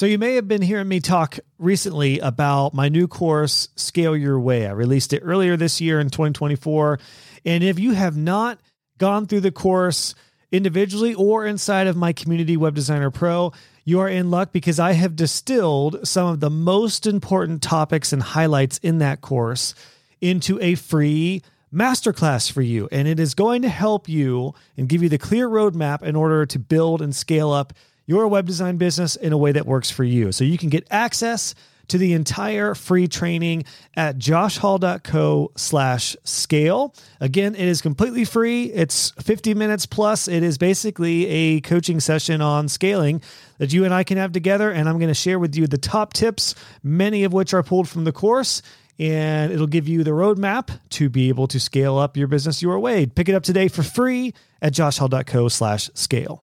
So, 0.00 0.06
you 0.06 0.16
may 0.16 0.36
have 0.36 0.48
been 0.48 0.62
hearing 0.62 0.88
me 0.88 1.00
talk 1.00 1.38
recently 1.58 2.20
about 2.20 2.72
my 2.72 2.88
new 2.88 3.06
course, 3.06 3.68
Scale 3.76 4.16
Your 4.16 4.40
Way. 4.40 4.66
I 4.66 4.70
released 4.70 5.12
it 5.12 5.20
earlier 5.22 5.58
this 5.58 5.78
year 5.78 6.00
in 6.00 6.08
2024. 6.08 6.98
And 7.44 7.62
if 7.62 7.78
you 7.78 7.92
have 7.92 8.16
not 8.16 8.58
gone 8.96 9.26
through 9.26 9.40
the 9.40 9.50
course 9.50 10.14
individually 10.50 11.12
or 11.12 11.44
inside 11.44 11.86
of 11.86 11.98
my 11.98 12.14
community, 12.14 12.56
Web 12.56 12.74
Designer 12.74 13.10
Pro, 13.10 13.52
you 13.84 14.00
are 14.00 14.08
in 14.08 14.30
luck 14.30 14.52
because 14.52 14.80
I 14.80 14.92
have 14.92 15.16
distilled 15.16 16.08
some 16.08 16.28
of 16.28 16.40
the 16.40 16.48
most 16.48 17.06
important 17.06 17.60
topics 17.60 18.10
and 18.10 18.22
highlights 18.22 18.78
in 18.78 19.00
that 19.00 19.20
course 19.20 19.74
into 20.22 20.58
a 20.62 20.76
free 20.76 21.42
masterclass 21.70 22.50
for 22.50 22.62
you. 22.62 22.88
And 22.90 23.06
it 23.06 23.20
is 23.20 23.34
going 23.34 23.60
to 23.60 23.68
help 23.68 24.08
you 24.08 24.54
and 24.78 24.88
give 24.88 25.02
you 25.02 25.10
the 25.10 25.18
clear 25.18 25.46
roadmap 25.46 26.00
in 26.00 26.16
order 26.16 26.46
to 26.46 26.58
build 26.58 27.02
and 27.02 27.14
scale 27.14 27.50
up 27.50 27.74
your 28.10 28.26
web 28.26 28.44
design 28.44 28.76
business 28.76 29.14
in 29.14 29.32
a 29.32 29.38
way 29.38 29.52
that 29.52 29.66
works 29.66 29.88
for 29.88 30.02
you. 30.02 30.32
So 30.32 30.42
you 30.42 30.58
can 30.58 30.68
get 30.68 30.84
access 30.90 31.54
to 31.86 31.96
the 31.96 32.12
entire 32.12 32.74
free 32.74 33.06
training 33.06 33.64
at 33.94 34.18
joshhall.co 34.18 35.52
slash 35.56 36.16
scale. 36.24 36.92
Again, 37.20 37.54
it 37.54 37.68
is 37.68 37.80
completely 37.80 38.24
free. 38.24 38.64
It's 38.64 39.12
50 39.22 39.54
minutes 39.54 39.86
plus. 39.86 40.26
It 40.26 40.42
is 40.42 40.58
basically 40.58 41.26
a 41.26 41.60
coaching 41.60 42.00
session 42.00 42.40
on 42.40 42.68
scaling 42.68 43.22
that 43.58 43.72
you 43.72 43.84
and 43.84 43.94
I 43.94 44.02
can 44.02 44.18
have 44.18 44.32
together. 44.32 44.72
And 44.72 44.88
I'm 44.88 44.98
going 44.98 45.06
to 45.06 45.14
share 45.14 45.38
with 45.38 45.54
you 45.54 45.68
the 45.68 45.78
top 45.78 46.12
tips, 46.12 46.56
many 46.82 47.22
of 47.22 47.32
which 47.32 47.54
are 47.54 47.62
pulled 47.62 47.88
from 47.88 48.02
the 48.02 48.12
course. 48.12 48.60
And 48.98 49.52
it'll 49.52 49.68
give 49.68 49.86
you 49.86 50.02
the 50.02 50.10
roadmap 50.10 50.80
to 50.90 51.08
be 51.08 51.28
able 51.28 51.46
to 51.46 51.60
scale 51.60 51.96
up 51.96 52.16
your 52.16 52.26
business 52.26 52.60
your 52.60 52.80
way. 52.80 53.06
Pick 53.06 53.28
it 53.28 53.36
up 53.36 53.44
today 53.44 53.68
for 53.68 53.84
free 53.84 54.34
at 54.60 54.72
joshhall.co 54.72 55.46
slash 55.46 55.90
scale. 55.94 56.42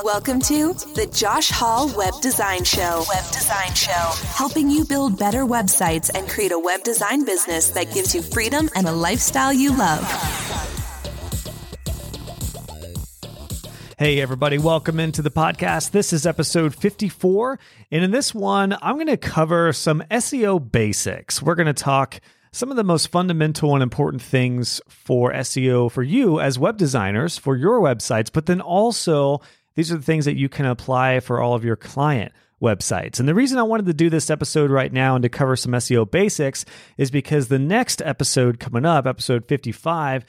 Welcome 0.00 0.40
to 0.40 0.72
the 0.94 1.08
Josh 1.14 1.50
Hall 1.50 1.88
Web 1.96 2.14
Design 2.20 2.64
Show. 2.64 3.04
Web 3.08 3.24
Design 3.30 3.72
Show. 3.74 4.12
Helping 4.34 4.68
you 4.68 4.84
build 4.84 5.16
better 5.16 5.44
websites 5.44 6.10
and 6.12 6.28
create 6.28 6.50
a 6.50 6.58
web 6.58 6.82
design 6.82 7.24
business 7.24 7.68
that 7.70 7.92
gives 7.92 8.12
you 8.12 8.22
freedom 8.22 8.68
and 8.74 8.88
a 8.88 8.92
lifestyle 8.92 9.52
you 9.52 9.76
love. 9.76 10.02
Hey, 13.96 14.20
everybody, 14.20 14.58
welcome 14.58 14.98
into 14.98 15.22
the 15.22 15.30
podcast. 15.30 15.92
This 15.92 16.12
is 16.12 16.26
episode 16.26 16.74
54. 16.74 17.60
And 17.92 18.02
in 18.02 18.10
this 18.10 18.34
one, 18.34 18.76
I'm 18.82 18.96
going 18.96 19.06
to 19.06 19.16
cover 19.16 19.72
some 19.72 20.02
SEO 20.10 20.72
basics. 20.72 21.40
We're 21.40 21.54
going 21.54 21.66
to 21.66 21.72
talk 21.72 22.20
some 22.50 22.70
of 22.70 22.76
the 22.76 22.84
most 22.84 23.08
fundamental 23.08 23.74
and 23.74 23.82
important 23.82 24.22
things 24.22 24.80
for 24.88 25.32
SEO 25.32 25.90
for 25.90 26.02
you 26.02 26.40
as 26.40 26.58
web 26.58 26.76
designers 26.76 27.38
for 27.38 27.56
your 27.56 27.80
websites, 27.80 28.30
but 28.32 28.46
then 28.46 28.60
also 28.60 29.40
these 29.74 29.92
are 29.92 29.96
the 29.96 30.02
things 30.02 30.24
that 30.24 30.36
you 30.36 30.48
can 30.48 30.66
apply 30.66 31.20
for 31.20 31.40
all 31.40 31.54
of 31.54 31.64
your 31.64 31.76
client 31.76 32.32
websites. 32.62 33.18
And 33.18 33.28
the 33.28 33.34
reason 33.34 33.58
I 33.58 33.64
wanted 33.64 33.86
to 33.86 33.94
do 33.94 34.08
this 34.08 34.30
episode 34.30 34.70
right 34.70 34.92
now 34.92 35.16
and 35.16 35.22
to 35.22 35.28
cover 35.28 35.56
some 35.56 35.72
SEO 35.72 36.08
basics 36.10 36.64
is 36.96 37.10
because 37.10 37.48
the 37.48 37.58
next 37.58 38.00
episode 38.02 38.60
coming 38.60 38.86
up, 38.86 39.06
episode 39.06 39.46
55, 39.48 40.24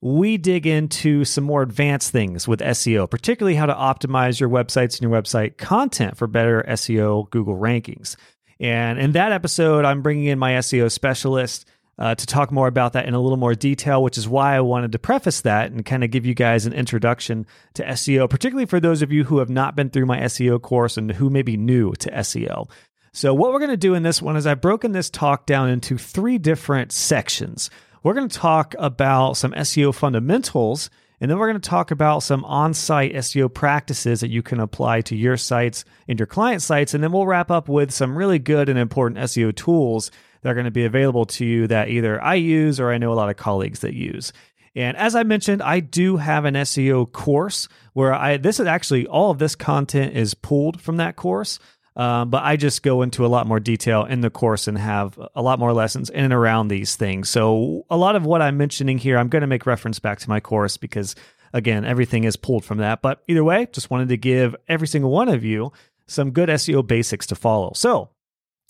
we 0.00 0.36
dig 0.36 0.66
into 0.66 1.24
some 1.24 1.44
more 1.44 1.62
advanced 1.62 2.12
things 2.12 2.46
with 2.46 2.60
SEO, 2.60 3.10
particularly 3.10 3.56
how 3.56 3.66
to 3.66 3.74
optimize 3.74 4.38
your 4.38 4.48
websites 4.48 5.00
and 5.00 5.10
your 5.10 5.10
website 5.10 5.56
content 5.56 6.16
for 6.16 6.26
better 6.26 6.64
SEO 6.68 7.28
Google 7.30 7.56
rankings. 7.56 8.16
And 8.60 8.98
in 8.98 9.12
that 9.12 9.32
episode, 9.32 9.84
I'm 9.84 10.02
bringing 10.02 10.26
in 10.26 10.38
my 10.38 10.52
SEO 10.54 10.90
specialist 10.90 11.66
uh, 11.98 12.14
to 12.14 12.26
talk 12.26 12.52
more 12.52 12.68
about 12.68 12.92
that 12.92 13.06
in 13.06 13.14
a 13.14 13.20
little 13.20 13.36
more 13.36 13.54
detail, 13.54 14.02
which 14.02 14.18
is 14.18 14.28
why 14.28 14.54
I 14.54 14.60
wanted 14.60 14.92
to 14.92 14.98
preface 14.98 15.40
that 15.40 15.72
and 15.72 15.84
kind 15.84 16.04
of 16.04 16.10
give 16.10 16.24
you 16.24 16.34
guys 16.34 16.64
an 16.64 16.72
introduction 16.72 17.46
to 17.74 17.84
SEO, 17.84 18.30
particularly 18.30 18.66
for 18.66 18.78
those 18.78 19.02
of 19.02 19.12
you 19.12 19.24
who 19.24 19.38
have 19.38 19.50
not 19.50 19.74
been 19.74 19.90
through 19.90 20.06
my 20.06 20.20
SEO 20.20 20.62
course 20.62 20.96
and 20.96 21.10
who 21.10 21.28
may 21.28 21.42
be 21.42 21.56
new 21.56 21.92
to 21.94 22.10
SEO. 22.10 22.70
So, 23.12 23.34
what 23.34 23.52
we're 23.52 23.58
going 23.58 23.70
to 23.70 23.76
do 23.76 23.94
in 23.94 24.04
this 24.04 24.22
one 24.22 24.36
is 24.36 24.46
I've 24.46 24.60
broken 24.60 24.92
this 24.92 25.10
talk 25.10 25.46
down 25.46 25.70
into 25.70 25.98
three 25.98 26.38
different 26.38 26.92
sections. 26.92 27.68
We're 28.02 28.14
going 28.14 28.28
to 28.28 28.38
talk 28.38 28.76
about 28.78 29.36
some 29.36 29.52
SEO 29.52 29.92
fundamentals, 29.92 30.88
and 31.20 31.28
then 31.28 31.38
we're 31.38 31.48
going 31.48 31.60
to 31.60 31.68
talk 31.68 31.90
about 31.90 32.22
some 32.22 32.44
on 32.44 32.74
site 32.74 33.12
SEO 33.14 33.52
practices 33.52 34.20
that 34.20 34.30
you 34.30 34.42
can 34.42 34.60
apply 34.60 35.00
to 35.00 35.16
your 35.16 35.36
sites 35.36 35.84
and 36.06 36.20
your 36.20 36.28
client 36.28 36.62
sites. 36.62 36.94
And 36.94 37.02
then 37.02 37.10
we'll 37.10 37.26
wrap 37.26 37.50
up 37.50 37.68
with 37.68 37.90
some 37.90 38.16
really 38.16 38.38
good 38.38 38.68
and 38.68 38.78
important 38.78 39.18
SEO 39.20 39.56
tools 39.56 40.12
that 40.42 40.50
are 40.50 40.54
going 40.54 40.64
to 40.64 40.70
be 40.70 40.84
available 40.84 41.26
to 41.26 41.44
you 41.44 41.66
that 41.66 41.88
either 41.88 42.22
I 42.22 42.34
use 42.34 42.80
or 42.80 42.92
I 42.92 42.98
know 42.98 43.12
a 43.12 43.14
lot 43.14 43.30
of 43.30 43.36
colleagues 43.36 43.80
that 43.80 43.94
use. 43.94 44.32
And 44.74 44.96
as 44.96 45.14
I 45.14 45.22
mentioned, 45.24 45.62
I 45.62 45.80
do 45.80 46.18
have 46.18 46.44
an 46.44 46.54
SEO 46.54 47.10
course 47.10 47.68
where 47.94 48.14
I 48.14 48.36
this 48.36 48.60
is 48.60 48.66
actually 48.66 49.06
all 49.06 49.30
of 49.30 49.38
this 49.38 49.54
content 49.54 50.16
is 50.16 50.34
pulled 50.34 50.80
from 50.80 50.98
that 50.98 51.16
course. 51.16 51.58
Um, 51.96 52.30
but 52.30 52.44
I 52.44 52.54
just 52.54 52.84
go 52.84 53.02
into 53.02 53.26
a 53.26 53.28
lot 53.28 53.48
more 53.48 53.58
detail 53.58 54.04
in 54.04 54.20
the 54.20 54.30
course 54.30 54.68
and 54.68 54.78
have 54.78 55.18
a 55.34 55.42
lot 55.42 55.58
more 55.58 55.72
lessons 55.72 56.10
in 56.10 56.22
and 56.22 56.32
around 56.32 56.68
these 56.68 56.94
things. 56.94 57.28
So 57.28 57.86
a 57.90 57.96
lot 57.96 58.14
of 58.14 58.24
what 58.24 58.40
I'm 58.40 58.56
mentioning 58.56 58.98
here, 58.98 59.18
I'm 59.18 59.28
going 59.28 59.40
to 59.40 59.48
make 59.48 59.66
reference 59.66 59.98
back 59.98 60.20
to 60.20 60.28
my 60.28 60.38
course 60.38 60.76
because 60.76 61.16
again, 61.52 61.84
everything 61.84 62.22
is 62.22 62.36
pulled 62.36 62.64
from 62.64 62.78
that. 62.78 63.02
But 63.02 63.24
either 63.26 63.42
way, 63.42 63.66
just 63.72 63.90
wanted 63.90 64.10
to 64.10 64.16
give 64.16 64.54
every 64.68 64.86
single 64.86 65.10
one 65.10 65.28
of 65.28 65.44
you 65.44 65.72
some 66.06 66.30
good 66.30 66.48
SEO 66.48 66.86
basics 66.86 67.26
to 67.26 67.34
follow. 67.34 67.72
So 67.74 68.10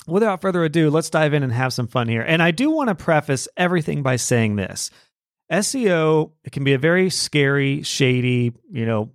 without 0.08 0.41
further 0.41 0.64
ado, 0.64 0.91
let's 0.91 1.10
dive 1.10 1.34
in 1.34 1.42
and 1.42 1.52
have 1.52 1.72
some 1.72 1.86
fun 1.86 2.08
here. 2.08 2.22
And 2.22 2.42
I 2.42 2.50
do 2.50 2.70
want 2.70 2.88
to 2.88 2.94
preface 2.94 3.48
everything 3.56 4.02
by 4.02 4.16
saying 4.16 4.56
this. 4.56 4.91
SEO, 5.50 6.32
it 6.44 6.52
can 6.52 6.64
be 6.64 6.74
a 6.74 6.78
very 6.78 7.10
scary, 7.10 7.82
shady, 7.82 8.52
you 8.70 8.84
know, 8.84 9.12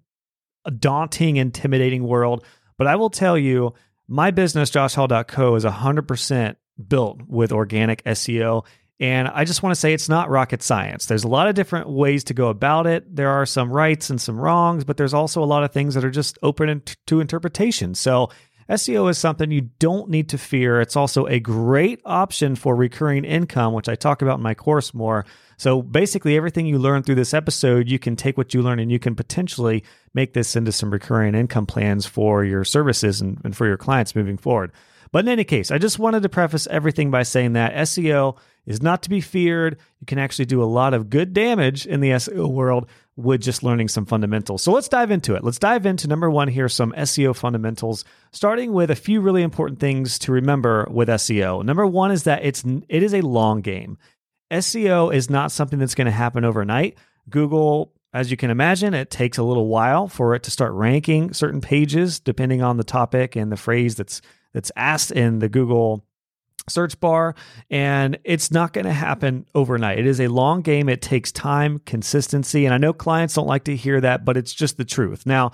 daunting, 0.80 1.38
intimidating 1.38 2.04
world. 2.04 2.44
But 2.78 2.88
I 2.88 2.96
will 2.96 3.10
tell 3.10 3.38
you, 3.38 3.74
my 4.08 4.32
business, 4.32 4.70
joshhall.co, 4.70 5.56
is 5.56 5.66
100% 5.66 6.56
built 6.88 7.22
with 7.28 7.52
organic 7.52 8.04
SEO. 8.04 8.66
And 9.00 9.28
I 9.28 9.44
just 9.44 9.64
want 9.64 9.76
to 9.76 9.80
say 9.80 9.94
it's 9.94 10.10
not 10.10 10.30
rocket 10.30 10.64
science. 10.64 11.06
There's 11.06 11.24
a 11.24 11.28
lot 11.28 11.48
of 11.48 11.56
different 11.56 11.90
ways 11.90 12.24
to 12.26 12.34
go 12.34 12.48
about 12.48 12.88
it. 12.88 13.16
There 13.16 13.30
are 13.30 13.46
some 13.46 13.72
rights 13.72 14.10
and 14.10 14.22
some 14.22 14.40
wrongs, 14.40 14.84
but 14.84 14.98
there's 14.98 15.14
also 15.14 15.44
a 15.44 15.46
lot 15.46 15.64
of 15.64 15.72
things 15.72 15.96
that 15.96 16.06
are 16.06 16.12
just 16.12 16.38
open 16.42 16.82
to 17.08 17.20
interpretation. 17.20 17.96
So 17.96 18.30
SEO 18.70 19.10
is 19.10 19.18
something 19.18 19.52
you 19.52 19.70
don't 19.80 20.10
need 20.10 20.30
to 20.30 20.38
fear. 20.38 20.82
It's 20.82 20.96
also 20.96 21.26
a 21.26 21.40
great 21.40 22.02
option 22.06 22.56
for 22.56 22.76
recurring 22.76 23.26
income, 23.26 23.74
which 23.74 23.90
I 23.90 23.96
talk 23.96 24.22
about 24.22 24.38
in 24.38 24.44
my 24.44 24.54
course 24.54 24.94
more. 24.94 25.26
So 25.58 25.82
basically, 25.82 26.36
everything 26.36 26.66
you 26.66 26.80
learn 26.80 27.04
through 27.04 27.16
this 27.16 27.34
episode, 27.34 27.90
you 27.90 28.00
can 28.00 28.16
take 28.16 28.38
what 28.38 28.54
you 28.54 28.62
learn 28.62 28.80
and 28.80 28.92
you 28.92 29.00
can 29.00 29.16
potentially 29.16 29.84
make 30.14 30.34
this 30.34 30.56
into 30.56 30.72
some 30.72 30.92
recurring 30.92 31.36
income 31.36 31.66
plans 31.66 32.06
for 32.06 32.44
your 32.44 32.64
services 32.64 33.22
and, 33.22 33.40
and 33.44 33.56
for 33.56 33.66
your 33.66 33.78
clients 33.78 34.16
moving 34.16 34.38
forward. 34.38 34.72
But 35.12 35.26
in 35.26 35.30
any 35.30 35.44
case, 35.44 35.70
I 35.70 35.78
just 35.78 36.00
wanted 36.00 36.24
to 36.24 36.30
preface 36.30 36.68
everything 36.68 37.12
by 37.12 37.22
saying 37.24 37.54
that 37.54 37.76
SEO 37.76 38.36
is 38.66 38.82
not 38.82 39.04
to 39.04 39.10
be 39.10 39.22
feared. 39.22 39.78
You 40.00 40.06
can 40.06 40.20
actually 40.20 40.46
do 40.46 40.64
a 40.64 40.66
lot 40.66 40.94
of 40.94 41.10
good 41.10 41.34
damage 41.34 41.86
in 41.86 42.00
the 42.00 42.12
SEO 42.12 42.50
world 42.50 42.88
with 43.16 43.42
just 43.42 43.64
learning 43.64 43.90
some 43.90 44.06
fundamentals. 44.06 44.64
So 44.64 44.72
let's 44.72 44.88
dive 44.88 45.12
into 45.12 45.36
it. 45.36 45.44
Let's 45.44 45.60
dive 45.60 45.86
into 45.86 46.08
number 46.08 46.30
one 46.30 46.48
here 46.48 46.70
some 46.70 46.94
SEO 46.94 47.36
fundamentals, 47.36 48.06
starting 48.32 48.74
with 48.74 48.90
a 48.90 48.96
few 48.96 49.22
really 49.22 49.44
important 49.44 49.80
things 49.80 50.18
to 50.20 50.32
remember 50.32 50.88
with 50.90 51.10
SEO. 51.10 51.64
Number 51.64 51.86
one 51.86 52.12
is 52.12 52.24
that 52.24 52.44
it's 52.44 52.64
it 52.90 53.04
is 53.04 53.14
a 53.14 53.22
long 53.22 53.62
game. 53.62 53.98
SEO 54.52 55.14
is 55.14 55.30
not 55.30 55.52
something 55.52 55.80
that's 55.80 55.96
going 55.96 56.06
to 56.06 56.12
happen 56.12 56.46
overnight. 56.46 56.98
Google 57.30 57.94
as 58.14 58.30
you 58.30 58.38
can 58.38 58.52
imagine, 58.52 58.94
it 58.94 59.10
takes 59.10 59.40
a 59.40 59.44
little 59.44 59.68
while 59.68 60.08
for 60.08 60.36
it 60.36 60.44
to 60.44 60.52
start 60.52 60.72
ranking 60.74 61.34
certain 61.34 61.62
pages 61.62 62.20
depending 62.20 62.62
on 62.62 62.78
the 62.78 62.84
topic 62.84 63.36
and 63.36 63.52
the 63.52 63.58
phrase 63.58 63.96
that's 63.96 64.22
that's 64.54 64.72
asked 64.76 65.12
in 65.12 65.40
the 65.40 65.50
Google 65.50 66.06
search 66.70 67.00
bar 67.00 67.36
and 67.70 68.18
it's 68.24 68.52
not 68.52 68.74
going 68.74 68.86
to 68.86 68.94
happen 68.94 69.46
overnight. 69.54 70.00
It 70.00 70.06
is 70.06 70.20
a 70.20 70.28
long 70.28 70.62
game. 70.62 70.90
It 70.90 71.02
takes 71.02 71.32
time, 71.32 71.80
consistency, 71.80 72.66
and 72.66 72.74
I 72.74 72.78
know 72.78 72.94
clients 72.94 73.34
don't 73.34 73.48
like 73.48 73.66
to 73.66 73.76
hear 73.76 74.00
that, 74.02 74.26
but 74.26 74.38
it's 74.38 74.54
just 74.54 74.78
the 74.78 74.86
truth. 74.86 75.26
Now, 75.26 75.52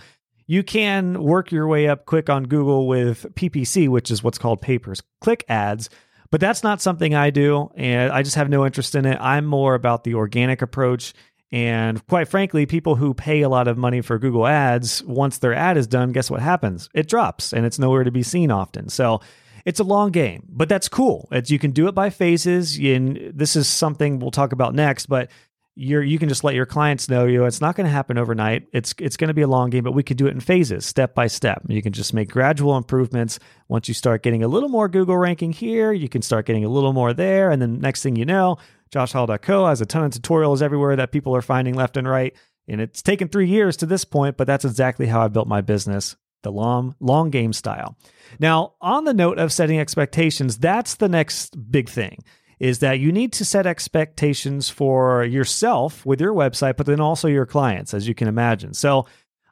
you 0.48 0.64
can 0.64 1.22
work 1.22 1.52
your 1.52 1.68
way 1.68 1.88
up 1.88 2.06
quick 2.06 2.30
on 2.30 2.45
Google 2.45 2.88
with 2.88 3.25
PPC, 3.36 3.88
which 3.88 4.10
is 4.10 4.24
what's 4.24 4.39
called 4.39 4.62
pay 4.62 4.80
per 4.80 4.94
click 5.22 5.45
ads, 5.48 5.89
but 6.31 6.42
that's 6.42 6.63
not 6.63 6.81
something 6.81 7.13
I 7.13 7.30
do 7.30 7.69
and 7.75 8.12
I 8.12 8.24
just 8.24 8.36
have 8.36 8.50
no 8.50 8.66
interest 8.66 8.95
in 8.95 9.06
it. 9.06 9.18
I'm 9.19 9.45
more 9.45 9.75
about 9.75 10.04
the 10.04 10.16
organic 10.16 10.62
approach 10.62 11.13
and 11.51 12.06
quite 12.07 12.28
frankly, 12.28 12.66
people 12.66 12.95
who 12.95 13.13
pay 13.13 13.42
a 13.42 13.50
lot 13.50 13.68
of 13.68 13.78
money 13.78 14.01
for 14.01 14.19
Google 14.19 14.45
Ads, 14.45 15.04
once 15.04 15.39
their 15.39 15.54
ad 15.54 15.78
is 15.78 15.88
done, 15.88 16.12
guess 16.12 16.30
what 16.30 16.42
happens? 16.42 16.89
It 16.94 17.07
drops 17.07 17.54
and 17.54 17.66
it's 17.66 17.80
nowhere 17.80 18.04
to 18.04 18.12
be 18.12 18.24
seen 18.24 18.51
often. 18.51 18.89
So 18.89 19.22
it's 19.65 19.79
a 19.79 19.83
long 19.83 20.11
game, 20.11 20.45
but 20.50 20.69
that's 20.69 20.89
cool. 20.89 21.27
It's, 21.31 21.50
you 21.50 21.59
can 21.59 21.71
do 21.71 21.88
it 21.88 21.95
by 21.95 22.09
phases. 22.09 22.77
And 22.77 23.31
this 23.33 23.56
is 23.56 23.67
something 23.67 24.19
we'll 24.19 24.31
talk 24.31 24.51
about 24.51 24.73
next, 24.73 25.07
but 25.07 25.29
you're, 25.75 26.03
you 26.03 26.19
can 26.19 26.27
just 26.27 26.44
let 26.44 26.56
your 26.56 26.65
clients 26.65 27.07
know, 27.07 27.25
you 27.25 27.38
know, 27.38 27.45
it's 27.45 27.61
not 27.61 27.75
going 27.75 27.85
to 27.85 27.91
happen 27.91 28.17
overnight. 28.17 28.67
It's, 28.73 28.94
it's 29.00 29.15
going 29.15 29.29
to 29.29 29.33
be 29.33 29.44
a 29.44 29.47
long 29.47 29.69
game, 29.69 29.83
but 29.83 29.94
we 29.94 30.03
can 30.03 30.17
do 30.17 30.27
it 30.27 30.31
in 30.31 30.41
phases, 30.41 30.85
step 30.85 31.15
by 31.15 31.27
step. 31.27 31.61
You 31.67 31.81
can 31.81 31.94
just 31.94 32.13
make 32.13 32.29
gradual 32.29 32.75
improvements. 32.75 33.39
Once 33.69 33.88
you 33.88 33.94
start 33.94 34.21
getting 34.21 34.44
a 34.44 34.47
little 34.47 34.69
more 34.69 34.89
Google 34.89 35.17
ranking 35.17 35.53
here, 35.53 35.94
you 35.94 36.09
can 36.09 36.21
start 36.21 36.45
getting 36.45 36.65
a 36.65 36.69
little 36.69 36.91
more 36.91 37.13
there. 37.13 37.50
And 37.50 37.61
then 37.61 37.79
next 37.79 38.03
thing 38.03 38.17
you 38.17 38.25
know, 38.25 38.57
joshhall.co 38.91 39.67
has 39.67 39.79
a 39.79 39.85
ton 39.85 40.03
of 40.03 40.11
tutorials 40.11 40.61
everywhere 40.61 40.97
that 40.97 41.11
people 41.11 41.35
are 41.35 41.41
finding 41.41 41.75
left 41.75 41.95
and 41.95 42.07
right. 42.07 42.35
And 42.67 42.81
it's 42.81 43.01
taken 43.01 43.29
three 43.29 43.47
years 43.47 43.77
to 43.77 43.85
this 43.85 44.03
point, 44.03 44.35
but 44.38 44.47
that's 44.47 44.65
exactly 44.65 45.07
how 45.07 45.21
I 45.21 45.27
built 45.29 45.47
my 45.47 45.61
business 45.61 46.17
the 46.44 46.51
long 46.51 46.95
long 47.00 47.30
game 47.30 47.53
style. 47.53 47.97
Now, 48.39 48.74
on 48.81 49.06
the 49.06 49.13
note 49.13 49.39
of 49.39 49.51
setting 49.51 49.80
expectations, 49.80 50.57
that's 50.57 50.95
the 50.95 51.09
next 51.09 51.71
big 51.71 51.89
thing 51.89 52.24
is 52.59 52.80
that 52.80 53.00
you 53.00 53.12
need 53.12 53.31
to 53.31 53.45
set 53.45 53.65
expectations 53.65 54.69
for 54.69 55.24
yourself 55.24 56.06
with 56.06 56.19
your 56.19 56.33
website, 56.33 56.75
but 56.75 56.86
then 56.86 57.00
also 57.00 57.27
your 57.27 57.45
clients, 57.45 57.94
as 57.94 58.07
you 58.07 58.13
can 58.13 58.27
imagine. 58.27 58.74
So, 58.74 59.06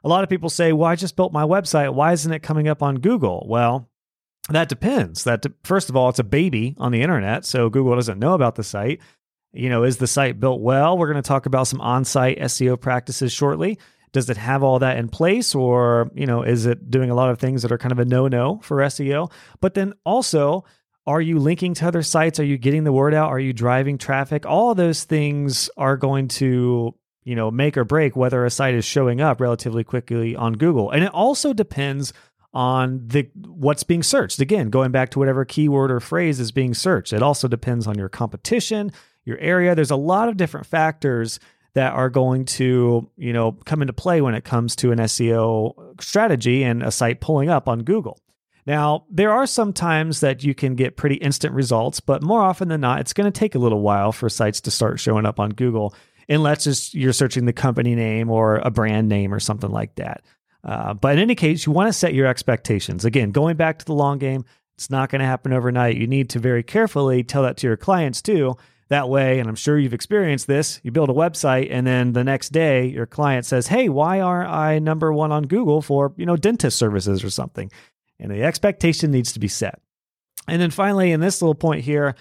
a 0.04 0.08
lot 0.08 0.22
of 0.22 0.30
people 0.30 0.50
say, 0.50 0.72
"Well, 0.72 0.88
I 0.88 0.94
just 0.94 1.16
built 1.16 1.32
my 1.32 1.42
website. 1.42 1.92
Why 1.94 2.12
isn't 2.12 2.32
it 2.32 2.42
coming 2.42 2.68
up 2.68 2.82
on 2.82 2.96
Google?" 2.96 3.46
Well, 3.48 3.88
that 4.50 4.68
depends. 4.68 5.24
That 5.24 5.44
first 5.64 5.90
of 5.90 5.96
all, 5.96 6.08
it's 6.08 6.18
a 6.18 6.24
baby 6.24 6.74
on 6.78 6.92
the 6.92 7.02
internet, 7.02 7.44
so 7.44 7.68
Google 7.68 7.96
doesn't 7.96 8.18
know 8.18 8.34
about 8.34 8.54
the 8.54 8.62
site. 8.62 9.00
You 9.52 9.68
know, 9.70 9.82
is 9.82 9.96
the 9.96 10.06
site 10.06 10.38
built 10.38 10.60
well? 10.60 10.96
We're 10.96 11.10
going 11.10 11.22
to 11.22 11.26
talk 11.26 11.46
about 11.46 11.66
some 11.66 11.80
on-site 11.80 12.38
SEO 12.38 12.78
practices 12.78 13.32
shortly. 13.32 13.78
Does 14.12 14.30
it 14.30 14.36
have 14.36 14.62
all 14.62 14.78
that 14.78 14.96
in 14.96 15.08
place 15.08 15.54
or, 15.54 16.10
you 16.14 16.26
know, 16.26 16.42
is 16.42 16.66
it 16.66 16.90
doing 16.90 17.10
a 17.10 17.14
lot 17.14 17.30
of 17.30 17.38
things 17.38 17.62
that 17.62 17.72
are 17.72 17.78
kind 17.78 17.92
of 17.92 17.98
a 17.98 18.04
no-no 18.04 18.58
for 18.62 18.78
SEO? 18.78 19.30
But 19.60 19.74
then 19.74 19.92
also, 20.04 20.64
are 21.06 21.20
you 21.20 21.38
linking 21.38 21.74
to 21.74 21.86
other 21.86 22.02
sites? 22.02 22.38
Are 22.38 22.44
you 22.44 22.58
getting 22.58 22.84
the 22.84 22.92
word 22.92 23.14
out? 23.14 23.28
Are 23.30 23.40
you 23.40 23.52
driving 23.52 23.98
traffic? 23.98 24.44
All 24.44 24.74
those 24.74 25.04
things 25.04 25.70
are 25.76 25.96
going 25.96 26.28
to, 26.28 26.94
you 27.24 27.34
know, 27.34 27.50
make 27.50 27.76
or 27.76 27.84
break 27.84 28.16
whether 28.16 28.44
a 28.44 28.50
site 28.50 28.74
is 28.74 28.84
showing 28.84 29.20
up 29.20 29.40
relatively 29.40 29.84
quickly 29.84 30.36
on 30.36 30.54
Google. 30.54 30.90
And 30.90 31.04
it 31.04 31.12
also 31.14 31.52
depends 31.52 32.12
on 32.54 33.06
the 33.06 33.28
what's 33.46 33.82
being 33.82 34.02
searched. 34.02 34.40
Again, 34.40 34.70
going 34.70 34.90
back 34.90 35.10
to 35.10 35.18
whatever 35.18 35.44
keyword 35.44 35.90
or 35.90 36.00
phrase 36.00 36.40
is 36.40 36.52
being 36.52 36.74
searched. 36.74 37.12
It 37.12 37.22
also 37.22 37.48
depends 37.48 37.86
on 37.86 37.96
your 37.96 38.08
competition, 38.08 38.92
your 39.24 39.38
area. 39.38 39.74
There's 39.74 39.90
a 39.90 39.96
lot 39.96 40.28
of 40.28 40.36
different 40.36 40.66
factors 40.66 41.38
that 41.74 41.92
are 41.92 42.10
going 42.10 42.44
to, 42.44 43.08
you 43.16 43.32
know, 43.32 43.52
come 43.52 43.82
into 43.82 43.92
play 43.92 44.20
when 44.20 44.34
it 44.34 44.44
comes 44.44 44.74
to 44.76 44.92
an 44.92 44.98
SEO 44.98 46.00
strategy 46.02 46.62
and 46.64 46.82
a 46.82 46.90
site 46.90 47.20
pulling 47.20 47.48
up 47.48 47.68
on 47.68 47.80
Google. 47.80 48.18
Now, 48.66 49.06
there 49.10 49.32
are 49.32 49.46
some 49.46 49.72
times 49.72 50.20
that 50.20 50.44
you 50.44 50.54
can 50.54 50.74
get 50.74 50.96
pretty 50.96 51.14
instant 51.16 51.54
results, 51.54 52.00
but 52.00 52.22
more 52.22 52.42
often 52.42 52.68
than 52.68 52.82
not, 52.82 53.00
it's 53.00 53.14
going 53.14 53.30
to 53.30 53.38
take 53.38 53.54
a 53.54 53.58
little 53.58 53.80
while 53.80 54.12
for 54.12 54.28
sites 54.28 54.60
to 54.62 54.70
start 54.70 55.00
showing 55.00 55.24
up 55.24 55.40
on 55.40 55.50
Google, 55.50 55.94
unless 56.28 56.94
you're 56.94 57.14
searching 57.14 57.46
the 57.46 57.52
company 57.54 57.94
name 57.94 58.30
or 58.30 58.56
a 58.56 58.70
brand 58.70 59.08
name 59.08 59.32
or 59.32 59.40
something 59.40 59.70
like 59.70 59.94
that. 59.94 60.22
Uh, 60.62 60.92
but 60.92 61.14
in 61.14 61.18
any 61.18 61.34
case, 61.34 61.64
you 61.64 61.72
want 61.72 61.88
to 61.88 61.92
set 61.94 62.12
your 62.12 62.26
expectations. 62.26 63.06
Again, 63.06 63.30
going 63.30 63.56
back 63.56 63.78
to 63.78 63.84
the 63.86 63.94
long 63.94 64.18
game, 64.18 64.44
it's 64.76 64.90
not 64.90 65.08
going 65.08 65.20
to 65.20 65.26
happen 65.26 65.52
overnight. 65.52 65.96
You 65.96 66.06
need 66.06 66.28
to 66.30 66.38
very 66.38 66.62
carefully 66.62 67.24
tell 67.24 67.44
that 67.44 67.56
to 67.58 67.66
your 67.66 67.76
clients 67.76 68.20
too. 68.20 68.56
That 68.88 69.08
way, 69.08 69.38
and 69.38 69.48
I'm 69.48 69.54
sure 69.54 69.78
you've 69.78 69.94
experienced 69.94 70.46
this, 70.46 70.80
you 70.82 70.90
build 70.90 71.10
a 71.10 71.14
website 71.14 71.68
and 71.70 71.86
then 71.86 72.12
the 72.12 72.24
next 72.24 72.50
day 72.50 72.86
your 72.86 73.06
client 73.06 73.44
says, 73.44 73.66
"Hey, 73.66 73.88
why 73.88 74.20
aren't 74.20 74.50
I 74.50 74.78
number 74.78 75.12
1 75.12 75.30
on 75.30 75.44
Google 75.44 75.82
for, 75.82 76.14
you 76.16 76.24
know, 76.24 76.36
dentist 76.36 76.78
services 76.78 77.22
or 77.22 77.30
something?" 77.30 77.70
And 78.18 78.30
the 78.30 78.42
expectation 78.42 79.10
needs 79.10 79.32
to 79.32 79.40
be 79.40 79.48
set. 79.48 79.80
And 80.48 80.60
then 80.60 80.70
finally, 80.70 81.12
in 81.12 81.20
this 81.20 81.42
little 81.42 81.54
point 81.54 81.84
here, 81.84 82.14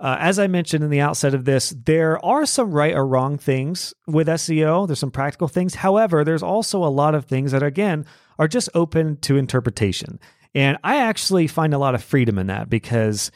uh, 0.00 0.16
as 0.20 0.38
I 0.38 0.46
mentioned 0.46 0.84
in 0.84 0.90
the 0.90 1.00
outset 1.00 1.34
of 1.34 1.44
this, 1.44 1.74
there 1.84 2.24
are 2.24 2.46
some 2.46 2.72
right 2.72 2.94
or 2.94 3.06
wrong 3.06 3.38
things 3.38 3.94
with 4.06 4.28
SEO. 4.28 4.86
There's 4.86 5.00
some 5.00 5.10
practical 5.10 5.48
things. 5.48 5.76
However, 5.76 6.24
there's 6.24 6.42
also 6.42 6.84
a 6.84 6.86
lot 6.86 7.14
of 7.14 7.24
things 7.24 7.52
that, 7.52 7.62
again, 7.62 8.04
are 8.38 8.48
just 8.48 8.68
open 8.74 9.16
to 9.18 9.36
interpretation. 9.36 10.20
And 10.54 10.78
I 10.84 10.96
actually 10.98 11.46
find 11.46 11.74
a 11.74 11.78
lot 11.78 11.94
of 11.94 12.02
freedom 12.02 12.38
in 12.38 12.46
that 12.46 12.68
because 12.70 13.30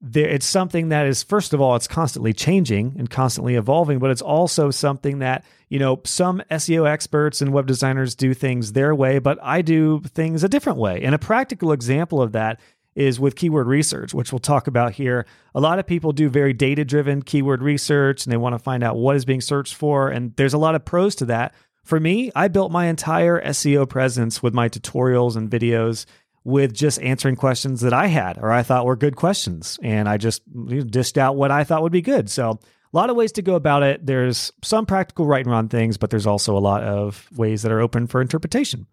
there, 0.00 0.28
it's 0.28 0.46
something 0.46 0.88
that 0.88 1.06
is, 1.06 1.22
first 1.22 1.52
of 1.52 1.60
all, 1.60 1.76
it's 1.76 1.86
constantly 1.86 2.32
changing 2.32 2.96
and 2.98 3.10
constantly 3.10 3.54
evolving, 3.54 3.98
but 3.98 4.10
it's 4.10 4.22
also 4.22 4.70
something 4.70 5.18
that, 5.18 5.44
you 5.68 5.78
know, 5.78 6.00
some 6.04 6.42
SEO 6.50 6.88
experts 6.88 7.42
and 7.42 7.52
web 7.52 7.66
designers 7.66 8.14
do 8.14 8.32
things 8.32 8.72
their 8.72 8.94
way, 8.94 9.18
but 9.18 9.38
I 9.42 9.60
do 9.60 10.00
things 10.00 10.42
a 10.42 10.48
different 10.48 10.78
way. 10.78 11.02
And 11.02 11.14
a 11.14 11.18
practical 11.18 11.72
example 11.72 12.22
of 12.22 12.32
that 12.32 12.60
is 12.94 13.20
with 13.20 13.36
keyword 13.36 13.66
research, 13.66 14.14
which 14.14 14.32
we'll 14.32 14.40
talk 14.40 14.66
about 14.66 14.92
here. 14.92 15.26
A 15.54 15.60
lot 15.60 15.78
of 15.78 15.86
people 15.86 16.12
do 16.12 16.28
very 16.28 16.52
data 16.52 16.84
driven 16.84 17.22
keyword 17.22 17.62
research 17.62 18.24
and 18.24 18.32
they 18.32 18.36
want 18.36 18.54
to 18.54 18.58
find 18.58 18.82
out 18.82 18.96
what 18.96 19.16
is 19.16 19.24
being 19.24 19.40
searched 19.40 19.74
for. 19.74 20.08
And 20.08 20.34
there's 20.36 20.54
a 20.54 20.58
lot 20.58 20.74
of 20.74 20.84
pros 20.84 21.14
to 21.16 21.26
that. 21.26 21.54
For 21.84 22.00
me, 22.00 22.30
I 22.34 22.48
built 22.48 22.72
my 22.72 22.86
entire 22.86 23.40
SEO 23.42 23.88
presence 23.88 24.42
with 24.42 24.54
my 24.54 24.68
tutorials 24.68 25.36
and 25.36 25.50
videos 25.50 26.06
with 26.44 26.72
just 26.72 27.00
answering 27.02 27.36
questions 27.36 27.80
that 27.82 27.92
I 27.92 28.06
had 28.06 28.38
or 28.38 28.50
I 28.50 28.62
thought 28.62 28.86
were 28.86 28.96
good 28.96 29.16
questions. 29.16 29.78
And 29.82 30.08
I 30.08 30.16
just 30.16 30.42
dished 30.90 31.18
out 31.18 31.36
what 31.36 31.50
I 31.50 31.64
thought 31.64 31.82
would 31.82 31.92
be 31.92 32.02
good. 32.02 32.30
So, 32.30 32.58
a 32.92 32.96
lot 32.96 33.08
of 33.08 33.14
ways 33.14 33.32
to 33.32 33.42
go 33.42 33.54
about 33.54 33.84
it. 33.84 34.04
There's 34.04 34.52
some 34.62 34.84
practical 34.84 35.24
right 35.24 35.44
and 35.44 35.52
wrong 35.52 35.68
things, 35.68 35.96
but 35.96 36.10
there's 36.10 36.26
also 36.26 36.56
a 36.56 36.58
lot 36.58 36.82
of 36.82 37.28
ways 37.36 37.62
that 37.62 37.70
are 37.70 37.80
open 37.80 38.08
for 38.08 38.20
interpretation. 38.20 38.86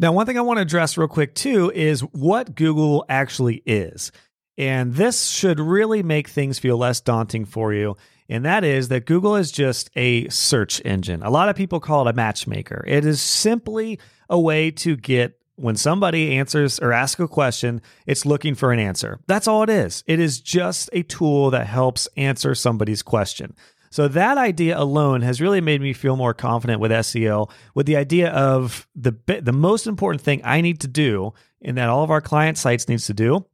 Now, 0.00 0.12
one 0.12 0.26
thing 0.26 0.38
I 0.38 0.42
want 0.42 0.58
to 0.58 0.62
address 0.62 0.98
real 0.98 1.08
quick 1.08 1.34
too 1.34 1.70
is 1.72 2.00
what 2.00 2.56
Google 2.56 3.04
actually 3.08 3.62
is. 3.64 4.10
And 4.56 4.94
this 4.94 5.28
should 5.28 5.60
really 5.60 6.02
make 6.02 6.28
things 6.28 6.58
feel 6.58 6.76
less 6.76 7.00
daunting 7.00 7.44
for 7.44 7.72
you. 7.72 7.96
And 8.28 8.44
that 8.44 8.64
is 8.64 8.88
that 8.88 9.06
Google 9.06 9.36
is 9.36 9.52
just 9.52 9.88
a 9.94 10.28
search 10.28 10.82
engine. 10.84 11.22
A 11.22 11.30
lot 11.30 11.48
of 11.48 11.56
people 11.56 11.80
call 11.80 12.06
it 12.06 12.10
a 12.10 12.14
matchmaker. 12.14 12.84
It 12.86 13.06
is 13.06 13.22
simply 13.22 14.00
a 14.28 14.38
way 14.38 14.70
to 14.72 14.96
get 14.96 15.37
when 15.58 15.76
somebody 15.76 16.36
answers 16.36 16.78
or 16.78 16.92
asks 16.92 17.20
a 17.20 17.26
question, 17.26 17.82
it's 18.06 18.24
looking 18.24 18.54
for 18.54 18.72
an 18.72 18.78
answer. 18.78 19.18
That's 19.26 19.48
all 19.48 19.62
it 19.62 19.70
is. 19.70 20.04
It 20.06 20.20
is 20.20 20.40
just 20.40 20.88
a 20.92 21.02
tool 21.02 21.50
that 21.50 21.66
helps 21.66 22.08
answer 22.16 22.54
somebody's 22.54 23.02
question. 23.02 23.54
So 23.90 24.06
that 24.08 24.38
idea 24.38 24.78
alone 24.78 25.22
has 25.22 25.40
really 25.40 25.60
made 25.60 25.80
me 25.80 25.92
feel 25.92 26.16
more 26.16 26.34
confident 26.34 26.80
with 26.80 26.90
SEO 26.90 27.50
with 27.74 27.86
the 27.86 27.96
idea 27.96 28.30
of 28.30 28.86
the 28.94 29.14
the 29.26 29.52
most 29.52 29.86
important 29.86 30.22
thing 30.22 30.42
I 30.44 30.60
need 30.60 30.80
to 30.80 30.88
do 30.88 31.32
and 31.62 31.76
that 31.76 31.88
all 31.88 32.04
of 32.04 32.10
our 32.10 32.20
client 32.20 32.58
sites 32.58 32.88
needs 32.88 33.06
to 33.06 33.14
do 33.14 33.46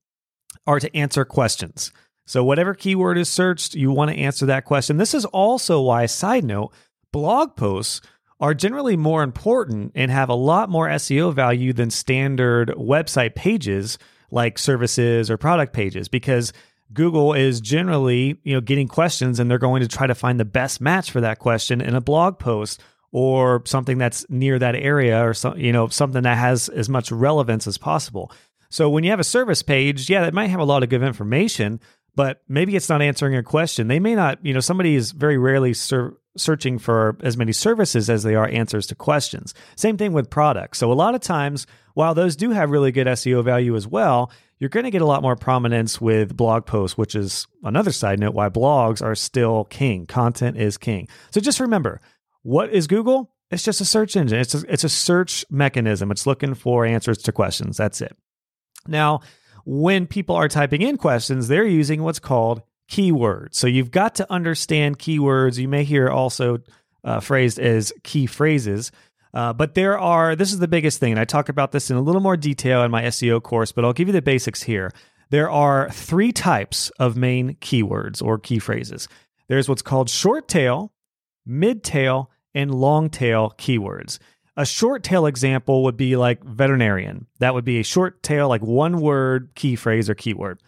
are 0.66 0.80
to 0.80 0.94
answer 0.96 1.24
questions. 1.24 1.92
So 2.26 2.42
whatever 2.42 2.74
keyword 2.74 3.18
is 3.18 3.28
searched, 3.28 3.74
you 3.74 3.92
want 3.92 4.10
to 4.10 4.16
answer 4.16 4.46
that 4.46 4.64
question. 4.64 4.96
This 4.96 5.14
is 5.14 5.24
also 5.26 5.80
why 5.80 6.06
side 6.06 6.44
note, 6.44 6.72
blog 7.12 7.54
posts 7.54 8.00
are 8.44 8.52
generally 8.52 8.94
more 8.94 9.22
important 9.22 9.90
and 9.94 10.10
have 10.10 10.28
a 10.28 10.34
lot 10.34 10.68
more 10.68 10.86
SEO 10.86 11.32
value 11.32 11.72
than 11.72 11.88
standard 11.88 12.68
website 12.76 13.34
pages 13.34 13.96
like 14.30 14.58
services 14.58 15.30
or 15.30 15.38
product 15.38 15.72
pages 15.72 16.08
because 16.08 16.52
Google 16.92 17.32
is 17.32 17.62
generally, 17.62 18.38
you 18.44 18.52
know, 18.52 18.60
getting 18.60 18.86
questions 18.86 19.40
and 19.40 19.50
they're 19.50 19.56
going 19.56 19.80
to 19.80 19.88
try 19.88 20.06
to 20.06 20.14
find 20.14 20.38
the 20.38 20.44
best 20.44 20.82
match 20.82 21.10
for 21.10 21.22
that 21.22 21.38
question 21.38 21.80
in 21.80 21.94
a 21.94 22.02
blog 22.02 22.38
post 22.38 22.82
or 23.12 23.62
something 23.64 23.96
that's 23.96 24.26
near 24.28 24.58
that 24.58 24.74
area 24.74 25.26
or 25.26 25.32
some, 25.32 25.56
you 25.56 25.72
know, 25.72 25.88
something 25.88 26.24
that 26.24 26.36
has 26.36 26.68
as 26.68 26.90
much 26.90 27.10
relevance 27.10 27.66
as 27.66 27.78
possible. 27.78 28.30
So 28.68 28.90
when 28.90 29.04
you 29.04 29.10
have 29.10 29.20
a 29.20 29.24
service 29.24 29.62
page, 29.62 30.10
yeah, 30.10 30.20
that 30.20 30.34
might 30.34 30.50
have 30.50 30.60
a 30.60 30.64
lot 30.64 30.82
of 30.82 30.90
good 30.90 31.02
information, 31.02 31.80
but 32.14 32.42
maybe 32.46 32.76
it's 32.76 32.90
not 32.90 33.00
answering 33.00 33.36
a 33.36 33.42
question. 33.42 33.88
They 33.88 34.00
may 34.00 34.14
not, 34.14 34.44
you 34.44 34.52
know, 34.52 34.60
somebody 34.60 34.96
is 34.96 35.12
very 35.12 35.38
rarely 35.38 35.72
ser- 35.72 36.18
searching 36.36 36.78
for 36.78 37.16
as 37.22 37.36
many 37.36 37.52
services 37.52 38.10
as 38.10 38.22
they 38.22 38.34
are 38.34 38.48
answers 38.48 38.86
to 38.88 38.94
questions. 38.94 39.54
Same 39.76 39.96
thing 39.96 40.12
with 40.12 40.30
products. 40.30 40.78
So 40.78 40.90
a 40.90 40.94
lot 40.94 41.14
of 41.14 41.20
times, 41.20 41.66
while 41.94 42.14
those 42.14 42.36
do 42.36 42.50
have 42.50 42.70
really 42.70 42.92
good 42.92 43.06
SEO 43.06 43.44
value 43.44 43.76
as 43.76 43.86
well, 43.86 44.30
you're 44.58 44.70
going 44.70 44.84
to 44.84 44.90
get 44.90 45.02
a 45.02 45.06
lot 45.06 45.22
more 45.22 45.36
prominence 45.36 46.00
with 46.00 46.36
blog 46.36 46.66
posts, 46.66 46.96
which 46.96 47.14
is 47.14 47.46
another 47.62 47.92
side 47.92 48.18
note 48.18 48.34
why 48.34 48.48
blogs 48.48 49.02
are 49.02 49.14
still 49.14 49.64
king. 49.64 50.06
Content 50.06 50.56
is 50.56 50.76
king. 50.78 51.08
So 51.30 51.40
just 51.40 51.60
remember, 51.60 52.00
what 52.42 52.70
is 52.70 52.86
Google? 52.86 53.30
It's 53.50 53.62
just 53.62 53.80
a 53.80 53.84
search 53.84 54.16
engine. 54.16 54.38
It's 54.38 54.54
a, 54.54 54.64
it's 54.68 54.84
a 54.84 54.88
search 54.88 55.44
mechanism. 55.50 56.10
It's 56.10 56.26
looking 56.26 56.54
for 56.54 56.84
answers 56.84 57.18
to 57.18 57.32
questions. 57.32 57.76
That's 57.76 58.00
it. 58.00 58.16
Now, 58.86 59.20
when 59.64 60.06
people 60.06 60.36
are 60.36 60.48
typing 60.48 60.82
in 60.82 60.96
questions, 60.96 61.48
they're 61.48 61.64
using 61.64 62.02
what's 62.02 62.18
called 62.18 62.62
keywords. 62.90 63.54
So 63.54 63.66
you've 63.66 63.90
got 63.90 64.16
to 64.16 64.32
understand 64.32 64.98
keywords. 64.98 65.58
You 65.58 65.68
may 65.68 65.84
hear 65.84 66.08
also 66.08 66.58
uh, 67.02 67.20
phrased 67.20 67.58
as 67.58 67.92
key 68.02 68.26
phrases. 68.26 68.92
Uh, 69.32 69.52
but 69.52 69.74
there 69.74 69.98
are, 69.98 70.36
this 70.36 70.52
is 70.52 70.60
the 70.60 70.68
biggest 70.68 71.00
thing, 71.00 71.10
and 71.12 71.20
I 71.20 71.24
talk 71.24 71.48
about 71.48 71.72
this 71.72 71.90
in 71.90 71.96
a 71.96 72.00
little 72.00 72.20
more 72.20 72.36
detail 72.36 72.84
in 72.84 72.92
my 72.92 73.02
SEO 73.02 73.42
course, 73.42 73.72
but 73.72 73.84
I'll 73.84 73.92
give 73.92 74.06
you 74.06 74.12
the 74.12 74.22
basics 74.22 74.62
here. 74.62 74.92
There 75.30 75.50
are 75.50 75.90
three 75.90 76.30
types 76.30 76.90
of 77.00 77.16
main 77.16 77.54
keywords 77.56 78.22
or 78.22 78.38
key 78.38 78.60
phrases 78.60 79.08
there's 79.48 79.68
what's 79.68 79.82
called 79.82 80.08
short 80.08 80.48
tail, 80.48 80.92
mid 81.44 81.82
tail, 81.84 82.30
and 82.54 82.74
long 82.74 83.10
tail 83.10 83.52
keywords. 83.58 84.18
A 84.56 84.64
short 84.64 85.02
tail 85.02 85.26
example 85.26 85.82
would 85.84 85.96
be 85.96 86.16
like 86.16 86.42
veterinarian. 86.44 87.26
That 87.40 87.54
would 87.54 87.64
be 87.64 87.80
a 87.80 87.84
short 87.84 88.22
tail, 88.22 88.48
like 88.48 88.62
one 88.62 89.00
word 89.00 89.50
key 89.54 89.76
phrase 89.76 90.08
or 90.08 90.14
keyword. 90.14 90.62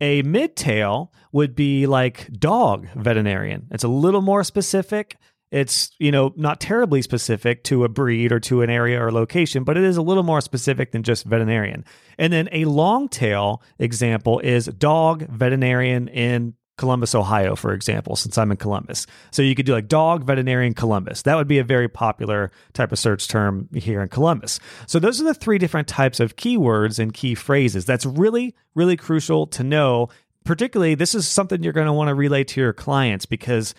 A 0.00 0.22
mid 0.22 0.56
tail 0.56 1.12
would 1.32 1.54
be 1.54 1.86
like 1.86 2.30
dog 2.32 2.88
veterinarian. 2.94 3.68
It's 3.70 3.84
a 3.84 3.88
little 3.88 4.22
more 4.22 4.44
specific 4.44 5.16
it's 5.50 5.92
you 5.98 6.10
know 6.10 6.32
not 6.36 6.60
terribly 6.60 7.00
specific 7.02 7.62
to 7.64 7.84
a 7.84 7.88
breed 7.88 8.32
or 8.32 8.40
to 8.40 8.62
an 8.62 8.70
area 8.70 9.02
or 9.02 9.12
location 9.12 9.64
but 9.64 9.76
it 9.76 9.84
is 9.84 9.96
a 9.96 10.02
little 10.02 10.22
more 10.22 10.40
specific 10.40 10.92
than 10.92 11.02
just 11.02 11.24
veterinarian 11.24 11.84
and 12.18 12.32
then 12.32 12.48
a 12.52 12.64
long 12.64 13.08
tail 13.08 13.62
example 13.78 14.40
is 14.40 14.66
dog 14.66 15.22
veterinarian 15.28 16.08
in 16.08 16.54
Columbus, 16.78 17.14
Ohio, 17.14 17.56
for 17.56 17.72
example, 17.72 18.16
since 18.16 18.36
I'm 18.36 18.50
in 18.50 18.56
Columbus. 18.58 19.06
So 19.30 19.42
you 19.42 19.54
could 19.54 19.66
do 19.66 19.72
like 19.72 19.88
dog 19.88 20.24
veterinarian 20.24 20.74
Columbus. 20.74 21.22
That 21.22 21.36
would 21.36 21.48
be 21.48 21.58
a 21.58 21.64
very 21.64 21.88
popular 21.88 22.50
type 22.74 22.92
of 22.92 22.98
search 22.98 23.28
term 23.28 23.68
here 23.74 24.02
in 24.02 24.08
Columbus. 24.08 24.60
So 24.86 24.98
those 24.98 25.20
are 25.20 25.24
the 25.24 25.34
three 25.34 25.58
different 25.58 25.88
types 25.88 26.20
of 26.20 26.36
keywords 26.36 26.98
and 26.98 27.14
key 27.14 27.34
phrases. 27.34 27.86
That's 27.86 28.04
really, 28.04 28.54
really 28.74 28.96
crucial 28.96 29.46
to 29.48 29.64
know. 29.64 30.08
Particularly, 30.44 30.94
this 30.94 31.14
is 31.14 31.26
something 31.26 31.62
you're 31.62 31.72
going 31.72 31.86
to 31.86 31.92
want 31.92 32.08
to 32.08 32.14
relay 32.14 32.44
to 32.44 32.60
your 32.60 32.72
clients 32.72 33.26
because 33.26 33.74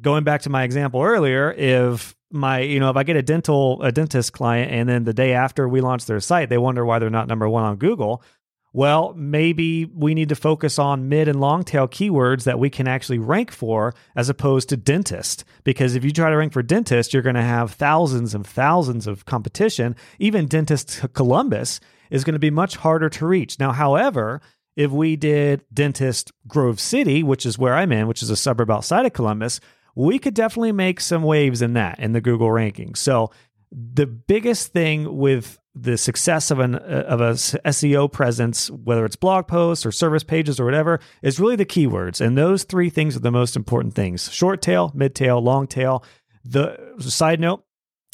going 0.00 0.24
back 0.24 0.42
to 0.42 0.50
my 0.50 0.64
example 0.64 1.02
earlier, 1.02 1.52
if 1.52 2.16
my 2.32 2.60
you 2.60 2.78
know 2.78 2.90
if 2.90 2.96
i 2.96 3.02
get 3.02 3.16
a 3.16 3.22
dental 3.22 3.82
a 3.82 3.90
dentist 3.90 4.32
client 4.32 4.70
and 4.70 4.88
then 4.88 5.02
the 5.02 5.12
day 5.12 5.32
after 5.32 5.68
we 5.68 5.80
launch 5.80 6.06
their 6.06 6.20
site 6.20 6.48
they 6.48 6.58
wonder 6.58 6.84
why 6.84 6.98
they're 6.98 7.10
not 7.10 7.26
number 7.26 7.48
one 7.48 7.64
on 7.64 7.76
google 7.76 8.22
well 8.72 9.12
maybe 9.16 9.84
we 9.84 10.14
need 10.14 10.28
to 10.28 10.34
focus 10.34 10.78
on 10.78 11.08
mid 11.08 11.28
and 11.28 11.40
long 11.40 11.64
tail 11.64 11.88
keywords 11.88 12.44
that 12.44 12.58
we 12.58 12.70
can 12.70 12.86
actually 12.86 13.18
rank 13.18 13.50
for 13.50 13.94
as 14.16 14.28
opposed 14.28 14.68
to 14.68 14.76
dentist. 14.76 15.44
Because 15.64 15.94
if 15.94 16.04
you 16.04 16.12
try 16.12 16.30
to 16.30 16.36
rank 16.36 16.52
for 16.52 16.62
dentist 16.62 17.12
you're 17.12 17.22
going 17.22 17.34
to 17.34 17.42
have 17.42 17.72
thousands 17.72 18.34
and 18.34 18.46
thousands 18.46 19.06
of 19.06 19.24
competition. 19.24 19.96
Even 20.18 20.46
dentist 20.46 21.04
columbus 21.12 21.80
is 22.10 22.24
going 22.24 22.34
to 22.34 22.38
be 22.38 22.50
much 22.50 22.76
harder 22.76 23.08
to 23.08 23.26
reach. 23.26 23.58
Now 23.58 23.72
however 23.72 24.40
if 24.76 24.90
we 24.90 25.16
did 25.16 25.64
dentist 25.72 26.32
grove 26.46 26.78
city 26.78 27.22
which 27.22 27.44
is 27.44 27.58
where 27.58 27.74
i'm 27.74 27.90
in 27.90 28.06
which 28.06 28.22
is 28.22 28.30
a 28.30 28.36
suburb 28.36 28.70
outside 28.70 29.04
of 29.04 29.12
columbus 29.12 29.60
we 29.94 30.18
could 30.18 30.34
definitely 30.34 30.72
make 30.72 31.00
some 31.00 31.22
waves 31.22 31.62
in 31.62 31.74
that 31.74 31.98
in 31.98 32.12
the 32.12 32.20
Google 32.20 32.48
rankings. 32.48 32.98
So 32.98 33.30
the 33.72 34.06
biggest 34.06 34.72
thing 34.72 35.16
with 35.16 35.58
the 35.74 35.96
success 35.96 36.50
of 36.50 36.58
an 36.58 36.74
uh, 36.74 37.04
of 37.06 37.20
a 37.20 37.32
SEO 37.32 38.10
presence, 38.10 38.70
whether 38.70 39.04
it's 39.04 39.16
blog 39.16 39.46
posts 39.46 39.86
or 39.86 39.92
service 39.92 40.24
pages 40.24 40.58
or 40.58 40.64
whatever, 40.64 41.00
is 41.22 41.38
really 41.38 41.56
the 41.56 41.66
keywords. 41.66 42.20
And 42.20 42.36
those 42.36 42.64
three 42.64 42.90
things 42.90 43.16
are 43.16 43.20
the 43.20 43.30
most 43.30 43.56
important 43.56 43.94
things: 43.94 44.32
short 44.32 44.62
tail, 44.62 44.90
mid 44.94 45.14
tail, 45.14 45.40
long 45.40 45.66
tail. 45.66 46.04
The 46.44 46.94
side 46.98 47.38
note, 47.38 47.64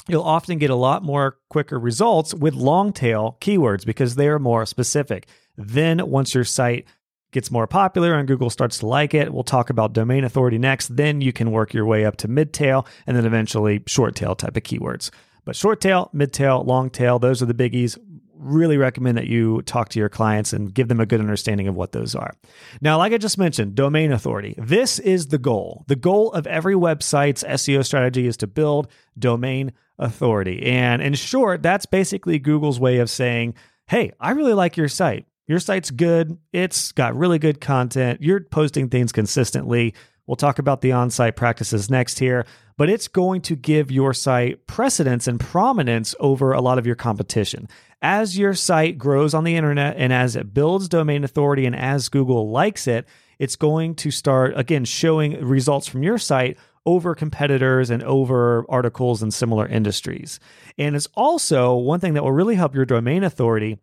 you'll 0.08 0.22
often 0.22 0.58
get 0.58 0.70
a 0.70 0.74
lot 0.74 1.02
more 1.02 1.38
quicker 1.48 1.78
results 1.78 2.34
with 2.34 2.54
long 2.54 2.92
tail 2.92 3.38
keywords 3.40 3.86
because 3.86 4.16
they 4.16 4.28
are 4.28 4.38
more 4.38 4.66
specific. 4.66 5.26
Then 5.56 6.10
once 6.10 6.34
your 6.34 6.44
site 6.44 6.86
gets 7.32 7.50
more 7.50 7.66
popular 7.66 8.14
and 8.14 8.26
Google 8.28 8.50
starts 8.50 8.78
to 8.78 8.86
like 8.86 9.12
it. 9.12 9.32
We'll 9.32 9.44
talk 9.44 9.68
about 9.68 9.92
domain 9.92 10.24
authority 10.24 10.58
next. 10.58 10.96
Then 10.96 11.20
you 11.20 11.32
can 11.32 11.50
work 11.50 11.74
your 11.74 11.84
way 11.84 12.04
up 12.04 12.16
to 12.18 12.28
mid 12.28 12.52
tail 12.52 12.86
and 13.06 13.16
then 13.16 13.26
eventually 13.26 13.82
short 13.86 14.14
tail 14.14 14.34
type 14.34 14.56
of 14.56 14.62
keywords. 14.62 15.10
But 15.46 15.56
short 15.56 15.80
tail, 15.80 16.10
mid 16.12 16.34
tail, 16.34 16.62
long 16.62 16.90
tail, 16.90 17.18
those 17.18 17.40
are 17.40 17.46
the 17.46 17.54
biggies. 17.54 17.96
Really 18.34 18.76
recommend 18.76 19.16
that 19.16 19.28
you 19.28 19.62
talk 19.62 19.88
to 19.90 19.98
your 19.98 20.10
clients 20.10 20.52
and 20.52 20.74
give 20.74 20.88
them 20.88 21.00
a 21.00 21.06
good 21.06 21.20
understanding 21.20 21.68
of 21.68 21.74
what 21.74 21.92
those 21.92 22.14
are. 22.14 22.34
Now, 22.82 22.98
like 22.98 23.14
I 23.14 23.18
just 23.18 23.38
mentioned, 23.38 23.74
domain 23.74 24.12
authority. 24.12 24.54
This 24.58 24.98
is 24.98 25.28
the 25.28 25.38
goal. 25.38 25.84
The 25.86 25.96
goal 25.96 26.32
of 26.32 26.46
every 26.46 26.74
website's 26.74 27.42
SEO 27.44 27.84
strategy 27.86 28.26
is 28.26 28.36
to 28.38 28.46
build 28.46 28.90
domain 29.18 29.72
authority. 29.98 30.64
And 30.64 31.00
in 31.00 31.14
short, 31.14 31.62
that's 31.62 31.86
basically 31.86 32.38
Google's 32.38 32.78
way 32.78 32.98
of 32.98 33.08
saying, 33.08 33.54
hey, 33.86 34.12
I 34.20 34.32
really 34.32 34.52
like 34.52 34.76
your 34.76 34.88
site. 34.88 35.26
Your 35.46 35.60
site's 35.60 35.92
good. 35.92 36.36
It's 36.52 36.90
got 36.92 37.16
really 37.16 37.38
good 37.38 37.60
content. 37.60 38.20
You're 38.20 38.40
posting 38.40 38.88
things 38.88 39.12
consistently. 39.12 39.94
We'll 40.26 40.36
talk 40.36 40.58
about 40.58 40.80
the 40.80 40.92
on 40.92 41.10
site 41.10 41.36
practices 41.36 41.88
next 41.88 42.18
here, 42.18 42.46
but 42.76 42.90
it's 42.90 43.08
going 43.08 43.42
to 43.42 43.56
give 43.56 43.90
your 43.90 44.12
site 44.12 44.66
precedence 44.66 45.28
and 45.28 45.38
prominence 45.38 46.14
over 46.18 46.52
a 46.52 46.60
lot 46.60 46.78
of 46.78 46.86
your 46.86 46.96
competition. 46.96 47.68
As 48.02 48.36
your 48.36 48.54
site 48.54 48.98
grows 48.98 49.34
on 49.34 49.44
the 49.44 49.56
internet 49.56 49.96
and 49.96 50.12
as 50.12 50.36
it 50.36 50.52
builds 50.52 50.88
domain 50.88 51.24
authority 51.24 51.64
and 51.64 51.76
as 51.76 52.08
Google 52.08 52.50
likes 52.50 52.86
it, 52.86 53.06
it's 53.38 53.56
going 53.56 53.94
to 53.96 54.10
start, 54.10 54.54
again, 54.56 54.84
showing 54.84 55.44
results 55.44 55.86
from 55.86 56.02
your 56.02 56.18
site 56.18 56.58
over 56.84 57.14
competitors 57.14 57.90
and 57.90 58.02
over 58.02 58.64
articles 58.68 59.22
in 59.22 59.30
similar 59.30 59.66
industries. 59.66 60.38
And 60.78 60.94
it's 60.94 61.08
also 61.14 61.74
one 61.74 62.00
thing 62.00 62.14
that 62.14 62.22
will 62.22 62.32
really 62.32 62.54
help 62.54 62.74
your 62.74 62.84
domain 62.84 63.24
authority 63.24 63.78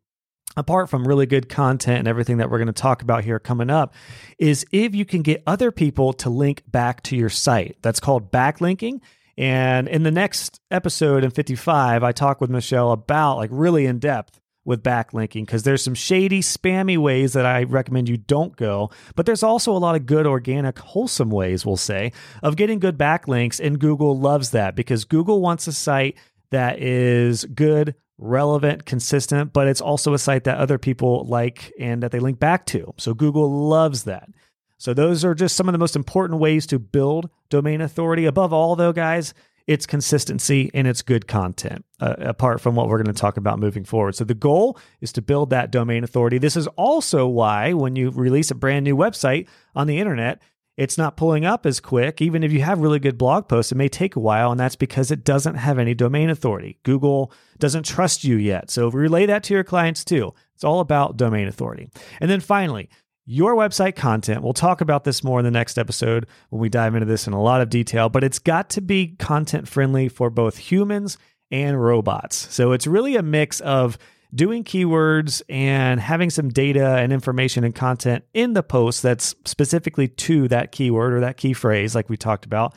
apart 0.55 0.89
from 0.89 1.07
really 1.07 1.25
good 1.25 1.49
content 1.49 1.99
and 1.99 2.07
everything 2.07 2.37
that 2.37 2.49
we're 2.49 2.57
going 2.57 2.67
to 2.67 2.73
talk 2.73 3.01
about 3.01 3.23
here 3.23 3.39
coming 3.39 3.69
up, 3.69 3.93
is 4.37 4.65
if 4.71 4.93
you 4.93 5.05
can 5.05 5.21
get 5.21 5.43
other 5.47 5.71
people 5.71 6.13
to 6.13 6.29
link 6.29 6.63
back 6.67 7.01
to 7.03 7.15
your 7.15 7.29
site. 7.29 7.77
That's 7.81 7.99
called 7.99 8.31
backlinking. 8.31 9.01
And 9.37 9.87
in 9.87 10.03
the 10.03 10.11
next 10.11 10.59
episode 10.69 11.23
in 11.23 11.31
55, 11.31 12.03
I 12.03 12.11
talk 12.11 12.39
with 12.39 12.49
Michelle 12.49 12.91
about 12.91 13.37
like 13.37 13.49
really 13.51 13.85
in 13.85 13.99
depth 13.99 14.39
with 14.65 14.83
backlinking 14.83 15.45
because 15.45 15.63
there's 15.63 15.83
some 15.83 15.95
shady, 15.95 16.41
spammy 16.41 16.97
ways 16.97 17.33
that 17.33 17.45
I 17.45 17.63
recommend 17.63 18.09
you 18.09 18.17
don't 18.17 18.55
go. 18.55 18.91
But 19.15 19.25
there's 19.25 19.43
also 19.43 19.71
a 19.71 19.79
lot 19.79 19.95
of 19.95 20.05
good, 20.05 20.25
organic, 20.25 20.79
wholesome 20.79 21.29
ways, 21.29 21.65
we'll 21.65 21.77
say, 21.77 22.13
of 22.41 22.55
getting 22.55 22.79
good 22.79 22.97
backlinks. 22.97 23.59
And 23.63 23.79
Google 23.79 24.17
loves 24.17 24.51
that 24.51 24.75
because 24.75 25.05
Google 25.05 25.41
wants 25.41 25.67
a 25.67 25.73
site 25.73 26.17
that 26.51 26.79
is 26.79 27.45
good, 27.45 27.95
relevant, 28.17 28.85
consistent, 28.85 29.53
but 29.53 29.67
it's 29.67 29.81
also 29.81 30.13
a 30.13 30.19
site 30.19 30.43
that 30.43 30.57
other 30.57 30.77
people 30.77 31.25
like 31.25 31.73
and 31.79 32.03
that 32.03 32.11
they 32.11 32.19
link 32.19 32.39
back 32.39 32.65
to. 32.67 32.93
So 32.97 33.13
Google 33.13 33.67
loves 33.67 34.03
that. 34.03 34.29
So 34.77 34.93
those 34.93 35.23
are 35.23 35.33
just 35.33 35.55
some 35.55 35.67
of 35.67 35.71
the 35.71 35.79
most 35.79 35.95
important 35.95 36.39
ways 36.39 36.67
to 36.67 36.79
build 36.79 37.29
domain 37.49 37.81
authority. 37.81 38.25
Above 38.25 38.51
all, 38.51 38.75
though, 38.75 38.91
guys, 38.91 39.33
it's 39.65 39.85
consistency 39.85 40.69
and 40.73 40.87
it's 40.87 41.01
good 41.01 41.27
content, 41.27 41.85
uh, 42.01 42.15
apart 42.19 42.59
from 42.59 42.75
what 42.75 42.89
we're 42.89 43.01
going 43.01 43.13
to 43.13 43.19
talk 43.19 43.37
about 43.37 43.59
moving 43.59 43.85
forward. 43.85 44.15
So 44.15 44.25
the 44.25 44.33
goal 44.33 44.77
is 44.99 45.13
to 45.13 45.21
build 45.21 45.51
that 45.51 45.71
domain 45.71 46.03
authority. 46.03 46.37
This 46.37 46.57
is 46.57 46.67
also 46.75 47.27
why 47.27 47.71
when 47.73 47.95
you 47.95 48.09
release 48.09 48.51
a 48.51 48.55
brand 48.55 48.83
new 48.83 48.95
website 48.95 49.47
on 49.73 49.87
the 49.87 49.99
internet, 49.99 50.41
it's 50.75 50.97
not 50.97 51.17
pulling 51.17 51.45
up 51.45 51.65
as 51.65 51.79
quick. 51.79 52.21
Even 52.21 52.43
if 52.43 52.51
you 52.51 52.61
have 52.61 52.79
really 52.79 52.99
good 52.99 53.17
blog 53.17 53.47
posts, 53.47 53.71
it 53.71 53.75
may 53.75 53.89
take 53.89 54.15
a 54.15 54.19
while, 54.19 54.51
and 54.51 54.59
that's 54.59 54.75
because 54.75 55.11
it 55.11 55.23
doesn't 55.23 55.55
have 55.55 55.77
any 55.77 55.93
domain 55.93 56.29
authority. 56.29 56.79
Google 56.83 57.31
doesn't 57.59 57.85
trust 57.85 58.23
you 58.23 58.37
yet. 58.37 58.69
So 58.71 58.89
relay 58.89 59.25
that 59.27 59.43
to 59.43 59.53
your 59.53 59.63
clients 59.63 60.03
too. 60.03 60.33
It's 60.55 60.63
all 60.63 60.79
about 60.79 61.17
domain 61.17 61.47
authority. 61.47 61.89
And 62.19 62.29
then 62.29 62.39
finally, 62.39 62.89
your 63.25 63.55
website 63.55 63.95
content. 63.95 64.43
We'll 64.43 64.53
talk 64.53 64.81
about 64.81 65.03
this 65.03 65.23
more 65.23 65.39
in 65.39 65.45
the 65.45 65.51
next 65.51 65.77
episode 65.77 66.27
when 66.49 66.59
we 66.59 66.69
dive 66.69 66.95
into 66.95 67.05
this 67.05 67.27
in 67.27 67.33
a 67.33 67.41
lot 67.41 67.61
of 67.61 67.69
detail, 67.69 68.09
but 68.09 68.23
it's 68.23 68.39
got 68.39 68.69
to 68.71 68.81
be 68.81 69.15
content 69.17 69.67
friendly 69.67 70.09
for 70.09 70.29
both 70.29 70.57
humans 70.57 71.17
and 71.51 71.81
robots. 71.81 72.53
So 72.53 72.71
it's 72.71 72.87
really 72.87 73.15
a 73.15 73.23
mix 73.23 73.61
of 73.61 73.97
doing 74.33 74.63
keywords 74.63 75.41
and 75.49 75.99
having 75.99 76.29
some 76.29 76.49
data 76.49 76.95
and 76.97 77.13
information 77.13 77.63
and 77.63 77.75
content 77.75 78.23
in 78.33 78.53
the 78.53 78.63
post 78.63 79.03
that's 79.03 79.35
specifically 79.45 80.07
to 80.07 80.47
that 80.47 80.71
keyword 80.71 81.13
or 81.13 81.19
that 81.19 81.37
key 81.37 81.53
phrase, 81.53 81.93
like 81.93 82.09
we 82.09 82.17
talked 82.17 82.45
about. 82.45 82.73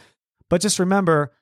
But 0.48 0.60
just 0.60 0.78
remember, 0.78 1.32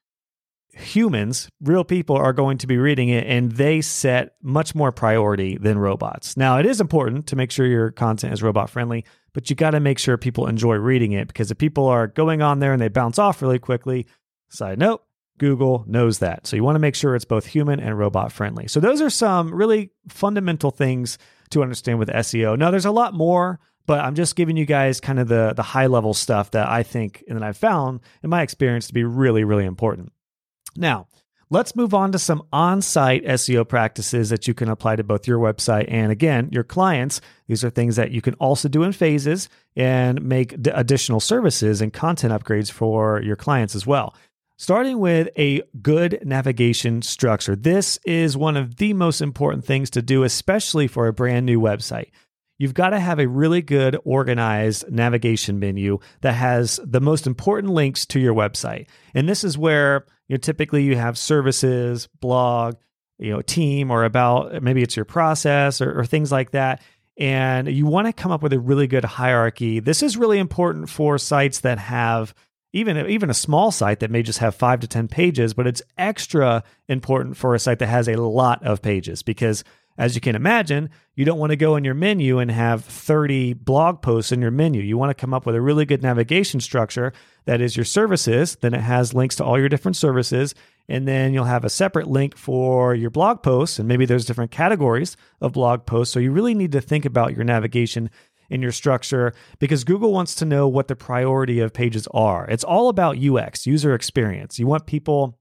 humans, 0.72 1.48
real 1.60 1.84
people, 1.84 2.16
are 2.16 2.32
going 2.32 2.58
to 2.58 2.66
be 2.66 2.78
reading 2.78 3.08
it 3.08 3.26
and 3.26 3.52
they 3.52 3.80
set 3.80 4.34
much 4.42 4.74
more 4.74 4.92
priority 4.92 5.56
than 5.56 5.78
robots. 5.78 6.36
Now, 6.36 6.58
it 6.58 6.66
is 6.66 6.80
important 6.80 7.26
to 7.28 7.36
make 7.36 7.50
sure 7.50 7.66
your 7.66 7.90
content 7.90 8.32
is 8.32 8.42
robot 8.42 8.70
friendly, 8.70 9.04
but 9.32 9.50
you 9.50 9.56
got 9.56 9.70
to 9.70 9.80
make 9.80 9.98
sure 9.98 10.16
people 10.16 10.46
enjoy 10.46 10.76
reading 10.76 11.12
it 11.12 11.28
because 11.28 11.50
if 11.50 11.58
people 11.58 11.86
are 11.86 12.06
going 12.06 12.42
on 12.42 12.60
there 12.60 12.72
and 12.72 12.80
they 12.80 12.88
bounce 12.88 13.18
off 13.18 13.42
really 13.42 13.58
quickly, 13.58 14.06
side 14.48 14.78
note, 14.78 15.02
Google 15.38 15.84
knows 15.86 16.20
that. 16.20 16.46
So 16.46 16.56
you 16.56 16.64
want 16.64 16.76
to 16.76 16.80
make 16.80 16.94
sure 16.94 17.14
it's 17.14 17.24
both 17.24 17.46
human 17.46 17.80
and 17.80 17.98
robot 17.98 18.32
friendly. 18.32 18.68
So 18.68 18.80
those 18.80 19.00
are 19.00 19.10
some 19.10 19.52
really 19.52 19.90
fundamental 20.08 20.70
things 20.70 21.18
to 21.50 21.62
understand 21.62 21.98
with 21.98 22.08
SEO. 22.08 22.58
Now 22.58 22.70
there's 22.70 22.84
a 22.84 22.90
lot 22.90 23.14
more, 23.14 23.58
but 23.86 24.00
I'm 24.00 24.14
just 24.14 24.36
giving 24.36 24.56
you 24.56 24.64
guys 24.64 25.00
kind 25.00 25.18
of 25.18 25.28
the 25.28 25.52
the 25.54 25.62
high 25.62 25.86
level 25.86 26.14
stuff 26.14 26.52
that 26.52 26.68
I 26.68 26.82
think 26.82 27.24
and 27.28 27.36
that 27.36 27.44
I've 27.44 27.56
found 27.56 28.00
in 28.22 28.30
my 28.30 28.42
experience 28.42 28.86
to 28.88 28.94
be 28.94 29.04
really 29.04 29.44
really 29.44 29.64
important. 29.64 30.12
Now, 30.76 31.06
let's 31.50 31.76
move 31.76 31.94
on 31.94 32.12
to 32.12 32.18
some 32.18 32.42
on-site 32.52 33.24
SEO 33.24 33.68
practices 33.68 34.30
that 34.30 34.48
you 34.48 34.54
can 34.54 34.68
apply 34.68 34.96
to 34.96 35.04
both 35.04 35.28
your 35.28 35.38
website 35.38 35.84
and 35.88 36.10
again, 36.10 36.48
your 36.50 36.64
clients. 36.64 37.20
These 37.46 37.64
are 37.64 37.70
things 37.70 37.96
that 37.96 38.10
you 38.10 38.20
can 38.20 38.34
also 38.34 38.68
do 38.68 38.82
in 38.82 38.92
phases 38.92 39.48
and 39.76 40.22
make 40.22 40.60
d- 40.60 40.70
additional 40.74 41.20
services 41.20 41.80
and 41.80 41.92
content 41.92 42.32
upgrades 42.32 42.72
for 42.72 43.20
your 43.22 43.36
clients 43.36 43.74
as 43.76 43.86
well. 43.86 44.14
Starting 44.56 45.00
with 45.00 45.28
a 45.36 45.62
good 45.82 46.20
navigation 46.24 47.02
structure. 47.02 47.56
This 47.56 47.98
is 48.04 48.36
one 48.36 48.56
of 48.56 48.76
the 48.76 48.92
most 48.92 49.20
important 49.20 49.64
things 49.64 49.90
to 49.90 50.02
do, 50.02 50.22
especially 50.22 50.86
for 50.86 51.08
a 51.08 51.12
brand 51.12 51.44
new 51.44 51.60
website. 51.60 52.10
You've 52.56 52.74
got 52.74 52.90
to 52.90 53.00
have 53.00 53.18
a 53.18 53.26
really 53.26 53.62
good 53.62 53.96
organized 54.04 54.88
navigation 54.90 55.58
menu 55.58 55.98
that 56.20 56.34
has 56.34 56.78
the 56.84 57.00
most 57.00 57.26
important 57.26 57.72
links 57.72 58.06
to 58.06 58.20
your 58.20 58.32
website. 58.32 58.86
And 59.12 59.28
this 59.28 59.42
is 59.42 59.58
where 59.58 60.06
you 60.28 60.34
know, 60.34 60.38
typically 60.38 60.84
you 60.84 60.96
have 60.96 61.18
services, 61.18 62.08
blog, 62.20 62.76
you 63.18 63.32
know, 63.32 63.42
team, 63.42 63.90
or 63.90 64.04
about 64.04 64.62
maybe 64.62 64.82
it's 64.82 64.94
your 64.94 65.04
process 65.04 65.80
or, 65.80 65.98
or 65.98 66.04
things 66.04 66.30
like 66.30 66.52
that. 66.52 66.80
And 67.16 67.68
you 67.68 67.86
want 67.86 68.06
to 68.06 68.12
come 68.12 68.30
up 68.30 68.42
with 68.42 68.52
a 68.52 68.60
really 68.60 68.86
good 68.86 69.04
hierarchy. 69.04 69.80
This 69.80 70.02
is 70.02 70.16
really 70.16 70.38
important 70.38 70.88
for 70.88 71.18
sites 71.18 71.60
that 71.60 71.78
have 71.78 72.34
even 72.74 73.08
even 73.08 73.30
a 73.30 73.34
small 73.34 73.70
site 73.70 74.00
that 74.00 74.10
may 74.10 74.22
just 74.22 74.40
have 74.40 74.54
5 74.54 74.80
to 74.80 74.88
10 74.88 75.08
pages 75.08 75.54
but 75.54 75.66
it's 75.66 75.82
extra 75.96 76.62
important 76.88 77.36
for 77.36 77.54
a 77.54 77.58
site 77.58 77.78
that 77.78 77.86
has 77.86 78.08
a 78.08 78.16
lot 78.16 78.62
of 78.62 78.82
pages 78.82 79.22
because 79.22 79.64
as 79.96 80.14
you 80.14 80.20
can 80.20 80.34
imagine, 80.34 80.90
you 81.14 81.24
don't 81.24 81.38
want 81.38 81.50
to 81.50 81.56
go 81.56 81.76
in 81.76 81.84
your 81.84 81.94
menu 81.94 82.40
and 82.40 82.50
have 82.50 82.84
30 82.84 83.52
blog 83.54 84.02
posts 84.02 84.32
in 84.32 84.40
your 84.40 84.50
menu. 84.50 84.82
You 84.82 84.98
want 84.98 85.10
to 85.10 85.14
come 85.14 85.32
up 85.32 85.46
with 85.46 85.54
a 85.54 85.60
really 85.60 85.84
good 85.84 86.02
navigation 86.02 86.60
structure 86.60 87.12
that 87.44 87.60
is 87.60 87.76
your 87.76 87.84
services. 87.84 88.56
Then 88.56 88.74
it 88.74 88.80
has 88.80 89.14
links 89.14 89.36
to 89.36 89.44
all 89.44 89.58
your 89.58 89.68
different 89.68 89.96
services. 89.96 90.54
And 90.88 91.06
then 91.06 91.32
you'll 91.32 91.44
have 91.44 91.64
a 91.64 91.70
separate 91.70 92.08
link 92.08 92.36
for 92.36 92.94
your 92.94 93.10
blog 93.10 93.42
posts. 93.42 93.78
And 93.78 93.86
maybe 93.86 94.04
there's 94.04 94.24
different 94.24 94.50
categories 94.50 95.16
of 95.40 95.52
blog 95.52 95.86
posts. 95.86 96.12
So 96.12 96.18
you 96.18 96.32
really 96.32 96.54
need 96.54 96.72
to 96.72 96.80
think 96.80 97.04
about 97.04 97.36
your 97.36 97.44
navigation 97.44 98.10
in 98.50 98.62
your 98.62 98.72
structure 98.72 99.32
because 99.58 99.84
Google 99.84 100.12
wants 100.12 100.34
to 100.36 100.44
know 100.44 100.68
what 100.68 100.88
the 100.88 100.96
priority 100.96 101.60
of 101.60 101.72
pages 101.72 102.06
are. 102.12 102.46
It's 102.46 102.64
all 102.64 102.88
about 102.88 103.18
UX, 103.18 103.66
user 103.66 103.94
experience. 103.94 104.58
You 104.58 104.66
want 104.66 104.86
people 104.86 105.38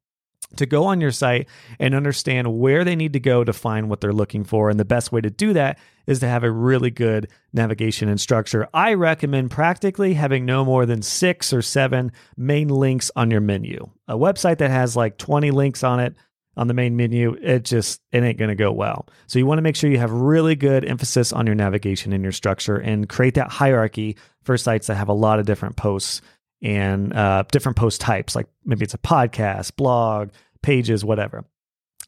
to 0.57 0.65
go 0.65 0.86
on 0.86 1.01
your 1.01 1.12
site 1.12 1.48
and 1.79 1.95
understand 1.95 2.60
where 2.60 2.83
they 2.83 2.95
need 2.95 3.13
to 3.13 3.19
go 3.19 3.43
to 3.43 3.53
find 3.53 3.89
what 3.89 4.01
they're 4.01 4.13
looking 4.13 4.43
for. 4.43 4.69
And 4.69 4.79
the 4.79 4.86
best 4.86 5.12
way 5.12 5.22
to 5.22 5.29
do 5.29 5.53
that 5.53 5.79
is 6.05 6.19
to 6.19 6.27
have 6.27 6.43
a 6.43 6.51
really 6.51 6.91
good 6.91 7.29
navigation 7.53 8.10
and 8.10 8.19
structure. 8.19 8.67
I 8.74 8.93
recommend 8.93 9.51
practically 9.51 10.13
having 10.13 10.45
no 10.45 10.65
more 10.65 10.86
than 10.86 11.01
six 11.01 11.53
or 11.53 11.62
seven 11.62 12.12
main 12.38 12.67
links 12.67 13.10
on 13.15 13.31
your 13.31 13.41
menu. 13.41 13.89
A 14.07 14.17
website 14.17 14.57
that 14.60 14.72
has 14.72 14.95
like 14.95 15.17
20 15.17 15.51
links 15.51 15.83
on 15.83 16.00
it 16.00 16.15
on 16.55 16.67
the 16.67 16.74
main 16.74 16.95
menu, 16.95 17.36
it 17.41 17.63
just 17.63 18.01
it 18.12 18.24
ain't 18.24 18.38
going 18.38 18.50
to 18.50 18.55
go 18.55 18.72
well. 18.72 19.07
So 19.27 19.39
you 19.39 19.45
want 19.45 19.57
to 19.57 19.63
make 19.63 19.75
sure 19.75 19.89
you 19.89 20.00
have 20.00 20.12
really 20.12 20.55
good 20.55 20.86
emphasis 20.86 21.33
on 21.33 21.45
your 21.45 21.55
navigation 21.55 22.13
and 22.13 22.24
your 22.24 22.31
structure 22.31 22.77
and 22.77 23.10
create 23.10 23.36
that 23.36 23.50
hierarchy 23.50 24.17
for 24.43 24.57
sites 24.57 24.88
that 24.88 24.95
have 24.95 25.10
a 25.10 25.13
lot 25.13 25.39
of 25.39 25.45
different 25.45 25.75
posts 25.75 26.22
and 26.62 27.13
uh, 27.13 27.43
different 27.51 27.77
post 27.77 28.00
types, 28.00 28.36
like 28.36 28.48
maybe 28.63 28.83
it's 28.83 28.93
a 28.93 29.00
podcast, 29.00 29.75
blog, 29.75 30.29
pages, 30.62 31.03
whatever. 31.03 31.43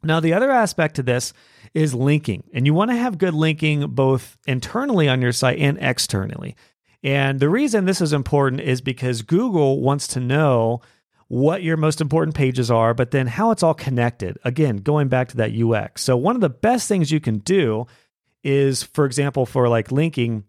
Now, 0.02 0.20
the 0.20 0.34
other 0.34 0.52
aspect 0.52 0.96
to 0.96 1.04
this 1.04 1.34
is 1.74 1.94
linking, 1.94 2.44
and 2.54 2.66
you 2.66 2.74
want 2.74 2.92
to 2.92 2.98
have 2.98 3.18
good 3.18 3.34
linking 3.34 3.88
both 3.88 4.38
internally 4.48 5.10
on 5.10 5.22
your 5.22 5.34
site 5.34 5.60
and 5.60 5.78
externally. 5.82 6.56
And 7.04 7.40
the 7.40 7.50
reason 7.50 7.86
this 7.86 8.02
is 8.02 8.14
important 8.14 8.62
is 8.62 8.82
because 8.82 9.22
Google 9.22 9.82
wants 9.82 10.08
to 10.08 10.20
know 10.20 10.82
what 11.28 11.64
your 11.64 11.78
most 11.78 12.02
important 12.02 12.36
pages 12.36 12.70
are, 12.70 12.94
but 12.94 13.12
then 13.12 13.28
how 13.28 13.52
it's 13.52 13.64
all 13.64 13.74
connected. 13.74 14.38
Again, 14.44 14.78
going 14.78 15.08
back 15.08 15.30
to 15.30 15.38
that 15.38 15.56
UX. 15.56 16.04
So, 16.04 16.16
one 16.16 16.36
of 16.36 16.42
the 16.42 16.50
best 16.50 16.88
things 16.88 17.12
you 17.12 17.20
can 17.20 17.40
do 17.40 17.88
is, 18.44 18.84
for 18.84 19.06
example, 19.06 19.46
for 19.46 19.68
like 19.68 19.92
linking, 19.92 20.44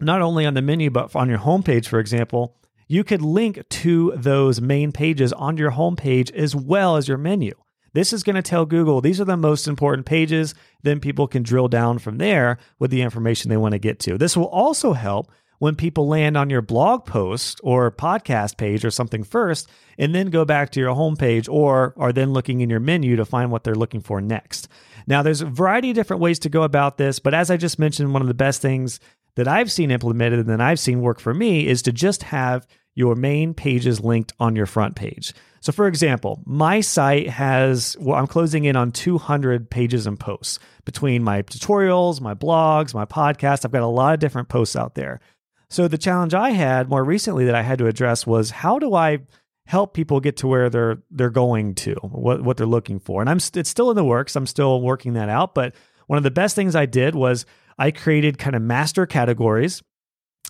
not 0.00 0.22
only 0.22 0.44
on 0.44 0.54
the 0.54 0.62
menu, 0.62 0.90
but 0.90 1.14
on 1.14 1.28
your 1.28 1.38
homepage, 1.38 1.86
for 1.86 2.00
example, 2.00 2.56
you 2.88 3.04
could 3.04 3.22
link 3.22 3.68
to 3.68 4.12
those 4.16 4.60
main 4.60 4.92
pages 4.92 5.32
on 5.34 5.56
your 5.56 5.72
homepage 5.72 6.32
as 6.32 6.56
well 6.56 6.96
as 6.96 7.06
your 7.06 7.18
menu. 7.18 7.52
This 7.92 8.12
is 8.12 8.22
going 8.22 8.36
to 8.36 8.42
tell 8.42 8.66
Google 8.66 9.00
these 9.00 9.20
are 9.20 9.24
the 9.24 9.36
most 9.36 9.68
important 9.68 10.06
pages. 10.06 10.54
Then 10.82 11.00
people 11.00 11.26
can 11.26 11.42
drill 11.42 11.68
down 11.68 11.98
from 11.98 12.18
there 12.18 12.58
with 12.78 12.90
the 12.90 13.02
information 13.02 13.48
they 13.48 13.56
want 13.56 13.72
to 13.72 13.78
get 13.78 13.98
to. 14.00 14.18
This 14.18 14.36
will 14.36 14.48
also 14.48 14.92
help 14.92 15.30
when 15.58 15.74
people 15.74 16.08
land 16.08 16.36
on 16.36 16.50
your 16.50 16.62
blog 16.62 17.04
post 17.04 17.60
or 17.62 17.90
podcast 17.90 18.56
page 18.56 18.84
or 18.84 18.90
something 18.90 19.24
first 19.24 19.68
and 19.98 20.14
then 20.14 20.30
go 20.30 20.44
back 20.44 20.70
to 20.70 20.80
your 20.80 20.94
homepage 20.94 21.48
or 21.48 21.94
are 21.96 22.12
then 22.12 22.32
looking 22.32 22.60
in 22.60 22.70
your 22.70 22.80
menu 22.80 23.16
to 23.16 23.24
find 23.24 23.50
what 23.50 23.64
they're 23.64 23.74
looking 23.74 24.00
for 24.00 24.20
next. 24.20 24.68
Now, 25.06 25.22
there's 25.22 25.40
a 25.40 25.46
variety 25.46 25.90
of 25.90 25.96
different 25.96 26.22
ways 26.22 26.38
to 26.40 26.48
go 26.48 26.62
about 26.62 26.98
this, 26.98 27.18
but 27.18 27.34
as 27.34 27.50
I 27.50 27.56
just 27.56 27.78
mentioned, 27.78 28.12
one 28.12 28.22
of 28.22 28.28
the 28.28 28.34
best 28.34 28.62
things 28.62 29.00
that 29.36 29.48
I've 29.48 29.72
seen 29.72 29.90
implemented 29.90 30.40
and 30.40 30.48
that 30.48 30.60
I've 30.60 30.80
seen 30.80 31.00
work 31.00 31.20
for 31.20 31.32
me 31.32 31.66
is 31.66 31.82
to 31.82 31.92
just 31.92 32.24
have 32.24 32.66
your 32.94 33.14
main 33.14 33.54
pages 33.54 34.00
linked 34.00 34.32
on 34.40 34.56
your 34.56 34.66
front 34.66 34.96
page. 34.96 35.32
So, 35.60 35.72
for 35.72 35.86
example, 35.86 36.42
my 36.44 36.80
site 36.80 37.28
has, 37.28 37.96
well, 38.00 38.16
I'm 38.16 38.26
closing 38.26 38.64
in 38.64 38.74
on 38.74 38.90
200 38.90 39.70
pages 39.70 40.06
and 40.06 40.18
posts 40.18 40.58
between 40.84 41.22
my 41.22 41.42
tutorials, 41.42 42.20
my 42.20 42.34
blogs, 42.34 42.94
my 42.94 43.04
podcast. 43.04 43.64
I've 43.64 43.72
got 43.72 43.82
a 43.82 43.86
lot 43.86 44.14
of 44.14 44.20
different 44.20 44.48
posts 44.48 44.74
out 44.76 44.94
there. 44.94 45.20
So, 45.70 45.86
the 45.86 45.98
challenge 45.98 46.34
I 46.34 46.50
had 46.50 46.88
more 46.88 47.04
recently 47.04 47.44
that 47.44 47.54
I 47.54 47.62
had 47.62 47.78
to 47.78 47.86
address 47.86 48.26
was 48.26 48.50
how 48.50 48.78
do 48.78 48.94
I 48.94 49.18
help 49.66 49.92
people 49.92 50.18
get 50.18 50.38
to 50.38 50.46
where 50.46 50.70
they're 50.70 51.02
they're 51.10 51.30
going 51.30 51.74
to, 51.74 51.94
what 52.02 52.42
what 52.42 52.56
they're 52.56 52.66
looking 52.66 52.98
for. 52.98 53.20
And 53.20 53.28
I'm 53.28 53.38
it's 53.54 53.68
still 53.68 53.90
in 53.90 53.96
the 53.96 54.04
works. 54.04 54.34
I'm 54.34 54.46
still 54.46 54.80
working 54.80 55.12
that 55.12 55.28
out, 55.28 55.54
but 55.54 55.74
one 56.06 56.16
of 56.16 56.22
the 56.22 56.30
best 56.30 56.56
things 56.56 56.74
I 56.74 56.86
did 56.86 57.14
was 57.14 57.44
I 57.78 57.90
created 57.90 58.38
kind 58.38 58.56
of 58.56 58.62
master 58.62 59.06
categories. 59.06 59.82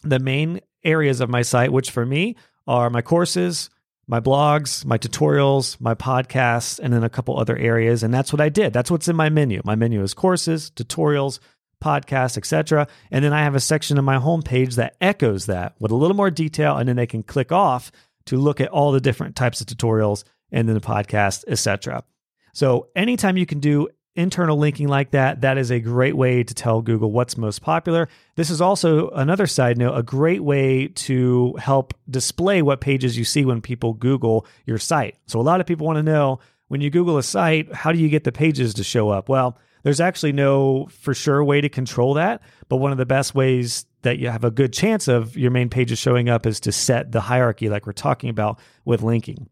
The 0.05 0.21
main 0.21 0.61
areas 0.85 1.21
of 1.21 1.29
my 1.29 1.43
site, 1.43 1.73
which 1.73 1.91
for 1.91 2.07
me 2.07 2.37
are 2.69 2.91
my 2.91 3.03
courses, 3.03 3.71
my 4.07 4.21
blogs, 4.21 4.85
my 4.85 4.99
tutorials, 4.99 5.81
my 5.81 5.95
podcasts, 5.95 6.79
and 6.79 6.93
then 6.93 7.03
a 7.03 7.11
couple 7.11 7.39
other 7.39 7.57
areas. 7.57 8.05
And 8.05 8.15
that's 8.15 8.33
what 8.33 8.41
I 8.41 8.49
did. 8.49 8.73
That's 8.73 8.91
what's 8.91 9.09
in 9.09 9.17
my 9.17 9.29
menu. 9.29 9.61
My 9.65 9.75
menu 9.75 10.01
is 10.03 10.15
courses, 10.15 10.71
tutorials, 10.71 11.41
podcasts, 11.83 12.37
etc. 12.37 12.87
And 13.11 13.25
then 13.25 13.33
I 13.33 13.43
have 13.43 13.55
a 13.55 13.61
section 13.61 13.99
of 13.99 14.05
my 14.05 14.17
homepage 14.17 14.75
that 14.77 14.97
echoes 15.01 15.47
that 15.47 15.75
with 15.79 15.91
a 15.91 15.97
little 15.97 16.17
more 16.17 16.31
detail, 16.31 16.77
and 16.77 16.89
then 16.89 16.97
they 16.97 17.07
can 17.07 17.23
click 17.23 17.53
off 17.53 17.93
to 18.27 18.37
look 18.37 18.61
at 18.61 18.69
all 18.69 18.93
the 18.93 19.01
different 19.01 19.37
types 19.37 19.61
of 19.61 19.67
tutorials 19.67 20.25
and 20.53 20.69
then 20.69 20.75
the 20.75 20.81
podcast, 20.81 21.45
etc. 21.49 22.05
So 22.53 22.89
anytime 22.97 23.37
you 23.37 23.47
can 23.47 23.61
do 23.61 23.89
internal 24.15 24.59
linking 24.59 24.89
like 24.89 25.13
that, 25.13 25.43
that 25.43 25.57
is 25.59 25.71
a 25.71 25.79
great 25.79 26.17
way 26.17 26.43
to 26.43 26.53
tell 26.53 26.83
Google 26.83 27.13
what's 27.13 27.37
most 27.37 27.63
popular. 27.63 28.09
This 28.35 28.51
is 28.51 28.61
also 28.61 29.11
another 29.11 29.47
side 29.47 29.79
note, 29.79 29.95
a 29.95 30.03
great 30.03 30.43
way 30.43 30.89
to 30.89 31.55
help 31.61 31.95
display 32.11 32.61
what 32.61 32.81
pages 32.81 33.17
you 33.17 33.25
see 33.25 33.45
when 33.45 33.61
people 33.61 33.93
Google 33.93 34.45
your 34.67 34.79
site. 34.79 35.17
So 35.27 35.41
a 35.41 35.43
lot 35.43 35.61
of 35.61 35.67
people 35.67 35.87
want 35.87 35.99
to 35.99 36.03
know 36.03 36.41
when 36.67 36.81
you 36.81 36.91
Google 36.91 37.17
a 37.17 37.23
site, 37.23 37.73
how 37.73 37.93
do 37.93 37.99
you 37.99 38.09
get 38.09 38.25
the 38.25 38.33
pages 38.33 38.75
to 38.75 38.85
show 38.85 39.09
up? 39.09 39.29
Well, 39.29 39.57
there's 39.89 40.01
actually 40.01 40.33
no 40.33 40.87
for 41.01 41.15
sure 41.15 41.43
way 41.43 41.63
to 41.63 41.71
control 41.71 42.13
that, 42.13 42.43
but 42.69 42.77
one 42.77 42.93
of 42.93 42.99
the 42.99 43.07
best 43.07 43.35
ways 43.35 43.87
that 44.03 44.19
you 44.19 44.29
have 44.29 44.45
a 44.45 44.51
good 44.51 44.71
chance 44.71 45.09
of 45.09 45.35
your 45.35 45.51
main 45.51 45.71
pages 45.71 45.99
showing 45.99 46.29
up 46.29 46.45
is 46.45 46.61
to 46.61 46.73
set 46.73 47.11
the 47.11 47.23
hierarchy 47.23 47.71
like 47.71 47.87
we're 47.87 47.93
talking 47.95 48.29
about 48.29 48.61
with 48.85 49.01
linking. 49.01 49.49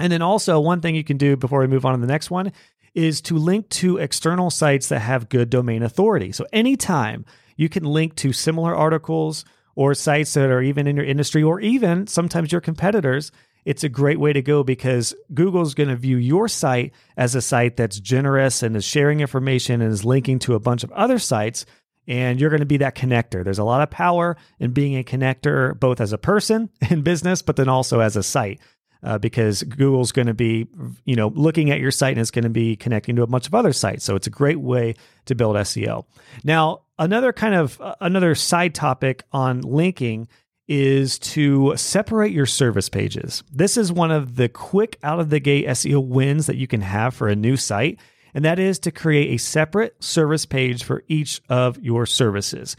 And 0.00 0.12
then 0.12 0.22
also, 0.22 0.58
one 0.58 0.80
thing 0.80 0.96
you 0.96 1.04
can 1.04 1.18
do 1.18 1.36
before 1.36 1.60
we 1.60 1.68
move 1.68 1.86
on 1.86 1.94
to 1.94 2.00
the 2.00 2.12
next 2.12 2.32
one 2.32 2.50
is 2.94 3.20
to 3.20 3.36
link 3.36 3.68
to 3.68 3.98
external 3.98 4.50
sites 4.50 4.88
that 4.88 4.98
have 4.98 5.28
good 5.28 5.50
domain 5.50 5.84
authority. 5.84 6.32
So 6.32 6.46
anytime 6.52 7.24
you 7.56 7.68
can 7.68 7.84
link 7.84 8.16
to 8.16 8.32
similar 8.32 8.74
articles 8.74 9.44
or 9.76 9.94
sites 9.94 10.34
that 10.34 10.50
are 10.50 10.62
even 10.62 10.88
in 10.88 10.96
your 10.96 11.04
industry 11.04 11.44
or 11.44 11.60
even 11.60 12.08
sometimes 12.08 12.50
your 12.50 12.60
competitors, 12.60 13.30
it's 13.64 13.84
a 13.84 13.88
great 13.88 14.18
way 14.18 14.32
to 14.32 14.42
go 14.42 14.62
because 14.62 15.14
Google's 15.34 15.74
going 15.74 15.88
to 15.88 15.96
view 15.96 16.16
your 16.16 16.48
site 16.48 16.92
as 17.16 17.34
a 17.34 17.42
site 17.42 17.76
that's 17.76 18.00
generous 18.00 18.62
and 18.62 18.76
is 18.76 18.84
sharing 18.84 19.20
information 19.20 19.80
and 19.80 19.92
is 19.92 20.04
linking 20.04 20.38
to 20.40 20.54
a 20.54 20.60
bunch 20.60 20.84
of 20.84 20.92
other 20.92 21.18
sites. 21.18 21.66
And 22.06 22.40
you're 22.40 22.50
going 22.50 22.60
to 22.60 22.66
be 22.66 22.78
that 22.78 22.96
connector. 22.96 23.44
There's 23.44 23.58
a 23.58 23.64
lot 23.64 23.82
of 23.82 23.90
power 23.90 24.36
in 24.58 24.72
being 24.72 24.96
a 24.96 25.04
connector, 25.04 25.78
both 25.78 26.00
as 26.00 26.12
a 26.12 26.18
person 26.18 26.70
in 26.90 27.02
business, 27.02 27.42
but 27.42 27.56
then 27.56 27.68
also 27.68 28.00
as 28.00 28.16
a 28.16 28.22
site 28.22 28.60
uh, 29.02 29.18
because 29.18 29.62
Google's 29.62 30.12
going 30.12 30.26
to 30.26 30.34
be, 30.34 30.66
you 31.04 31.16
know, 31.16 31.28
looking 31.28 31.70
at 31.70 31.80
your 31.80 31.90
site 31.90 32.12
and 32.12 32.20
it's 32.20 32.30
going 32.30 32.44
to 32.44 32.50
be 32.50 32.76
connecting 32.76 33.16
to 33.16 33.22
a 33.22 33.26
bunch 33.26 33.46
of 33.46 33.54
other 33.54 33.72
sites. 33.72 34.04
So 34.04 34.16
it's 34.16 34.26
a 34.26 34.30
great 34.30 34.60
way 34.60 34.94
to 35.26 35.34
build 35.34 35.56
SEO. 35.56 36.04
Now, 36.44 36.82
another 36.98 37.32
kind 37.32 37.54
of 37.54 37.80
uh, 37.80 37.94
another 38.00 38.34
side 38.34 38.74
topic 38.74 39.24
on 39.32 39.60
linking 39.60 40.28
is 40.70 41.18
to 41.18 41.76
separate 41.76 42.30
your 42.32 42.46
service 42.46 42.88
pages. 42.88 43.42
This 43.52 43.76
is 43.76 43.92
one 43.92 44.12
of 44.12 44.36
the 44.36 44.48
quick 44.48 44.98
out 45.02 45.18
of 45.18 45.28
the 45.28 45.40
gate 45.40 45.66
SEO 45.66 46.06
wins 46.06 46.46
that 46.46 46.56
you 46.56 46.68
can 46.68 46.80
have 46.80 47.12
for 47.12 47.26
a 47.26 47.34
new 47.34 47.56
site. 47.56 47.98
And 48.34 48.44
that 48.44 48.60
is 48.60 48.78
to 48.80 48.92
create 48.92 49.34
a 49.34 49.38
separate 49.38 50.02
service 50.02 50.46
page 50.46 50.84
for 50.84 51.02
each 51.08 51.42
of 51.48 51.82
your 51.82 52.06
services. 52.06 52.76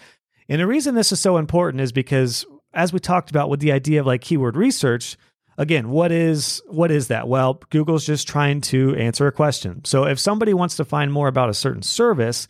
And 0.47 0.61
the 0.61 0.67
reason 0.67 0.95
this 0.95 1.11
is 1.11 1.19
so 1.19 1.35
important 1.35 1.81
is 1.81 1.91
because, 1.91 2.45
as 2.73 2.93
we 2.93 2.99
talked 2.99 3.29
about 3.29 3.49
with 3.49 3.59
the 3.59 3.73
idea 3.73 3.99
of 3.99 4.05
like 4.05 4.21
keyword 4.21 4.55
research, 4.55 5.17
again, 5.57 5.89
what 5.89 6.13
is 6.13 6.61
what 6.67 6.91
is 6.91 7.09
that? 7.09 7.27
Well, 7.27 7.61
Google's 7.71 8.05
just 8.05 8.25
trying 8.25 8.61
to 8.61 8.95
answer 8.95 9.27
a 9.27 9.33
question. 9.33 9.83
So 9.83 10.05
if 10.05 10.17
somebody 10.17 10.53
wants 10.53 10.77
to 10.77 10.85
find 10.85 11.11
more 11.11 11.27
about 11.27 11.49
a 11.49 11.53
certain 11.53 11.83
service, 11.83 12.47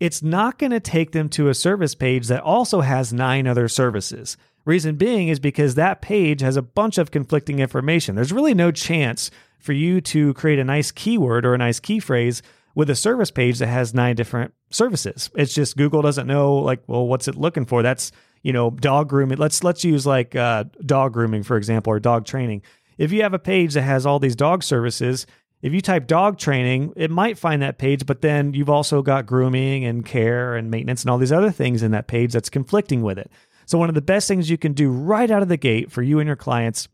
it's 0.00 0.22
not 0.22 0.58
going 0.58 0.72
to 0.72 0.80
take 0.80 1.12
them 1.12 1.28
to 1.30 1.48
a 1.48 1.54
service 1.54 1.94
page 1.94 2.28
that 2.28 2.42
also 2.42 2.80
has 2.80 3.12
nine 3.12 3.46
other 3.46 3.68
services. 3.68 4.38
Reason 4.68 4.96
being 4.96 5.28
is 5.28 5.40
because 5.40 5.76
that 5.76 6.02
page 6.02 6.42
has 6.42 6.58
a 6.58 6.60
bunch 6.60 6.98
of 6.98 7.10
conflicting 7.10 7.58
information. 7.58 8.16
There's 8.16 8.32
really 8.32 8.52
no 8.52 8.70
chance 8.70 9.30
for 9.58 9.72
you 9.72 10.02
to 10.02 10.34
create 10.34 10.58
a 10.58 10.64
nice 10.64 10.90
keyword 10.90 11.46
or 11.46 11.54
a 11.54 11.58
nice 11.58 11.80
key 11.80 12.00
phrase 12.00 12.42
with 12.74 12.90
a 12.90 12.94
service 12.94 13.30
page 13.30 13.60
that 13.60 13.68
has 13.68 13.94
nine 13.94 14.14
different 14.14 14.52
services. 14.68 15.30
It's 15.34 15.54
just 15.54 15.78
Google 15.78 16.02
doesn't 16.02 16.26
know 16.26 16.56
like, 16.56 16.82
well, 16.86 17.06
what's 17.06 17.28
it 17.28 17.34
looking 17.34 17.64
for? 17.64 17.82
That's 17.82 18.12
you 18.42 18.52
know, 18.52 18.68
dog 18.68 19.08
grooming. 19.08 19.38
Let's 19.38 19.64
let's 19.64 19.84
use 19.84 20.06
like 20.06 20.36
uh, 20.36 20.64
dog 20.84 21.14
grooming 21.14 21.44
for 21.44 21.56
example, 21.56 21.90
or 21.90 21.98
dog 21.98 22.26
training. 22.26 22.60
If 22.98 23.10
you 23.10 23.22
have 23.22 23.32
a 23.32 23.38
page 23.38 23.72
that 23.72 23.82
has 23.84 24.04
all 24.04 24.18
these 24.18 24.36
dog 24.36 24.62
services, 24.62 25.26
if 25.62 25.72
you 25.72 25.80
type 25.80 26.06
dog 26.06 26.36
training, 26.36 26.92
it 26.94 27.10
might 27.10 27.38
find 27.38 27.62
that 27.62 27.78
page, 27.78 28.04
but 28.04 28.20
then 28.20 28.52
you've 28.52 28.68
also 28.68 29.00
got 29.00 29.24
grooming 29.24 29.86
and 29.86 30.04
care 30.04 30.56
and 30.56 30.70
maintenance 30.70 31.04
and 31.04 31.10
all 31.10 31.16
these 31.16 31.32
other 31.32 31.50
things 31.50 31.82
in 31.82 31.92
that 31.92 32.06
page 32.06 32.34
that's 32.34 32.50
conflicting 32.50 33.00
with 33.00 33.18
it. 33.18 33.30
So 33.68 33.76
one 33.76 33.90
of 33.90 33.94
the 33.94 34.00
best 34.00 34.26
things 34.26 34.48
you 34.48 34.56
can 34.56 34.72
do 34.72 34.90
right 34.90 35.30
out 35.30 35.42
of 35.42 35.48
the 35.48 35.58
gate 35.58 35.92
for 35.92 36.02
you 36.02 36.20
and 36.20 36.26
your 36.26 36.36
clients 36.36 36.88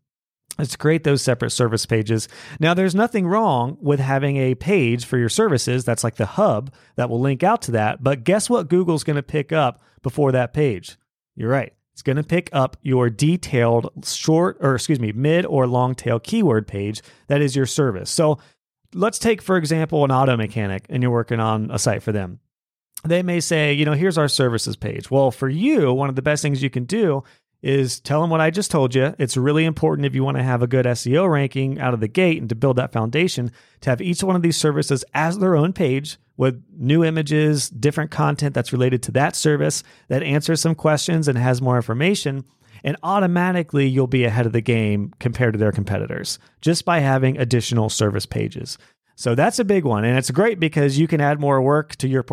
is 0.59 0.75
create 0.75 1.05
those 1.05 1.23
separate 1.23 1.51
service 1.51 1.87
pages. 1.87 2.27
Now, 2.59 2.75
there's 2.75 2.97
nothing 2.97 3.29
wrong 3.29 3.77
with 3.81 4.01
having 4.01 4.39
a 4.39 4.57
page 4.57 5.05
for 5.05 5.17
your 5.17 5.29
services 5.29 5.85
that's 5.85 6.03
like 6.03 6.17
the 6.17 6.27
hub 6.27 6.75
that 6.97 7.09
will 7.09 7.21
link 7.21 7.45
out 7.45 7.63
to 7.63 7.71
that. 7.73 8.03
But 8.03 8.25
guess 8.25 8.51
what 8.51 8.69
Google's 8.69 9.05
going 9.05 9.15
to 9.15 9.23
pick 9.23 9.53
up 9.53 9.83
before 10.03 10.33
that 10.33 10.53
page? 10.53 10.97
You're 11.37 11.49
right. 11.49 11.73
It's 11.93 12.03
going 12.03 12.17
to 12.17 12.25
pick 12.25 12.51
up 12.53 12.77
your 12.83 13.09
detailed 13.09 13.91
short 14.05 14.57
or 14.59 14.75
excuse 14.75 14.99
me, 14.99 15.13
mid 15.13 15.47
or 15.47 15.69
long 15.69 15.95
tail 15.95 16.19
keyword 16.19 16.67
page 16.67 17.03
that 17.29 17.41
is 17.41 17.55
your 17.55 17.67
service. 17.67 18.11
So 18.11 18.41
let's 18.93 19.21
take, 19.21 19.41
for 19.41 19.57
example, 19.57 20.05
an 20.05 20.11
auto 20.11 20.37
mechanic 20.37 20.87
and 20.89 21.05
you're 21.05 21.13
working 21.13 21.39
on 21.39 21.71
a 21.71 21.79
site 21.79 22.03
for 22.03 22.11
them. 22.11 22.41
They 23.05 23.23
may 23.23 23.41
say, 23.41 23.73
you 23.73 23.85
know, 23.85 23.93
here's 23.93 24.19
our 24.19 24.29
services 24.29 24.77
page. 24.77 25.11
Well, 25.11 25.31
for 25.31 25.49
you, 25.49 25.93
one 25.93 26.09
of 26.09 26.17
the 26.17 26.23
best 26.23 26.43
things 26.43 26.63
you 26.63 26.71
can 26.71 26.85
do 26.85 27.23
is 27.63 27.99
tell 28.01 28.21
them 28.21 28.29
what 28.29 28.43
I 28.43 28.51
just 28.51 28.71
told 28.71 28.95
you. 28.95 29.15
It's 29.19 29.39
really 29.39 29.65
important 29.65 30.05
if 30.05 30.15
you 30.15 30.23
want 30.23 30.37
to 30.37 30.43
have 30.43 30.63
a 30.63 30.67
good 30.67 30.85
SEO 30.85 31.31
ranking 31.31 31.81
out 31.81 31.95
of 31.95 32.01
the 32.01 32.09
gate 32.09 32.39
and 32.39 32.49
to 32.51 32.55
build 32.55 32.77
that 32.77 32.93
foundation 32.93 33.51
to 33.81 33.91
have 33.91 34.03
each 34.03 34.23
one 34.23 34.37
of 34.37 34.43
these 34.43 34.57
services 34.57 35.03
as 35.15 35.39
their 35.39 35.57
own 35.57 35.73
page 35.73 36.19
with 36.37 36.63
new 36.77 37.03
images, 37.03 37.71
different 37.71 38.11
content 38.11 38.55
that's 38.55 38.73
related 38.73 39.03
to 39.05 39.13
that 39.13 39.35
service 39.35 39.83
that 40.09 40.23
answers 40.23 40.61
some 40.61 40.75
questions 40.75 41.27
and 41.27 41.39
has 41.39 41.63
more 41.63 41.77
information. 41.77 42.45
And 42.83 42.99
automatically, 43.03 43.89
you'll 43.89 44.09
be 44.09 44.25
ahead 44.25 44.45
of 44.45 44.53
the 44.53 44.61
game 44.61 45.15
compared 45.19 45.55
to 45.55 45.59
their 45.59 45.73
competitors 45.73 46.39
just 46.61 46.85
by 46.85 46.99
having 46.99 47.39
additional 47.39 47.89
service 47.89 48.27
pages. 48.27 48.77
So 49.17 49.35
that's 49.35 49.59
a 49.59 49.65
big 49.65 49.85
one. 49.85 50.05
And 50.05 50.19
it's 50.19 50.31
great 50.31 50.59
because 50.59 50.99
you 50.99 51.07
can 51.07 51.21
add 51.21 51.41
more 51.41 51.63
work 51.63 51.97
to 51.97 52.09
your, 52.09 52.25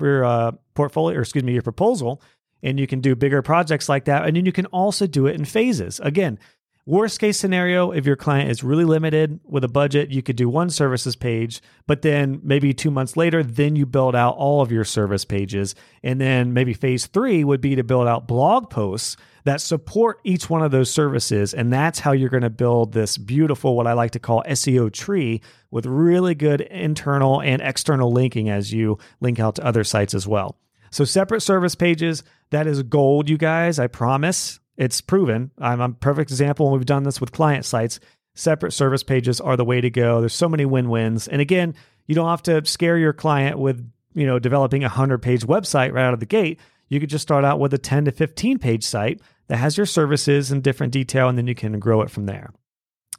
your 0.00 0.24
uh, 0.24 0.52
portfolio, 0.74 1.18
or 1.18 1.22
excuse 1.22 1.44
me, 1.44 1.54
your 1.54 1.62
proposal 1.62 2.20
and 2.62 2.80
you 2.80 2.86
can 2.86 3.00
do 3.00 3.14
bigger 3.14 3.42
projects 3.42 3.88
like 3.88 4.06
that. 4.06 4.26
And 4.26 4.36
then 4.36 4.44
you 4.46 4.52
can 4.52 4.66
also 4.66 5.06
do 5.06 5.26
it 5.26 5.36
in 5.36 5.44
phases. 5.44 6.00
Again, 6.00 6.38
worst 6.86 7.18
case 7.18 7.36
scenario, 7.36 7.90
if 7.90 8.06
your 8.06 8.16
client 8.16 8.50
is 8.50 8.62
really 8.62 8.84
limited 8.84 9.40
with 9.44 9.64
a 9.64 9.68
budget, 9.68 10.10
you 10.10 10.22
could 10.22 10.36
do 10.36 10.48
one 10.48 10.70
services 10.70 11.16
page, 11.16 11.60
but 11.86 12.02
then 12.02 12.40
maybe 12.42 12.72
two 12.72 12.90
months 12.90 13.16
later, 13.16 13.42
then 13.42 13.74
you 13.76 13.84
build 13.84 14.14
out 14.14 14.36
all 14.36 14.62
of 14.62 14.70
your 14.70 14.84
service 14.84 15.24
pages. 15.24 15.74
And 16.02 16.20
then 16.20 16.52
maybe 16.52 16.72
phase 16.72 17.06
three 17.06 17.42
would 17.42 17.60
be 17.60 17.74
to 17.74 17.84
build 17.84 18.06
out 18.06 18.28
blog 18.28 18.70
posts 18.70 19.16
that 19.44 19.60
support 19.60 20.20
each 20.24 20.48
one 20.48 20.62
of 20.62 20.70
those 20.70 20.90
services. 20.90 21.52
And 21.52 21.72
that's 21.72 22.00
how 22.00 22.12
you're 22.12 22.30
going 22.30 22.42
to 22.42 22.50
build 22.50 22.92
this 22.92 23.18
beautiful, 23.18 23.76
what 23.76 23.86
I 23.86 23.92
like 23.92 24.12
to 24.12 24.18
call 24.18 24.42
SEO 24.48 24.92
tree 24.92 25.40
with 25.70 25.86
really 25.86 26.34
good 26.34 26.60
internal 26.60 27.42
and 27.42 27.60
external 27.62 28.12
linking 28.12 28.48
as 28.48 28.72
you 28.72 28.98
link 29.20 29.38
out 29.38 29.56
to 29.56 29.64
other 29.64 29.84
sites 29.84 30.14
as 30.14 30.26
well. 30.26 30.56
So 30.90 31.04
separate 31.04 31.42
service 31.42 31.74
pages, 31.74 32.22
that 32.50 32.66
is 32.66 32.82
gold, 32.84 33.28
you 33.28 33.36
guys. 33.36 33.78
I 33.78 33.88
promise. 33.88 34.60
It's 34.76 35.00
proven. 35.00 35.50
I'm 35.58 35.80
a 35.80 35.90
perfect 35.90 36.30
example. 36.30 36.66
when 36.66 36.78
We've 36.78 36.86
done 36.86 37.04
this 37.04 37.20
with 37.20 37.32
client 37.32 37.64
sites. 37.64 38.00
Separate 38.34 38.72
service 38.72 39.02
pages 39.02 39.40
are 39.40 39.56
the 39.56 39.64
way 39.64 39.80
to 39.80 39.90
go. 39.90 40.20
There's 40.20 40.34
so 40.34 40.48
many 40.48 40.66
win-wins. 40.66 41.26
And 41.26 41.40
again, 41.40 41.74
you 42.06 42.14
don't 42.14 42.28
have 42.28 42.42
to 42.44 42.64
scare 42.66 42.98
your 42.98 43.14
client 43.14 43.58
with, 43.58 43.90
you 44.14 44.26
know, 44.26 44.38
developing 44.38 44.84
a 44.84 44.90
100-page 44.90 45.46
website 45.46 45.92
right 45.92 46.04
out 46.04 46.14
of 46.14 46.20
the 46.20 46.26
gate. 46.26 46.60
You 46.88 47.00
could 47.00 47.10
just 47.10 47.22
start 47.22 47.44
out 47.44 47.58
with 47.58 47.72
a 47.72 47.78
10 47.78 48.04
to 48.04 48.12
15 48.12 48.58
page 48.58 48.84
site 48.84 49.20
that 49.48 49.56
has 49.56 49.76
your 49.76 49.86
services 49.86 50.52
in 50.52 50.60
different 50.60 50.92
detail 50.92 51.28
and 51.28 51.38
then 51.38 51.46
you 51.46 51.54
can 51.54 51.78
grow 51.78 52.02
it 52.02 52.10
from 52.10 52.26
there. 52.26 52.52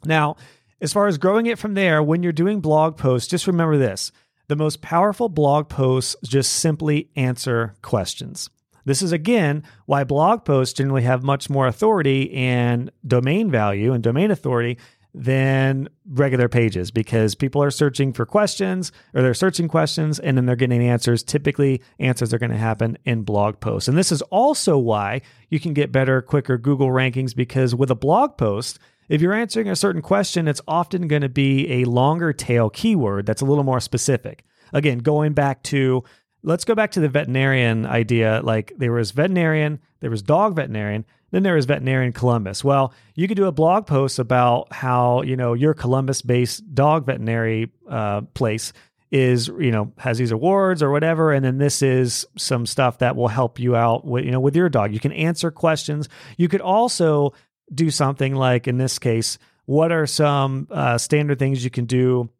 Now, 0.04 0.36
as 0.80 0.92
far 0.92 1.08
as 1.08 1.18
growing 1.18 1.46
it 1.46 1.58
from 1.58 1.74
there, 1.74 2.02
when 2.02 2.22
you're 2.22 2.32
doing 2.32 2.60
blog 2.60 2.96
posts, 2.96 3.28
just 3.28 3.48
remember 3.48 3.76
this. 3.76 4.12
The 4.46 4.56
most 4.56 4.80
powerful 4.80 5.28
blog 5.28 5.68
posts 5.68 6.16
just 6.24 6.52
simply 6.52 7.10
answer 7.16 7.74
questions. 7.82 8.48
This 8.88 9.02
is 9.02 9.12
again 9.12 9.64
why 9.84 10.02
blog 10.04 10.44
posts 10.44 10.72
generally 10.72 11.02
have 11.02 11.22
much 11.22 11.50
more 11.50 11.66
authority 11.66 12.32
and 12.32 12.90
domain 13.06 13.50
value 13.50 13.92
and 13.92 14.02
domain 14.02 14.30
authority 14.30 14.78
than 15.14 15.88
regular 16.08 16.48
pages 16.48 16.90
because 16.90 17.34
people 17.34 17.62
are 17.62 17.70
searching 17.70 18.14
for 18.14 18.24
questions 18.24 18.90
or 19.12 19.20
they're 19.20 19.34
searching 19.34 19.68
questions 19.68 20.18
and 20.18 20.38
then 20.38 20.46
they're 20.46 20.56
getting 20.56 20.82
answers. 20.82 21.22
Typically, 21.22 21.82
answers 21.98 22.32
are 22.32 22.38
going 22.38 22.50
to 22.50 22.56
happen 22.56 22.96
in 23.04 23.24
blog 23.24 23.60
posts. 23.60 23.88
And 23.88 23.98
this 23.98 24.10
is 24.10 24.22
also 24.22 24.78
why 24.78 25.20
you 25.50 25.60
can 25.60 25.74
get 25.74 25.92
better, 25.92 26.22
quicker 26.22 26.56
Google 26.56 26.88
rankings 26.88 27.36
because 27.36 27.74
with 27.74 27.90
a 27.90 27.94
blog 27.94 28.38
post, 28.38 28.78
if 29.10 29.20
you're 29.20 29.34
answering 29.34 29.68
a 29.68 29.76
certain 29.76 30.02
question, 30.02 30.48
it's 30.48 30.60
often 30.66 31.08
going 31.08 31.22
to 31.22 31.28
be 31.28 31.70
a 31.82 31.84
longer 31.84 32.32
tail 32.32 32.70
keyword 32.70 33.26
that's 33.26 33.42
a 33.42 33.46
little 33.46 33.64
more 33.64 33.80
specific. 33.80 34.44
Again, 34.72 34.98
going 34.98 35.32
back 35.32 35.62
to 35.64 36.04
let's 36.42 36.64
go 36.64 36.74
back 36.74 36.92
to 36.92 37.00
the 37.00 37.08
veterinarian 37.08 37.86
idea. 37.86 38.40
Like 38.42 38.72
there 38.76 38.92
was 38.92 39.10
veterinarian, 39.10 39.80
there 40.00 40.10
was 40.10 40.22
dog 40.22 40.56
veterinarian, 40.56 41.04
then 41.30 41.42
there 41.42 41.54
was 41.54 41.66
veterinarian 41.66 42.12
Columbus. 42.12 42.64
Well, 42.64 42.92
you 43.14 43.28
could 43.28 43.36
do 43.36 43.46
a 43.46 43.52
blog 43.52 43.86
post 43.86 44.18
about 44.18 44.72
how 44.72 45.22
you 45.22 45.36
know 45.36 45.54
your 45.54 45.74
Columbus-based 45.74 46.74
dog 46.74 47.06
veterinary 47.06 47.70
uh, 47.88 48.22
place 48.34 48.72
is 49.10 49.48
you 49.48 49.70
know 49.70 49.92
has 49.96 50.18
these 50.18 50.32
awards 50.32 50.82
or 50.82 50.90
whatever 50.90 51.32
and 51.32 51.42
then 51.42 51.56
this 51.56 51.80
is 51.80 52.26
some 52.36 52.66
stuff 52.66 52.98
that 52.98 53.16
will 53.16 53.28
help 53.28 53.58
you 53.58 53.74
out 53.74 54.04
with 54.04 54.22
you 54.22 54.30
know 54.30 54.38
with 54.38 54.54
your 54.54 54.68
dog 54.68 54.92
you 54.92 55.00
can 55.00 55.12
answer 55.12 55.50
questions 55.50 56.10
you 56.36 56.46
could 56.46 56.60
also 56.60 57.32
do 57.72 57.90
something 57.90 58.34
like, 58.34 58.68
in 58.68 58.78
this 58.78 58.98
case, 58.98 59.38
what 59.66 59.92
are 59.92 60.06
some 60.06 60.66
uh, 60.70 60.98
standard 60.98 61.38
things 61.38 61.62
you 61.62 61.70
can 61.70 61.84
do 61.84 62.30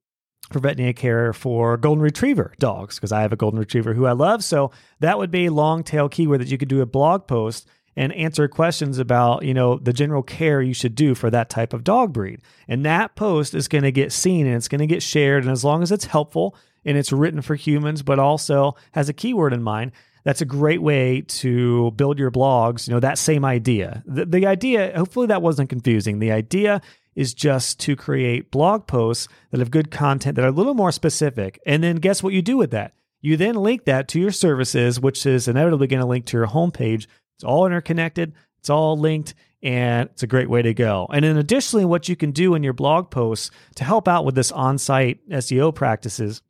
for 0.51 0.59
veterinary 0.59 0.95
care 0.95 1.33
for 1.33 1.77
golden 1.77 2.03
retriever 2.03 2.53
dogs? 2.59 2.97
Because 2.97 3.13
I 3.13 3.23
have 3.23 3.33
a 3.33 3.37
golden 3.37 3.59
retriever 3.59 3.95
who 3.95 4.07
I 4.07 4.13
love. 4.13 4.45
So 4.45 4.71
that 5.01 5.19
would 5.19 5.31
be 5.31 5.47
a 5.47 5.53
long 5.53 5.83
tail 5.83 6.09
keyword 6.09 6.41
that 6.41 6.49
you 6.49 6.59
could 6.59 6.69
do 6.69 6.81
a 6.81 6.87
blog 6.87 7.27
post 7.27 7.69
and 7.97 8.13
answer 8.13 8.47
questions 8.47 8.99
about, 8.99 9.45
you 9.45 9.53
know, 9.53 9.77
the 9.77 9.93
general 9.93 10.23
care 10.23 10.63
you 10.63 10.73
should 10.73 10.95
do 10.95 11.17
for 11.17 11.31
that 11.31 11.51
type 11.51 11.73
of 11.73 11.83
dog 11.83 12.13
breed. 12.13 12.41
And 12.69 12.85
that 12.87 13.17
post 13.17 13.55
is 13.55 13.67
going 13.67 13.83
to 13.83 13.91
get 13.91 14.13
seen 14.13 14.47
and 14.47 14.55
it's 14.55 14.69
going 14.69 14.81
to 14.81 14.87
get 14.87 15.03
shared. 15.03 15.43
And 15.43 15.51
as 15.51 15.65
long 15.65 15.83
as 15.83 15.91
it's 15.91 16.05
helpful 16.05 16.55
and 16.85 16.97
it's 16.97 17.11
written 17.11 17.43
for 17.43 17.57
humans, 17.57 18.03
but 18.03 18.21
also 18.21 18.77
has 18.93 19.09
a 19.09 19.13
keyword 19.13 19.53
in 19.53 19.65
mind, 19.65 19.91
that's 20.23 20.41
a 20.41 20.45
great 20.45 20.81
way 20.81 21.23
to 21.23 21.91
build 21.93 22.19
your 22.19 22.31
blogs. 22.31 22.87
You 22.87 22.95
know, 22.95 23.01
that 23.01 23.19
same 23.19 23.45
idea. 23.45 24.03
The, 24.07 24.27
the 24.27 24.47
idea, 24.47 24.93
hopefully, 24.97 25.27
that 25.29 25.43
wasn't 25.43 25.71
confusing. 25.71 26.19
The 26.19 26.33
idea 26.33 26.81
is 27.19 27.35
just 27.35 27.81
to 27.81 27.97
create 27.97 28.53
blog 28.53 28.87
posts 28.87 29.27
that 29.51 29.59
have 29.59 29.73
good 29.73 29.91
content 29.91 30.37
that 30.37 30.45
are 30.45 30.49
a 30.49 30.53
little 30.53 30.73
more 30.73 30.93
specific. 30.93 31.61
And 31.67 31.83
then 31.83 31.97
guess 31.97 32.23
what 32.23 32.33
you 32.33 32.43
do 32.43 32.57
with 32.57 32.71
that? 32.71 32.95
You 33.21 33.37
then 33.37 33.57
link 33.57 33.87
that 33.87 34.07
to 34.09 34.21
your 34.21 34.31
services, 34.31 35.01
which 35.01 35.27
is 35.27 35.49
inevitably 35.49 35.89
going 35.89 35.99
to 35.99 36.07
link 36.07 36.27
to 36.27 36.37
your 36.37 36.47
homepage. 36.47 37.09
It's 37.35 37.43
all 37.43 37.67
interconnected, 37.67 38.35
it's 38.61 38.71
all 38.71 38.97
linked, 38.97 39.35
and 39.65 40.09
it's 40.11 40.23
a 40.23 40.29
great 40.29 40.49
way 40.49 40.63
to 40.63 40.73
go. 40.73 41.09
And 41.13 41.25
then 41.25 41.37
additionally, 41.37 41.85
what 41.85 42.09
you 42.09 42.15
can 42.15 42.31
do 42.31 42.55
in 42.55 42.63
your 42.63 42.73
blog 42.73 43.11
posts 43.11 43.51
to 43.75 43.83
help 43.83 44.07
out 44.07 44.25
with 44.25 44.37
this 44.37 44.53
on 44.53 44.79
site 44.79 45.29
SEO 45.29 45.75
practices 45.75 46.41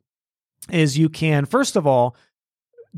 is 0.71 0.99
you 0.99 1.09
can, 1.09 1.45
first 1.45 1.77
of 1.77 1.87
all, 1.87 2.15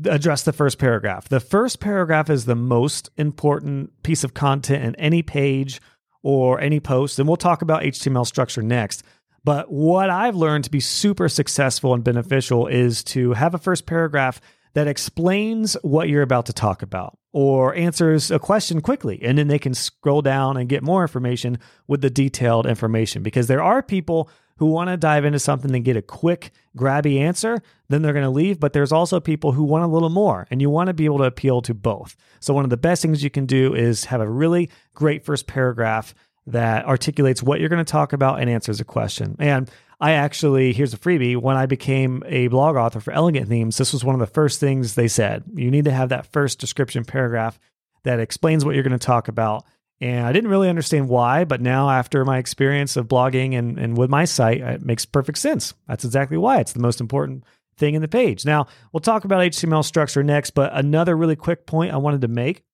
address 0.04 0.42
the 0.42 0.52
first 0.52 0.78
paragraph. 0.78 1.26
The 1.30 1.40
first 1.40 1.80
paragraph 1.80 2.28
is 2.28 2.44
the 2.44 2.54
most 2.54 3.08
important 3.16 4.02
piece 4.02 4.24
of 4.24 4.34
content 4.34 4.84
in 4.84 4.94
any 4.96 5.22
page 5.22 5.80
or 6.22 6.60
any 6.60 6.80
post. 6.80 7.18
And 7.18 7.28
we'll 7.28 7.36
talk 7.36 7.62
about 7.62 7.82
HTML 7.82 8.26
structure 8.26 8.62
next. 8.62 9.02
But 9.44 9.72
what 9.72 10.08
I've 10.10 10.36
learned 10.36 10.64
to 10.64 10.70
be 10.70 10.80
super 10.80 11.28
successful 11.28 11.94
and 11.94 12.04
beneficial 12.04 12.66
is 12.66 13.02
to 13.04 13.32
have 13.32 13.54
a 13.54 13.58
first 13.58 13.86
paragraph 13.86 14.40
that 14.74 14.86
explains 14.86 15.76
what 15.82 16.08
you're 16.08 16.22
about 16.22 16.46
to 16.46 16.52
talk 16.52 16.82
about 16.82 17.18
or 17.32 17.74
answers 17.74 18.30
a 18.30 18.38
question 18.38 18.80
quickly. 18.80 19.20
And 19.22 19.38
then 19.38 19.48
they 19.48 19.58
can 19.58 19.74
scroll 19.74 20.22
down 20.22 20.56
and 20.56 20.68
get 20.68 20.82
more 20.82 21.02
information 21.02 21.58
with 21.86 22.00
the 22.00 22.10
detailed 22.10 22.66
information 22.66 23.22
because 23.22 23.48
there 23.48 23.62
are 23.62 23.82
people 23.82 24.30
who 24.56 24.66
want 24.66 24.88
to 24.88 24.96
dive 24.96 25.24
into 25.24 25.38
something 25.38 25.74
and 25.74 25.84
get 25.84 25.96
a 25.96 26.02
quick, 26.02 26.52
grabby 26.76 27.18
answer, 27.18 27.62
then 27.88 28.02
they're 28.02 28.12
going 28.12 28.24
to 28.24 28.30
leave. 28.30 28.60
But 28.60 28.72
there's 28.72 28.92
also 28.92 29.20
people 29.20 29.52
who 29.52 29.64
want 29.64 29.84
a 29.84 29.88
little 29.88 30.10
more, 30.10 30.46
and 30.50 30.60
you 30.60 30.70
want 30.70 30.88
to 30.88 30.94
be 30.94 31.04
able 31.04 31.18
to 31.18 31.24
appeal 31.24 31.62
to 31.62 31.74
both. 31.74 32.16
So, 32.40 32.54
one 32.54 32.64
of 32.64 32.70
the 32.70 32.76
best 32.76 33.02
things 33.02 33.22
you 33.22 33.30
can 33.30 33.46
do 33.46 33.74
is 33.74 34.06
have 34.06 34.20
a 34.20 34.28
really 34.28 34.70
great 34.94 35.24
first 35.24 35.46
paragraph 35.46 36.14
that 36.46 36.84
articulates 36.86 37.42
what 37.42 37.60
you're 37.60 37.68
going 37.68 37.84
to 37.84 37.90
talk 37.90 38.12
about 38.12 38.40
and 38.40 38.50
answers 38.50 38.80
a 38.80 38.84
question. 38.84 39.36
And 39.38 39.70
I 40.00 40.12
actually, 40.12 40.72
here's 40.72 40.92
a 40.92 40.98
freebie. 40.98 41.36
When 41.36 41.56
I 41.56 41.66
became 41.66 42.24
a 42.26 42.48
blog 42.48 42.74
author 42.74 42.98
for 42.98 43.12
Elegant 43.12 43.48
Themes, 43.48 43.76
this 43.76 43.92
was 43.92 44.04
one 44.04 44.16
of 44.16 44.20
the 44.20 44.26
first 44.26 44.58
things 44.58 44.94
they 44.94 45.06
said. 45.06 45.44
You 45.54 45.70
need 45.70 45.84
to 45.84 45.92
have 45.92 46.08
that 46.08 46.26
first 46.26 46.58
description 46.58 47.04
paragraph 47.04 47.60
that 48.02 48.18
explains 48.18 48.64
what 48.64 48.74
you're 48.74 48.82
going 48.82 48.98
to 48.98 49.06
talk 49.06 49.28
about 49.28 49.64
and 50.02 50.26
I 50.26 50.32
didn't 50.32 50.50
really 50.50 50.68
understand 50.68 51.08
why, 51.08 51.44
but 51.44 51.60
now 51.60 51.88
after 51.88 52.24
my 52.24 52.38
experience 52.38 52.96
of 52.96 53.06
blogging 53.06 53.56
and, 53.56 53.78
and 53.78 53.96
with 53.96 54.10
my 54.10 54.24
site, 54.24 54.60
it 54.60 54.82
makes 54.82 55.06
perfect 55.06 55.38
sense. 55.38 55.74
That's 55.86 56.04
exactly 56.04 56.36
why 56.36 56.58
it's 56.58 56.72
the 56.72 56.80
most 56.80 57.00
important 57.00 57.44
thing 57.76 57.94
in 57.94 58.02
the 58.02 58.08
page. 58.08 58.44
Now, 58.44 58.66
we'll 58.92 59.00
talk 59.00 59.24
about 59.24 59.42
HTML 59.42 59.84
structure 59.84 60.24
next, 60.24 60.50
but 60.50 60.72
another 60.74 61.16
really 61.16 61.36
quick 61.36 61.66
point 61.66 61.94
I 61.94 61.98
wanted 61.98 62.22
to 62.22 62.28
make 62.28 62.64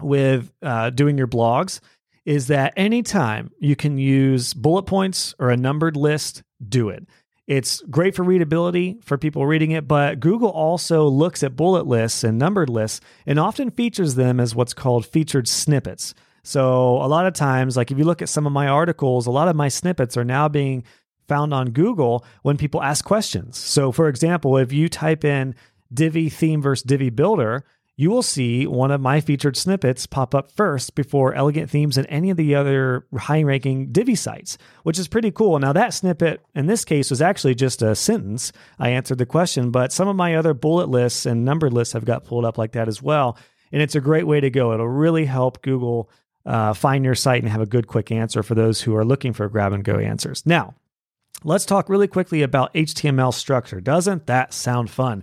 with 0.00 0.52
uh, 0.62 0.90
doing 0.90 1.18
your 1.18 1.26
blogs 1.26 1.80
is 2.24 2.46
that 2.46 2.74
anytime 2.76 3.50
you 3.58 3.74
can 3.74 3.98
use 3.98 4.54
bullet 4.54 4.84
points 4.84 5.34
or 5.40 5.50
a 5.50 5.56
numbered 5.56 5.96
list, 5.96 6.44
do 6.68 6.90
it. 6.90 7.08
It's 7.48 7.82
great 7.90 8.14
for 8.14 8.22
readability 8.22 9.00
for 9.02 9.18
people 9.18 9.46
reading 9.46 9.72
it, 9.72 9.88
but 9.88 10.20
Google 10.20 10.50
also 10.50 11.08
looks 11.08 11.42
at 11.42 11.56
bullet 11.56 11.88
lists 11.88 12.22
and 12.22 12.38
numbered 12.38 12.70
lists 12.70 13.00
and 13.26 13.40
often 13.40 13.68
features 13.72 14.14
them 14.14 14.38
as 14.38 14.54
what's 14.54 14.72
called 14.72 15.04
featured 15.04 15.48
snippets. 15.48 16.14
So 16.44 16.96
a 16.96 17.06
lot 17.06 17.26
of 17.26 17.34
times, 17.34 17.76
like 17.76 17.90
if 17.90 17.98
you 17.98 18.04
look 18.04 18.22
at 18.22 18.28
some 18.28 18.46
of 18.46 18.52
my 18.52 18.66
articles, 18.66 19.26
a 19.26 19.30
lot 19.30 19.48
of 19.48 19.56
my 19.56 19.68
snippets 19.68 20.16
are 20.16 20.24
now 20.24 20.48
being 20.48 20.84
found 21.28 21.54
on 21.54 21.70
Google 21.70 22.24
when 22.42 22.56
people 22.56 22.82
ask 22.82 23.04
questions. 23.04 23.56
So 23.56 23.92
for 23.92 24.08
example, 24.08 24.56
if 24.56 24.72
you 24.72 24.88
type 24.88 25.24
in 25.24 25.54
Divi 25.92 26.28
theme 26.28 26.60
versus 26.60 26.82
Divi 26.82 27.10
builder, 27.10 27.64
you 27.96 28.10
will 28.10 28.22
see 28.22 28.66
one 28.66 28.90
of 28.90 29.00
my 29.00 29.20
featured 29.20 29.56
snippets 29.56 30.06
pop 30.06 30.34
up 30.34 30.50
first 30.50 30.94
before 30.94 31.34
Elegant 31.34 31.70
Themes 31.70 31.98
and 31.98 32.06
any 32.08 32.30
of 32.30 32.38
the 32.38 32.54
other 32.54 33.06
high 33.16 33.42
ranking 33.42 33.92
Divi 33.92 34.14
sites, 34.14 34.56
which 34.82 34.98
is 34.98 35.08
pretty 35.08 35.30
cool. 35.30 35.58
Now, 35.58 35.74
that 35.74 35.92
snippet 35.92 36.40
in 36.54 36.66
this 36.66 36.84
case 36.84 37.10
was 37.10 37.20
actually 37.20 37.54
just 37.54 37.82
a 37.82 37.94
sentence. 37.94 38.50
I 38.78 38.88
answered 38.88 39.18
the 39.18 39.26
question, 39.26 39.70
but 39.70 39.92
some 39.92 40.08
of 40.08 40.16
my 40.16 40.34
other 40.36 40.54
bullet 40.54 40.88
lists 40.88 41.26
and 41.26 41.44
numbered 41.44 41.74
lists 41.74 41.92
have 41.92 42.06
got 42.06 42.24
pulled 42.24 42.46
up 42.46 42.56
like 42.56 42.72
that 42.72 42.88
as 42.88 43.02
well. 43.02 43.36
And 43.70 43.82
it's 43.82 43.94
a 43.94 44.00
great 44.00 44.26
way 44.26 44.40
to 44.40 44.50
go. 44.50 44.72
It'll 44.72 44.88
really 44.88 45.26
help 45.26 45.62
Google 45.62 46.10
uh, 46.44 46.72
find 46.72 47.04
your 47.04 47.14
site 47.14 47.42
and 47.42 47.50
have 47.50 47.60
a 47.60 47.66
good, 47.66 47.86
quick 47.86 48.10
answer 48.10 48.42
for 48.42 48.54
those 48.54 48.80
who 48.80 48.96
are 48.96 49.04
looking 49.04 49.32
for 49.32 49.48
grab 49.48 49.72
and 49.72 49.84
go 49.84 49.98
answers. 49.98 50.44
Now, 50.44 50.74
let's 51.44 51.66
talk 51.66 51.88
really 51.88 52.08
quickly 52.08 52.42
about 52.42 52.74
HTML 52.74 53.32
structure. 53.32 53.80
Doesn't 53.80 54.26
that 54.26 54.52
sound 54.52 54.90
fun? 54.90 55.22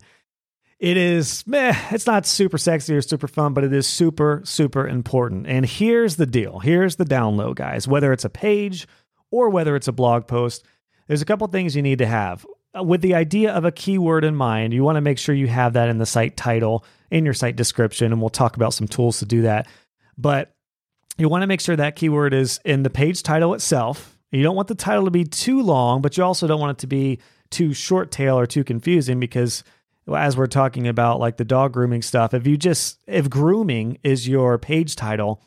It 0.79 0.95
is, 0.95 1.45
meh, 1.45 1.75
it's 1.91 2.08
not 2.08 2.25
super 2.25 2.58
sexy 2.58 2.95
or 2.95 3.01
super 3.01 3.27
fun, 3.27 3.53
but 3.53 3.65
it 3.65 3.73
is 3.73 3.86
super, 3.86 4.41
super 4.45 4.88
important. 4.88 5.45
And 5.45 5.65
here's 5.65 6.15
the 6.15 6.25
deal 6.25 6.60
here's 6.60 6.95
the 6.95 7.05
download, 7.05 7.55
guys. 7.55 7.86
Whether 7.88 8.13
it's 8.13 8.23
a 8.23 8.29
page 8.29 8.88
or 9.29 9.49
whether 9.49 9.75
it's 9.75 9.89
a 9.89 9.93
blog 9.93 10.25
post, 10.25 10.63
there's 11.08 11.21
a 11.21 11.25
couple 11.25 11.47
things 11.47 11.75
you 11.75 11.82
need 11.82 11.99
to 11.99 12.05
have. 12.05 12.45
Uh, 12.77 12.84
with 12.84 13.01
the 13.01 13.15
idea 13.15 13.51
of 13.51 13.65
a 13.65 13.71
keyword 13.73 14.23
in 14.23 14.36
mind, 14.36 14.73
you 14.73 14.84
want 14.84 14.95
to 14.95 15.01
make 15.01 15.17
sure 15.17 15.36
you 15.36 15.47
have 15.47 15.73
that 15.73 15.89
in 15.89 15.97
the 15.97 16.05
site 16.05 16.38
title, 16.38 16.86
in 17.12 17.25
your 17.25 17.34
site 17.34 17.58
description, 17.58 18.13
and 18.13 18.21
we'll 18.21 18.29
talk 18.29 18.55
about 18.55 18.73
some 18.73 18.88
tools 18.88 19.19
to 19.19 19.25
do 19.25 19.41
that. 19.41 19.67
But 20.17 20.55
you 21.19 21.29
want 21.29 21.43
to 21.43 21.47
make 21.47 21.62
sure 21.62 21.75
that 21.75 21.95
keyword 21.95 22.34
is 22.34 22.60
in 22.63 22.84
the 22.84 22.89
page 22.89 23.23
title 23.23 23.53
itself. 23.53 24.17
You 24.32 24.43
don't 24.43 24.55
want 24.55 24.67
the 24.67 24.75
title 24.75 25.05
to 25.05 25.12
be 25.12 25.25
too 25.25 25.62
long, 25.62 26.01
but 26.01 26.17
you 26.17 26.23
also 26.23 26.47
don't 26.47 26.60
want 26.60 26.77
it 26.77 26.82
to 26.82 26.88
be 26.88 27.19
too 27.49 27.73
short 27.73 28.12
tail 28.12 28.38
or 28.38 28.45
too 28.45 28.63
confusing 28.63 29.19
because 29.19 29.63
as 30.08 30.38
we're 30.38 30.47
talking 30.47 30.88
about 30.88 31.19
like 31.19 31.38
the 31.38 31.45
dog 31.45 31.73
grooming 31.73 32.01
stuff, 32.01 32.34
if 32.34 32.47
you 32.47 32.58
just 32.58 32.99
if 33.08 33.29
grooming 33.29 33.97
is 34.03 34.27
your 34.27 34.58
page 34.58 34.95
title, 34.95 35.41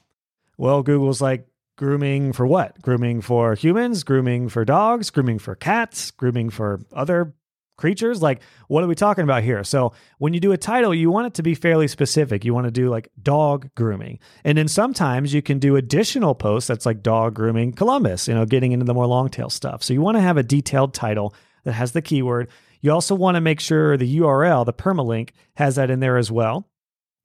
well, 0.59 0.83
Google's 0.83 1.21
like 1.21 1.47
grooming 1.77 2.33
for 2.33 2.47
what? 2.47 2.81
Grooming 2.83 3.21
for 3.21 3.55
humans, 3.55 4.05
grooming 4.05 4.49
for 4.49 4.65
dogs, 4.65 5.11
grooming 5.11 5.39
for 5.39 5.55
cats, 5.55 6.11
grooming 6.11 6.51
for 6.51 6.81
other 6.93 7.35
creatures. 7.83 8.23
Like, 8.23 8.41
what 8.69 8.83
are 8.83 8.87
we 8.87 8.95
talking 8.95 9.25
about 9.25 9.43
here? 9.43 9.63
So, 9.65 9.93
when 10.19 10.33
you 10.33 10.41
do 10.41 10.53
a 10.53 10.57
title, 10.57 10.95
you 10.95 11.11
want 11.11 11.27
it 11.27 11.35
to 11.35 11.43
be 11.43 11.55
fairly 11.55 11.89
specific. 11.89 12.45
You 12.45 12.55
want 12.55 12.67
to 12.67 12.71
do 12.71 12.89
like 12.89 13.11
dog 13.21 13.69
grooming. 13.75 14.21
And 14.45 14.57
then 14.57 14.69
sometimes 14.69 15.35
you 15.35 15.43
can 15.43 15.59
do 15.59 15.77
additional 15.77 16.35
posts 16.35 16.69
that's 16.69 16.87
like 16.87 17.03
dog 17.03 17.35
grooming 17.35 17.73
Columbus, 17.73 18.29
you 18.29 18.35
know, 18.35 18.47
getting 18.47 18.73
into 18.73 18.87
the 18.87 18.95
more 18.95 19.07
long 19.07 19.29
tail 19.29 19.51
stuff. 19.51 19.83
So, 19.83 19.93
you 19.93 20.01
want 20.01 20.17
to 20.17 20.23
have 20.23 20.39
a 20.39 20.43
detailed 20.43 20.95
title 20.95 21.35
that 21.65 21.73
has 21.73 21.93
the 21.93 22.01
keyword. 22.01 22.49
You 22.81 22.93
also 22.93 23.15
want 23.15 23.35
to 23.35 23.41
make 23.41 23.61
sure 23.61 23.97
the 23.97 24.19
URL, 24.19 24.65
the 24.65 24.73
permalink, 24.73 25.31
has 25.57 25.77
that 25.77 25.91
in 25.91 26.01
there 26.01 26.17
as 26.17 26.31
well. 26.31 26.69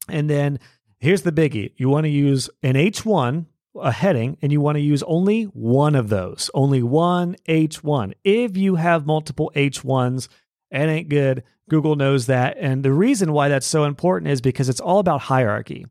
And 0.09 0.29
then 0.29 0.59
here's 0.99 1.21
the 1.21 1.31
biggie 1.31 1.73
you 1.77 1.89
want 1.89 2.05
to 2.05 2.09
use 2.09 2.49
an 2.63 2.73
H1, 2.73 3.45
a 3.75 3.91
heading, 3.91 4.37
and 4.41 4.51
you 4.51 4.61
want 4.61 4.75
to 4.75 4.81
use 4.81 5.03
only 5.03 5.43
one 5.43 5.95
of 5.95 6.09
those, 6.09 6.49
only 6.53 6.83
one 6.83 7.35
H1. 7.47 8.13
If 8.23 8.57
you 8.57 8.75
have 8.75 9.05
multiple 9.05 9.51
H1s, 9.55 10.27
it 10.71 10.77
ain't 10.77 11.09
good. 11.09 11.43
Google 11.69 11.95
knows 11.95 12.27
that. 12.27 12.57
And 12.59 12.83
the 12.83 12.93
reason 12.93 13.33
why 13.33 13.49
that's 13.49 13.67
so 13.67 13.83
important 13.83 14.31
is 14.31 14.41
because 14.41 14.69
it's 14.69 14.79
all 14.79 14.99
about 14.99 15.21
hierarchy. 15.21 15.85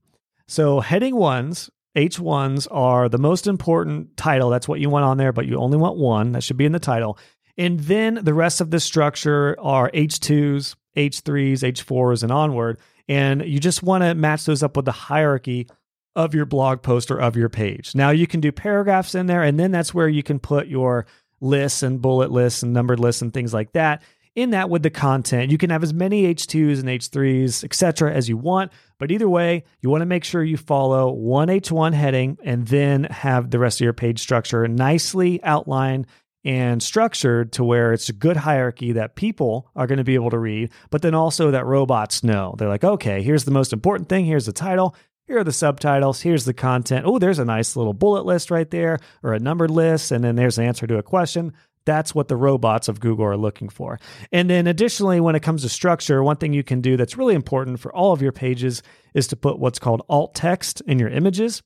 So, 0.49 0.81
heading 0.81 1.17
ones, 1.17 1.71
H1s 1.97 2.69
are 2.71 3.09
the 3.09 3.19
most 3.19 3.47
important 3.47 4.17
title. 4.17 4.51
That's 4.51 4.69
what 4.69 4.81
you 4.81 4.91
want 4.91 5.05
on 5.05 5.17
there, 5.17 5.33
but 5.33 5.47
you 5.47 5.57
only 5.57 5.79
want 5.79 5.97
one. 5.97 6.33
That 6.33 6.43
should 6.43 6.57
be 6.57 6.67
in 6.67 6.73
the 6.73 6.79
title. 6.79 7.19
And 7.59 7.81
then 7.81 8.21
the 8.23 8.35
rest 8.35 8.61
of 8.61 8.71
the 8.71 8.81
structure 8.81 9.57
are 9.59 9.91
H2s, 9.93 10.77
H3s, 10.97 11.73
H4s, 11.73 12.23
and 12.23 12.31
onward. 12.31 12.79
And 13.09 13.43
you 13.45 13.59
just 13.59 13.83
want 13.83 14.05
to 14.05 14.15
match 14.15 14.45
those 14.45 14.63
up 14.63 14.77
with 14.77 14.85
the 14.85 14.93
hierarchy 14.93 15.69
of 16.15 16.35
your 16.35 16.47
blog 16.47 16.83
post 16.83 17.11
or 17.11 17.19
of 17.19 17.37
your 17.37 17.49
page. 17.49 17.95
Now 17.95 18.11
you 18.11 18.27
can 18.27 18.41
do 18.41 18.53
paragraphs 18.53 19.15
in 19.15 19.27
there, 19.27 19.43
and 19.43 19.59
then 19.59 19.71
that's 19.71 19.95
where 19.95 20.09
you 20.09 20.23
can 20.23 20.39
put 20.39 20.67
your 20.67 21.07
lists 21.41 21.83
and 21.83 22.01
bullet 22.01 22.31
lists 22.31 22.63
and 22.63 22.73
numbered 22.73 23.01
lists 23.01 23.23
and 23.23 23.33
things 23.33 23.53
like 23.53 23.73
that 23.73 24.03
in 24.37 24.51
that 24.51 24.71
with 24.71 24.83
the 24.83 24.91
content. 24.91 25.51
You 25.51 25.59
can 25.59 25.71
have 25.71 25.83
as 25.83 25.93
many 25.93 26.33
H2s 26.33 26.79
and 26.79 26.89
H3s, 26.89 27.65
etc., 27.65 28.13
as 28.13 28.29
you 28.29 28.37
want. 28.37 28.71
But 28.99 29.11
either 29.11 29.29
way, 29.29 29.65
you 29.81 29.91
want 29.91 30.03
to 30.03 30.07
make 30.07 30.25
sure 30.25 30.45
you 30.45 30.59
follow 30.59 31.11
one 31.11 31.49
H1 31.49 31.95
heading 31.95 32.39
and 32.45 32.67
then 32.69 33.05
have 33.05 33.51
the 33.51 33.59
rest 33.59 33.81
of 33.81 33.85
your 33.85 33.93
page 33.95 34.21
structure 34.21 34.69
nicely 34.69 35.43
outlined 35.43 36.07
and 36.45 36.81
structured 36.81 37.53
to 37.53 37.65
where 37.65 37.93
it's 37.93 38.09
a 38.09 38.13
good 38.13 38.37
hierarchy 38.37 38.93
that 38.93 39.17
people 39.17 39.69
are 39.75 39.89
going 39.89 39.99
to 39.99 40.05
be 40.05 40.15
able 40.15 40.31
to 40.31 40.39
read, 40.39 40.71
but 40.91 41.03
then 41.03 41.13
also 41.13 41.51
that 41.51 41.67
robots 41.67 42.23
know. 42.23 42.55
They're 42.57 42.69
like, 42.69 42.85
okay, 42.85 43.21
here's 43.21 43.45
the 43.45 43.51
most 43.51 43.73
important 43.73 44.09
thing. 44.09 44.27
Here's 44.27 44.47
the 44.47 44.53
title. 44.53 44.95
Here 45.27 45.39
are 45.39 45.45
the 45.45 45.53
subtitles. 45.53 46.21
Here's 46.21 46.45
the 46.45 46.55
content. 46.55 47.05
Oh, 47.05 47.19
there's 47.19 47.41
a 47.41 47.45
nice 47.45 47.75
little 47.75 47.95
bullet 47.95 48.25
list 48.25 48.53
right 48.53 48.71
there 48.71 49.01
or 49.25 49.33
a 49.33 49.41
numbered 49.41 49.73
list. 49.73 50.13
And 50.13 50.23
then 50.23 50.37
there's 50.37 50.57
an 50.57 50.65
answer 50.65 50.87
to 50.87 50.99
a 50.99 51.03
question. 51.03 51.53
That's 51.87 52.15
what 52.15 52.29
the 52.29 52.37
robots 52.37 52.89
of 52.89 53.01
Google 53.01 53.25
are 53.25 53.37
looking 53.37 53.71
for. 53.71 53.99
And 54.33 54.51
then 54.51 54.67
additionally, 54.67 55.21
when 55.21 55.35
it 55.37 55.43
comes 55.43 55.63
to 55.63 55.69
structure, 55.71 56.23
one 56.23 56.37
thing 56.37 56.53
you 56.53 56.65
can 56.65 56.83
do 56.83 56.97
that's 56.97 57.17
really 57.17 57.35
important 57.35 57.81
for 57.81 57.95
all 57.95 58.13
of 58.13 58.21
your 58.21 58.33
pages 58.33 58.83
is 59.15 59.27
to 59.29 59.37
put 59.37 59.59
what's 59.59 59.79
called 59.79 60.03
alt 60.09 60.35
text 60.35 60.83
in 60.83 60.99
your 60.99 61.09
images. 61.09 61.63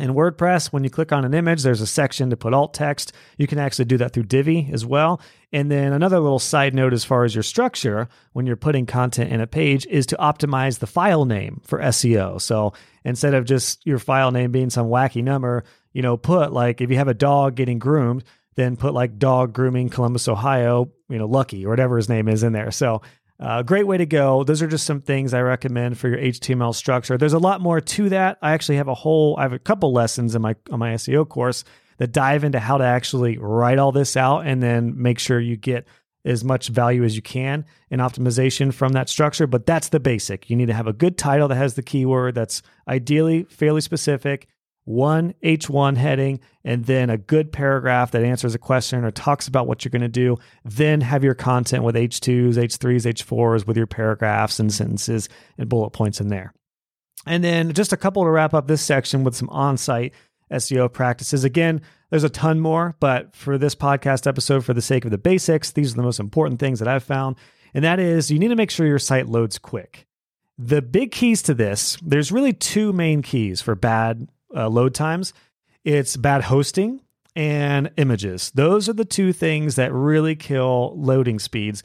In 0.00 0.10
WordPress, 0.10 0.72
when 0.72 0.82
you 0.82 0.90
click 0.90 1.12
on 1.12 1.24
an 1.24 1.34
image, 1.34 1.62
there's 1.62 1.80
a 1.80 1.86
section 1.86 2.30
to 2.30 2.36
put 2.36 2.52
alt 2.52 2.74
text. 2.74 3.12
You 3.38 3.46
can 3.46 3.60
actually 3.60 3.84
do 3.84 3.98
that 3.98 4.12
through 4.12 4.24
Divi 4.24 4.68
as 4.72 4.84
well. 4.84 5.20
And 5.52 5.70
then 5.70 5.92
another 5.92 6.18
little 6.18 6.40
side 6.40 6.74
note 6.74 6.92
as 6.92 7.04
far 7.04 7.22
as 7.22 7.32
your 7.32 7.44
structure 7.44 8.08
when 8.32 8.44
you're 8.44 8.56
putting 8.56 8.86
content 8.86 9.30
in 9.30 9.40
a 9.40 9.46
page 9.46 9.86
is 9.86 10.06
to 10.06 10.16
optimize 10.16 10.80
the 10.80 10.88
file 10.88 11.26
name 11.26 11.60
for 11.64 11.78
SEO. 11.78 12.40
So 12.40 12.72
instead 13.04 13.34
of 13.34 13.44
just 13.44 13.86
your 13.86 14.00
file 14.00 14.32
name 14.32 14.50
being 14.50 14.68
some 14.68 14.88
wacky 14.88 15.22
number, 15.22 15.62
you 15.92 16.02
know, 16.02 16.16
put 16.16 16.52
like 16.52 16.80
if 16.80 16.90
you 16.90 16.96
have 16.96 17.06
a 17.06 17.14
dog 17.14 17.54
getting 17.54 17.78
groomed, 17.78 18.24
then 18.56 18.76
put 18.76 18.94
like 18.94 19.18
dog 19.18 19.52
grooming 19.52 19.88
Columbus, 19.88 20.28
Ohio, 20.28 20.90
you 21.08 21.18
know, 21.18 21.26
Lucky 21.26 21.64
or 21.66 21.70
whatever 21.70 21.96
his 21.96 22.08
name 22.08 22.28
is 22.28 22.42
in 22.42 22.52
there. 22.52 22.70
So 22.70 23.02
uh, 23.40 23.62
great 23.62 23.86
way 23.86 23.98
to 23.98 24.06
go. 24.06 24.44
Those 24.44 24.62
are 24.62 24.68
just 24.68 24.86
some 24.86 25.00
things 25.00 25.34
I 25.34 25.40
recommend 25.40 25.98
for 25.98 26.08
your 26.08 26.18
HTML 26.18 26.74
structure. 26.74 27.18
There's 27.18 27.32
a 27.32 27.38
lot 27.38 27.60
more 27.60 27.80
to 27.80 28.08
that. 28.10 28.38
I 28.40 28.52
actually 28.52 28.76
have 28.76 28.88
a 28.88 28.94
whole, 28.94 29.36
I 29.36 29.42
have 29.42 29.52
a 29.52 29.58
couple 29.58 29.92
lessons 29.92 30.34
in 30.34 30.42
my 30.42 30.54
on 30.70 30.78
my 30.78 30.94
SEO 30.94 31.28
course 31.28 31.64
that 31.98 32.12
dive 32.12 32.44
into 32.44 32.60
how 32.60 32.78
to 32.78 32.84
actually 32.84 33.38
write 33.38 33.78
all 33.78 33.92
this 33.92 34.16
out 34.16 34.46
and 34.46 34.62
then 34.62 35.00
make 35.00 35.18
sure 35.18 35.40
you 35.40 35.56
get 35.56 35.86
as 36.24 36.42
much 36.42 36.68
value 36.68 37.04
as 37.04 37.16
you 37.16 37.22
can 37.22 37.64
in 37.90 38.00
optimization 38.00 38.72
from 38.72 38.92
that 38.92 39.08
structure. 39.08 39.46
But 39.46 39.66
that's 39.66 39.90
the 39.90 40.00
basic. 40.00 40.48
You 40.48 40.56
need 40.56 40.66
to 40.66 40.74
have 40.74 40.86
a 40.86 40.92
good 40.92 41.18
title 41.18 41.48
that 41.48 41.56
has 41.56 41.74
the 41.74 41.82
keyword 41.82 42.34
that's 42.34 42.62
ideally 42.88 43.44
fairly 43.44 43.80
specific 43.80 44.48
one 44.84 45.34
H1 45.42 45.96
heading, 45.96 46.40
and 46.62 46.84
then 46.84 47.10
a 47.10 47.16
good 47.18 47.52
paragraph 47.52 48.10
that 48.10 48.24
answers 48.24 48.54
a 48.54 48.58
question 48.58 49.04
or 49.04 49.10
talks 49.10 49.48
about 49.48 49.66
what 49.66 49.84
you're 49.84 49.90
going 49.90 50.02
to 50.02 50.08
do. 50.08 50.36
Then 50.64 51.00
have 51.00 51.24
your 51.24 51.34
content 51.34 51.84
with 51.84 51.94
H2s, 51.94 52.54
H3s, 52.54 53.12
H4s 53.12 53.66
with 53.66 53.76
your 53.76 53.86
paragraphs 53.86 54.60
and 54.60 54.72
sentences 54.72 55.28
and 55.58 55.68
bullet 55.68 55.90
points 55.90 56.20
in 56.20 56.28
there. 56.28 56.52
And 57.26 57.42
then 57.42 57.72
just 57.72 57.92
a 57.92 57.96
couple 57.96 58.24
to 58.24 58.30
wrap 58.30 58.52
up 58.52 58.66
this 58.66 58.82
section 58.82 59.24
with 59.24 59.34
some 59.34 59.48
on 59.48 59.78
site 59.78 60.12
SEO 60.52 60.92
practices. 60.92 61.44
Again, 61.44 61.80
there's 62.10 62.24
a 62.24 62.28
ton 62.28 62.60
more, 62.60 62.94
but 63.00 63.34
for 63.34 63.56
this 63.56 63.74
podcast 63.74 64.26
episode, 64.26 64.64
for 64.64 64.74
the 64.74 64.82
sake 64.82 65.04
of 65.04 65.10
the 65.10 65.18
basics, 65.18 65.72
these 65.72 65.92
are 65.92 65.96
the 65.96 66.02
most 66.02 66.20
important 66.20 66.60
things 66.60 66.78
that 66.78 66.88
I've 66.88 67.02
found. 67.02 67.36
And 67.72 67.84
that 67.84 67.98
is 67.98 68.30
you 68.30 68.38
need 68.38 68.48
to 68.48 68.56
make 68.56 68.70
sure 68.70 68.86
your 68.86 68.98
site 68.98 69.28
loads 69.28 69.58
quick. 69.58 70.06
The 70.58 70.82
big 70.82 71.10
keys 71.10 71.42
to 71.42 71.54
this, 71.54 71.98
there's 72.02 72.30
really 72.30 72.52
two 72.52 72.92
main 72.92 73.22
keys 73.22 73.60
for 73.60 73.74
bad 73.74 74.28
uh, 74.54 74.68
load 74.68 74.94
times. 74.94 75.32
It's 75.84 76.16
bad 76.16 76.42
hosting 76.42 77.00
and 77.36 77.90
images. 77.96 78.50
Those 78.54 78.88
are 78.88 78.92
the 78.92 79.04
two 79.04 79.32
things 79.32 79.76
that 79.76 79.92
really 79.92 80.36
kill 80.36 80.94
loading 80.96 81.38
speeds. 81.38 81.82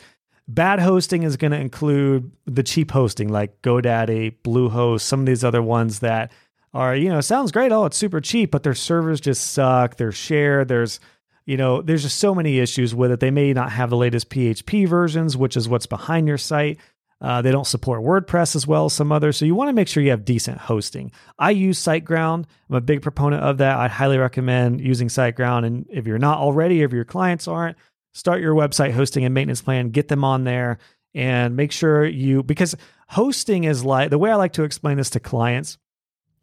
Bad 0.47 0.79
hosting 0.79 1.23
is 1.23 1.38
going 1.38 1.51
to 1.51 1.60
include 1.60 2.32
the 2.45 2.63
cheap 2.63 2.91
hosting 2.91 3.29
like 3.29 3.62
GoDaddy, 3.62 4.38
Bluehost, 4.43 5.01
some 5.01 5.21
of 5.21 5.25
these 5.25 5.43
other 5.43 5.62
ones 5.62 5.99
that 5.99 6.32
are, 6.73 6.95
you 6.95 7.10
know, 7.10 7.21
sounds 7.21 7.51
great. 7.51 7.71
Oh, 7.71 7.86
it's 7.86 7.97
super 7.97 8.21
cheap, 8.21 8.51
but 8.51 8.63
their 8.63 8.73
servers 8.73 9.19
just 9.19 9.51
suck. 9.51 9.97
They're 9.97 10.12
shared. 10.12 10.67
There's, 10.67 10.99
you 11.45 11.58
know, 11.58 11.82
there's 11.82 12.03
just 12.03 12.19
so 12.19 12.34
many 12.34 12.60
issues 12.60 12.95
with 12.95 13.12
it. 13.12 13.19
They 13.19 13.32
may 13.32 13.53
not 13.53 13.71
have 13.71 13.89
the 13.89 13.97
latest 13.97 14.29
PHP 14.29 14.88
versions, 14.88 15.36
which 15.36 15.58
is 15.58 15.67
what's 15.67 15.88
behind 15.88 16.27
your 16.27 16.38
site. 16.38 16.79
Uh, 17.21 17.41
they 17.41 17.51
don't 17.51 17.67
support 17.67 18.01
WordPress 18.01 18.55
as 18.55 18.65
well 18.65 18.86
as 18.86 18.93
some 18.93 19.12
others. 19.12 19.38
So 19.38 19.45
you 19.45 19.55
want 19.55 19.69
to 19.69 19.73
make 19.73 19.88
sure 19.88 20.01
you 20.01 20.12
have 20.12 20.23
decent 20.23 20.58
hosting. 20.58 21.12
I 21.38 21.51
use 21.51 21.79
SiteGround. 21.79 22.45
I'm 22.69 22.75
a 22.75 22.82
big 22.82 23.01
proponent 23.01 23.43
of 23.43 23.58
that. 23.58 23.77
I'd 23.77 23.91
highly 23.91 24.17
recommend 24.17 24.79
using 24.79 25.10
SiteGround. 25.10 25.65
And 25.65 25.86
if 25.89 26.08
you're 26.08 26.17
not 26.17 26.39
already, 26.39 26.82
if 26.82 26.93
your 26.93 27.03
clients 27.03 27.47
aren't, 27.47 27.77
start 28.13 28.41
your 28.41 28.55
website 28.55 28.93
hosting 28.93 29.25
and 29.25 29.34
maintenance 29.34 29.62
plan, 29.62 29.89
get 29.89 30.08
them 30.08 30.23
on 30.23 30.45
there 30.45 30.77
and 31.13 31.55
make 31.55 31.71
sure 31.71 32.05
you, 32.05 32.43
because 32.43 32.75
hosting 33.10 33.65
is 33.65 33.84
like 33.84 34.10
the 34.12 34.17
way 34.17 34.32
I 34.32 34.36
like 34.36 34.53
to 34.53 34.63
explain 34.63 34.97
this 34.97 35.10
to 35.12 35.19
clients 35.19 35.77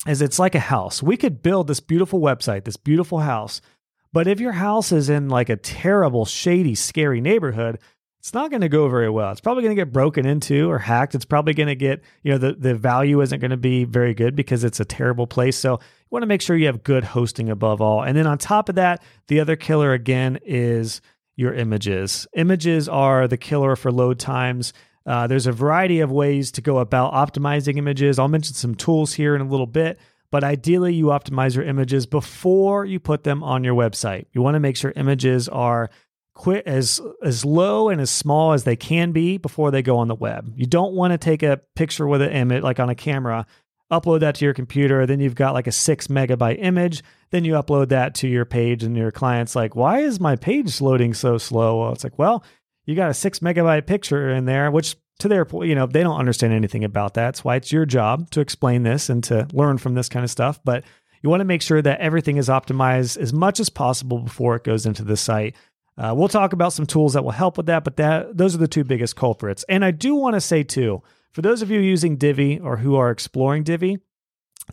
is 0.07 0.21
it's 0.21 0.39
like 0.39 0.55
a 0.55 0.61
house. 0.61 1.03
We 1.03 1.17
could 1.17 1.43
build 1.43 1.69
this 1.69 1.81
beautiful 1.81 2.21
website, 2.21 2.65
this 2.65 2.77
beautiful 2.77 3.21
house, 3.21 3.61
but 4.13 4.27
if 4.27 4.41
your 4.41 4.53
house 4.53 4.93
is 4.93 5.09
in 5.09 5.29
like 5.29 5.49
a 5.49 5.57
terrible, 5.57 6.25
shady, 6.25 6.75
scary 6.75 7.21
neighborhood, 7.21 7.79
it's 8.27 8.35
not 8.35 8.51
going 8.51 8.63
to 8.63 8.69
go 8.69 8.89
very 8.89 9.09
well. 9.09 9.31
It's 9.31 9.41
probably 9.41 9.63
going 9.63 9.77
to 9.77 9.81
get 9.81 9.93
broken 9.93 10.27
into 10.27 10.69
or 10.69 10.81
hacked. 10.81 11.15
It's 11.15 11.25
probably 11.25 11.55
going 11.55 11.69
to 11.69 11.77
get, 11.77 12.03
you 12.25 12.33
know, 12.33 12.39
the, 12.39 12.55
the 12.55 12.75
value 12.75 13.21
isn't 13.21 13.39
going 13.39 13.53
to 13.53 13.57
be 13.57 13.85
very 13.85 14.15
good 14.15 14.35
because 14.35 14.65
it's 14.65 14.81
a 14.81 14.85
terrible 14.85 15.29
place. 15.29 15.57
So 15.57 15.75
you 15.75 16.09
want 16.11 16.25
to 16.25 16.27
make 16.27 16.43
sure 16.43 16.57
you 16.57 16.67
have 16.67 16.83
good 16.83 17.05
hosting 17.05 17.51
above 17.51 17.81
all. 17.81 18.03
And 18.03 18.19
then 18.19 18.27
on 18.27 18.37
top 18.37 18.69
of 18.69 18.75
that, 18.75 19.01
the 19.29 19.39
other 19.39 19.55
killer 19.55 19.93
again 19.93 20.41
is 20.45 21.01
your 21.37 21.55
images. 21.55 22.27
Images 22.35 22.89
are 22.89 23.29
the 23.29 23.37
killer 23.37 23.77
for 23.77 23.93
load 23.93 24.19
times. 24.19 24.73
Uh, 25.07 25.29
there's 25.29 25.47
a 25.47 25.53
variety 25.53 26.01
of 26.01 26.11
ways 26.11 26.51
to 26.51 26.61
go 26.61 26.79
about 26.79 27.13
optimizing 27.13 27.77
images. 27.77 28.19
I'll 28.19 28.27
mention 28.27 28.55
some 28.55 28.75
tools 28.75 29.13
here 29.13 29.37
in 29.37 29.41
a 29.41 29.49
little 29.49 29.69
bit, 29.69 30.01
but 30.33 30.43
ideally, 30.43 30.93
you 30.93 31.07
optimize 31.07 31.55
your 31.55 31.65
images 31.65 32.07
before 32.07 32.85
you 32.87 32.99
put 32.99 33.23
them 33.23 33.45
on 33.45 33.63
your 33.63 33.77
website. 33.77 34.27
You 34.33 34.43
want 34.43 34.57
to 34.57 34.61
make 34.61 34.77
sure 34.77 34.93
images 34.97 35.49
are 35.49 35.91
quit 36.37 36.67
as 36.67 37.01
as 37.23 37.45
low 37.45 37.89
and 37.89 38.01
as 38.01 38.11
small 38.11 38.53
as 38.53 38.65
they 38.65 38.77
can 38.77 39.11
be 39.11 39.39
before 39.39 39.71
they 39.71 39.83
go 39.83 39.97
on 39.97 40.07
the 40.07 40.15
web. 40.15 40.53
You 40.55 40.67
don't 40.67 40.93
want 40.93 41.13
to 41.13 41.19
take 41.19 41.43
a 41.43 41.61
picture 41.75 42.07
with 42.07 42.21
an 42.21 42.31
image 42.31 42.63
like 42.63 42.79
on 42.79 42.91
a 42.91 42.95
camera, 42.95 43.47
upload 43.91 44.21
that 44.21 44.35
to 44.37 44.45
your 44.45 44.55
computer, 44.55 45.07
then 45.07 45.19
you've 45.19 45.35
got 45.35 45.55
like 45.55 45.67
a 45.67 45.73
6 45.73 46.07
megabyte 46.09 46.59
image, 46.61 47.03
then 47.31 47.45
you 47.45 47.55
upload 47.55 47.89
that 47.89 48.15
to 48.17 48.29
your 48.29 48.45
page 48.45 48.85
and 48.85 48.97
your 48.97 49.11
client's 49.11 49.57
like, 49.57 49.75
"Why 49.75 50.01
is 50.01 50.21
my 50.21 50.37
page 50.37 50.81
loading 50.81 51.15
so 51.15 51.39
slow?" 51.39 51.81
Well, 51.81 51.93
it's 51.93 52.05
like, 52.05 52.19
"Well, 52.19 52.45
you 52.85 52.95
got 52.95 53.11
a 53.11 53.15
6 53.15 53.39
megabyte 53.39 53.87
picture 53.87 54.29
in 54.31 54.45
there, 54.45 54.71
which 54.71 54.95
to 55.21 55.29
their 55.29 55.47
point, 55.47 55.71
you 55.71 55.75
know, 55.75 55.87
they 55.87 56.03
don't 56.03 56.19
understand 56.19 56.53
anything 56.53 56.85
about 56.85 57.15
that. 57.15 57.25
That's 57.25 57.45
why 57.45 57.57
it's 57.57 57.73
your 57.73 57.87
job 57.87 58.29
to 58.33 58.41
explain 58.41 58.83
this 58.83 59.09
and 59.09 59.25
to 59.25 59.49
learn 59.55 59.79
from 59.79 59.95
this 59.95 60.11
kind 60.11 60.23
of 60.23 60.31
stuff, 60.31 60.61
but 60.63 60.85
you 61.23 61.31
want 61.31 61.41
to 61.41 61.47
make 61.47 61.63
sure 61.63 61.81
that 61.81 62.01
everything 62.01 62.37
is 62.37 62.51
optimized 62.51 63.17
as 63.17 63.33
much 63.33 63.59
as 63.59 63.71
possible 63.71 64.19
before 64.19 64.57
it 64.57 64.65
goes 64.65 64.85
into 64.85 65.03
the 65.03 65.17
site 65.17 65.57
uh, 65.99 66.15
we'll 66.17 66.29
talk 66.29 66.53
about 66.53 66.73
some 66.73 66.87
tools 66.87 67.15
that 67.15 67.25
will 67.25 67.31
help 67.31 67.57
with 67.57 67.67
that, 67.67 67.85
but 67.85 67.97
that 67.97 68.37
those 68.37 68.55
are 68.55 68.59
the 68.59 68.69
two 68.69 68.85
biggest 68.85 69.17
culprits. 69.17 69.65
And 69.69 69.85
I 69.85 69.91
do 69.91 70.15
want 70.15 70.35
to 70.35 70.41
say 70.41 70.63
too, 70.63 71.03
for 71.33 71.43
those 71.43 71.63
of 71.63 71.71
you 71.71 71.81
using 71.81 72.17
Divi 72.17 72.59
or 72.59 72.77
who 72.77 72.97
are 72.97 73.11
exploring 73.11 73.63
Divi, 73.63 73.99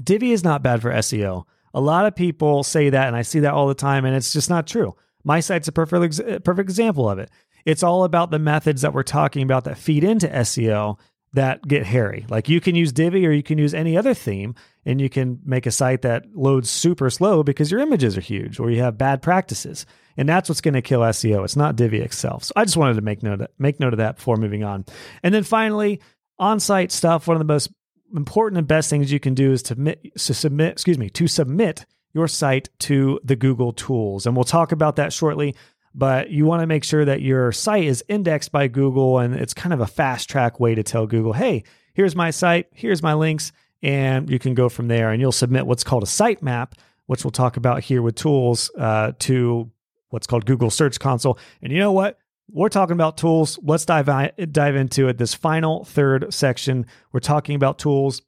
Divi 0.01 0.31
is 0.31 0.43
not 0.43 0.63
bad 0.63 0.81
for 0.81 0.91
SEO. 0.91 1.43
A 1.73 1.81
lot 1.81 2.05
of 2.05 2.15
people 2.15 2.63
say 2.63 2.89
that, 2.89 3.07
and 3.07 3.15
I 3.15 3.21
see 3.21 3.39
that 3.39 3.53
all 3.53 3.67
the 3.67 3.73
time, 3.73 4.05
and 4.05 4.15
it's 4.15 4.33
just 4.33 4.49
not 4.49 4.67
true. 4.67 4.95
My 5.23 5.39
site's 5.39 5.67
a 5.67 5.71
perfect 5.71 6.43
perfect 6.43 6.69
example 6.69 7.09
of 7.09 7.19
it. 7.19 7.29
It's 7.65 7.83
all 7.83 8.03
about 8.03 8.29
the 8.29 8.39
methods 8.39 8.81
that 8.81 8.93
we're 8.93 9.03
talking 9.03 9.41
about 9.41 9.63
that 9.63 9.77
feed 9.77 10.03
into 10.03 10.27
SEO 10.27 10.97
that 11.33 11.67
get 11.67 11.85
hairy. 11.85 12.25
Like 12.29 12.47
you 12.47 12.61
can 12.61 12.75
use 12.75 12.91
Divi 12.91 13.25
or 13.25 13.31
you 13.31 13.43
can 13.43 13.57
use 13.57 13.73
any 13.73 13.97
other 13.97 14.13
theme 14.13 14.55
and 14.85 15.01
you 15.01 15.09
can 15.09 15.39
make 15.43 15.65
a 15.65 15.71
site 15.71 16.03
that 16.03 16.25
loads 16.35 16.69
super 16.69 17.09
slow 17.09 17.43
because 17.43 17.71
your 17.71 17.79
images 17.79 18.15
are 18.17 18.21
huge 18.21 18.59
or 18.59 18.69
you 18.69 18.81
have 18.81 18.97
bad 18.97 19.21
practices. 19.21 19.85
And 20.15 20.29
that's 20.29 20.47
what's 20.47 20.61
going 20.61 20.75
to 20.75 20.81
kill 20.81 20.99
SEO. 20.99 21.43
It's 21.43 21.55
not 21.55 21.75
Divi 21.75 21.99
itself. 21.99 22.43
So 22.43 22.53
I 22.55 22.65
just 22.65 22.77
wanted 22.77 22.95
to 22.95 23.01
make 23.01 23.23
note 23.23 23.41
of, 23.41 23.47
make 23.57 23.79
note 23.79 23.93
of 23.93 23.97
that 23.97 24.17
before 24.17 24.37
moving 24.37 24.63
on. 24.63 24.85
And 25.23 25.33
then 25.33 25.43
finally, 25.43 26.01
on-site 26.37 26.91
stuff, 26.91 27.27
one 27.27 27.35
of 27.35 27.39
the 27.39 27.51
most 27.51 27.71
important 28.15 28.59
and 28.59 28.67
best 28.67 28.91
things 28.91 29.11
you 29.11 29.19
can 29.19 29.33
do 29.33 29.51
is 29.51 29.63
to 29.63 29.69
submit, 29.69 30.13
to 30.15 30.33
submit, 30.35 30.71
excuse 30.73 30.99
me, 30.99 31.09
to 31.09 31.27
submit 31.27 31.87
your 32.13 32.27
site 32.27 32.69
to 32.77 33.19
the 33.23 33.35
Google 33.35 33.73
tools. 33.73 34.27
And 34.27 34.35
we'll 34.35 34.43
talk 34.43 34.71
about 34.71 34.97
that 34.97 35.11
shortly, 35.11 35.55
but 35.95 36.29
you 36.29 36.45
want 36.45 36.61
to 36.61 36.67
make 36.67 36.83
sure 36.83 37.05
that 37.05 37.21
your 37.21 37.51
site 37.51 37.85
is 37.85 38.03
indexed 38.07 38.51
by 38.51 38.67
Google 38.67 39.19
and 39.19 39.35
it's 39.35 39.53
kind 39.53 39.73
of 39.73 39.79
a 39.79 39.87
fast 39.87 40.29
track 40.29 40.59
way 40.59 40.75
to 40.75 40.83
tell 40.83 41.05
Google, 41.07 41.33
"Hey, 41.33 41.63
here's 41.93 42.15
my 42.15 42.31
site, 42.31 42.67
here's 42.71 43.03
my 43.03 43.13
links." 43.13 43.51
And 43.81 44.29
you 44.29 44.39
can 44.39 44.53
go 44.53 44.69
from 44.69 44.87
there 44.87 45.11
and 45.11 45.21
you'll 45.21 45.33
submit 45.33 45.67
what's 45.67 45.83
called 45.83 46.03
a 46.03 46.07
sitemap, 46.07 46.73
which 47.07 47.25
we'll 47.25 47.31
talk 47.31 47.57
about 47.57 47.83
here 47.83 48.01
with 48.01 48.15
tools 48.15 48.71
uh, 48.77 49.11
to 49.19 49.69
what's 50.09 50.25
called 50.25 50.45
Google 50.45 50.69
Search 50.69 50.99
Console. 50.99 51.37
And 51.61 51.71
you 51.71 51.79
know 51.79 51.91
what? 51.91 52.17
We're 52.49 52.69
talking 52.69 52.93
about 52.93 53.17
tools. 53.17 53.59
Let's 53.63 53.85
dive 53.85 54.05
dive 54.05 54.75
into 54.75 55.07
it. 55.07 55.17
This 55.17 55.33
final 55.33 55.83
third 55.85 56.33
section, 56.33 56.85
we're 57.11 57.19
talking 57.19 57.55
about 57.55 57.79
tools. 57.79 58.21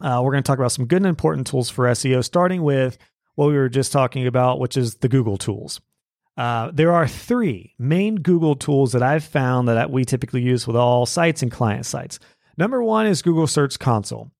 Uh, 0.00 0.20
we're 0.24 0.32
going 0.32 0.42
to 0.42 0.46
talk 0.46 0.58
about 0.58 0.72
some 0.72 0.86
good 0.86 0.98
and 0.98 1.06
important 1.06 1.46
tools 1.46 1.68
for 1.68 1.84
SEO, 1.86 2.24
starting 2.24 2.62
with 2.62 2.96
what 3.34 3.46
we 3.46 3.54
were 3.54 3.68
just 3.68 3.92
talking 3.92 4.26
about, 4.26 4.60
which 4.60 4.76
is 4.76 4.96
the 4.96 5.08
Google 5.08 5.36
tools. 5.36 5.80
Uh, 6.40 6.70
there 6.72 6.90
are 6.90 7.06
three 7.06 7.74
main 7.78 8.14
Google 8.14 8.56
tools 8.56 8.92
that 8.92 9.02
I've 9.02 9.24
found 9.24 9.68
that 9.68 9.90
we 9.90 10.06
typically 10.06 10.40
use 10.40 10.66
with 10.66 10.74
all 10.74 11.04
sites 11.04 11.42
and 11.42 11.52
client 11.52 11.84
sites. 11.84 12.18
Number 12.56 12.82
one 12.82 13.06
is 13.06 13.20
Google 13.20 13.46
Search 13.46 13.78
Console. 13.78 14.30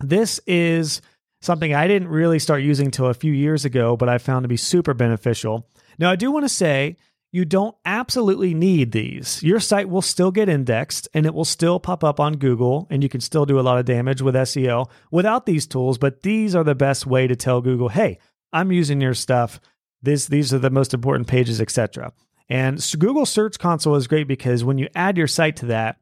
This 0.00 0.40
is 0.46 1.02
something 1.42 1.74
I 1.74 1.86
didn't 1.86 2.08
really 2.08 2.38
start 2.38 2.62
using 2.62 2.86
until 2.86 3.08
a 3.08 3.12
few 3.12 3.30
years 3.30 3.66
ago, 3.66 3.94
but 3.94 4.08
I 4.08 4.16
found 4.16 4.44
to 4.44 4.48
be 4.48 4.56
super 4.56 4.94
beneficial. 4.94 5.68
Now, 5.98 6.10
I 6.10 6.16
do 6.16 6.30
want 6.30 6.46
to 6.46 6.48
say 6.48 6.96
you 7.30 7.44
don't 7.44 7.76
absolutely 7.84 8.54
need 8.54 8.92
these. 8.92 9.42
Your 9.42 9.60
site 9.60 9.90
will 9.90 10.00
still 10.00 10.30
get 10.30 10.48
indexed 10.48 11.08
and 11.12 11.26
it 11.26 11.34
will 11.34 11.44
still 11.44 11.78
pop 11.78 12.02
up 12.02 12.20
on 12.20 12.38
Google, 12.38 12.86
and 12.88 13.02
you 13.02 13.10
can 13.10 13.20
still 13.20 13.44
do 13.44 13.60
a 13.60 13.66
lot 13.68 13.78
of 13.78 13.84
damage 13.84 14.22
with 14.22 14.34
SEO 14.34 14.88
without 15.10 15.44
these 15.44 15.66
tools. 15.66 15.98
But 15.98 16.22
these 16.22 16.54
are 16.54 16.64
the 16.64 16.74
best 16.74 17.06
way 17.06 17.26
to 17.26 17.36
tell 17.36 17.60
Google, 17.60 17.90
hey, 17.90 18.18
I'm 18.50 18.72
using 18.72 19.02
your 19.02 19.12
stuff. 19.12 19.60
This, 20.04 20.26
these 20.26 20.52
are 20.52 20.58
the 20.58 20.70
most 20.70 20.94
important 20.94 21.26
pages, 21.28 21.60
etc. 21.60 22.12
And 22.48 22.84
Google 22.98 23.26
Search 23.26 23.58
Console 23.58 23.96
is 23.96 24.06
great 24.06 24.28
because 24.28 24.64
when 24.64 24.78
you 24.78 24.88
add 24.94 25.16
your 25.16 25.26
site 25.26 25.56
to 25.56 25.66
that, 25.66 25.96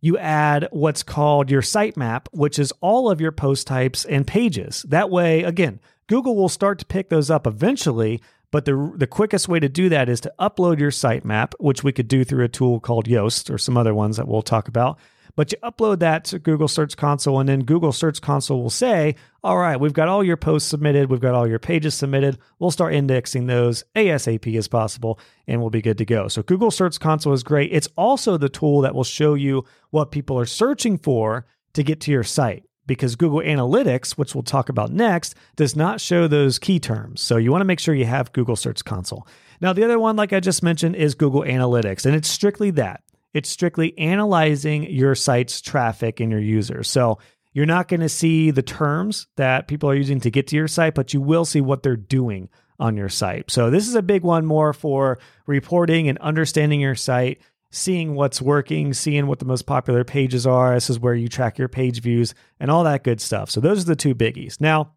you 0.00 0.16
add 0.16 0.68
what's 0.70 1.02
called 1.02 1.50
your 1.50 1.62
sitemap, 1.62 2.26
which 2.32 2.58
is 2.58 2.72
all 2.80 3.10
of 3.10 3.20
your 3.20 3.32
post 3.32 3.66
types 3.66 4.04
and 4.04 4.26
pages. 4.26 4.84
That 4.88 5.10
way, 5.10 5.42
again, 5.42 5.80
Google 6.06 6.36
will 6.36 6.48
start 6.48 6.78
to 6.78 6.86
pick 6.86 7.08
those 7.08 7.30
up 7.30 7.46
eventually, 7.46 8.20
but 8.50 8.64
the 8.64 8.92
the 8.96 9.06
quickest 9.06 9.48
way 9.48 9.60
to 9.60 9.68
do 9.68 9.88
that 9.90 10.08
is 10.08 10.20
to 10.22 10.32
upload 10.40 10.78
your 10.78 10.90
sitemap, 10.90 11.52
which 11.58 11.84
we 11.84 11.92
could 11.92 12.08
do 12.08 12.24
through 12.24 12.44
a 12.44 12.48
tool 12.48 12.80
called 12.80 13.06
Yoast 13.06 13.52
or 13.52 13.58
some 13.58 13.76
other 13.76 13.94
ones 13.94 14.16
that 14.16 14.26
we'll 14.26 14.42
talk 14.42 14.68
about. 14.68 14.98
But 15.36 15.52
you 15.52 15.58
upload 15.62 16.00
that 16.00 16.24
to 16.26 16.38
Google 16.38 16.68
Search 16.68 16.96
Console, 16.96 17.40
and 17.40 17.48
then 17.48 17.64
Google 17.64 17.92
Search 17.92 18.20
Console 18.20 18.62
will 18.62 18.70
say, 18.70 19.16
All 19.42 19.58
right, 19.58 19.78
we've 19.78 19.92
got 19.92 20.08
all 20.08 20.24
your 20.24 20.36
posts 20.36 20.68
submitted, 20.68 21.10
we've 21.10 21.20
got 21.20 21.34
all 21.34 21.48
your 21.48 21.58
pages 21.58 21.94
submitted. 21.94 22.38
We'll 22.58 22.70
start 22.70 22.94
indexing 22.94 23.46
those 23.46 23.84
ASAP 23.96 24.56
as 24.56 24.68
possible, 24.68 25.18
and 25.46 25.60
we'll 25.60 25.70
be 25.70 25.82
good 25.82 25.98
to 25.98 26.04
go. 26.04 26.28
So, 26.28 26.42
Google 26.42 26.70
Search 26.70 26.98
Console 27.00 27.32
is 27.32 27.42
great. 27.42 27.72
It's 27.72 27.88
also 27.96 28.36
the 28.36 28.48
tool 28.48 28.80
that 28.82 28.94
will 28.94 29.04
show 29.04 29.34
you 29.34 29.64
what 29.90 30.10
people 30.10 30.38
are 30.38 30.46
searching 30.46 30.98
for 30.98 31.46
to 31.72 31.82
get 31.82 32.00
to 32.00 32.10
your 32.10 32.24
site 32.24 32.64
because 32.90 33.14
Google 33.14 33.38
Analytics, 33.38 34.12
which 34.12 34.34
we'll 34.34 34.42
talk 34.42 34.68
about 34.68 34.90
next, 34.90 35.36
does 35.54 35.76
not 35.76 36.00
show 36.00 36.26
those 36.26 36.58
key 36.58 36.80
terms. 36.80 37.20
So 37.20 37.36
you 37.36 37.52
want 37.52 37.60
to 37.60 37.66
make 37.66 37.78
sure 37.78 37.94
you 37.94 38.04
have 38.06 38.32
Google 38.32 38.56
Search 38.56 38.84
Console. 38.84 39.28
Now, 39.60 39.72
the 39.72 39.84
other 39.84 39.98
one, 39.98 40.16
like 40.16 40.32
I 40.32 40.40
just 40.40 40.62
mentioned, 40.62 40.96
is 40.96 41.14
Google 41.14 41.42
Analytics, 41.42 42.04
and 42.04 42.16
it's 42.16 42.28
strictly 42.28 42.70
that. 42.72 43.04
It's 43.32 43.48
strictly 43.48 43.96
analyzing 43.98 44.84
your 44.90 45.14
site's 45.14 45.60
traffic 45.60 46.20
and 46.20 46.30
your 46.30 46.40
users. 46.40 46.88
So 46.88 47.18
you're 47.52 47.66
not 47.66 47.88
going 47.88 48.00
to 48.00 48.08
see 48.08 48.50
the 48.50 48.62
terms 48.62 49.26
that 49.36 49.68
people 49.68 49.90
are 49.90 49.94
using 49.94 50.20
to 50.20 50.30
get 50.30 50.48
to 50.48 50.56
your 50.56 50.68
site, 50.68 50.94
but 50.94 51.14
you 51.14 51.20
will 51.20 51.44
see 51.44 51.60
what 51.60 51.82
they're 51.82 51.96
doing 51.96 52.48
on 52.78 52.96
your 52.96 53.08
site. 53.08 53.50
So 53.50 53.70
this 53.70 53.86
is 53.86 53.94
a 53.94 54.02
big 54.02 54.22
one 54.22 54.46
more 54.46 54.72
for 54.72 55.18
reporting 55.46 56.08
and 56.08 56.18
understanding 56.18 56.80
your 56.80 56.94
site 56.94 57.40
seeing 57.70 58.14
what's 58.14 58.42
working, 58.42 58.92
seeing 58.92 59.26
what 59.26 59.38
the 59.38 59.44
most 59.44 59.66
popular 59.66 60.04
pages 60.04 60.46
are. 60.46 60.74
This 60.74 60.90
is 60.90 60.98
where 60.98 61.14
you 61.14 61.28
track 61.28 61.58
your 61.58 61.68
page 61.68 62.00
views 62.02 62.34
and 62.58 62.70
all 62.70 62.84
that 62.84 63.04
good 63.04 63.20
stuff. 63.20 63.50
So 63.50 63.60
those 63.60 63.82
are 63.82 63.86
the 63.86 63.96
two 63.96 64.14
biggies. 64.14 64.60
Now, 64.60 64.92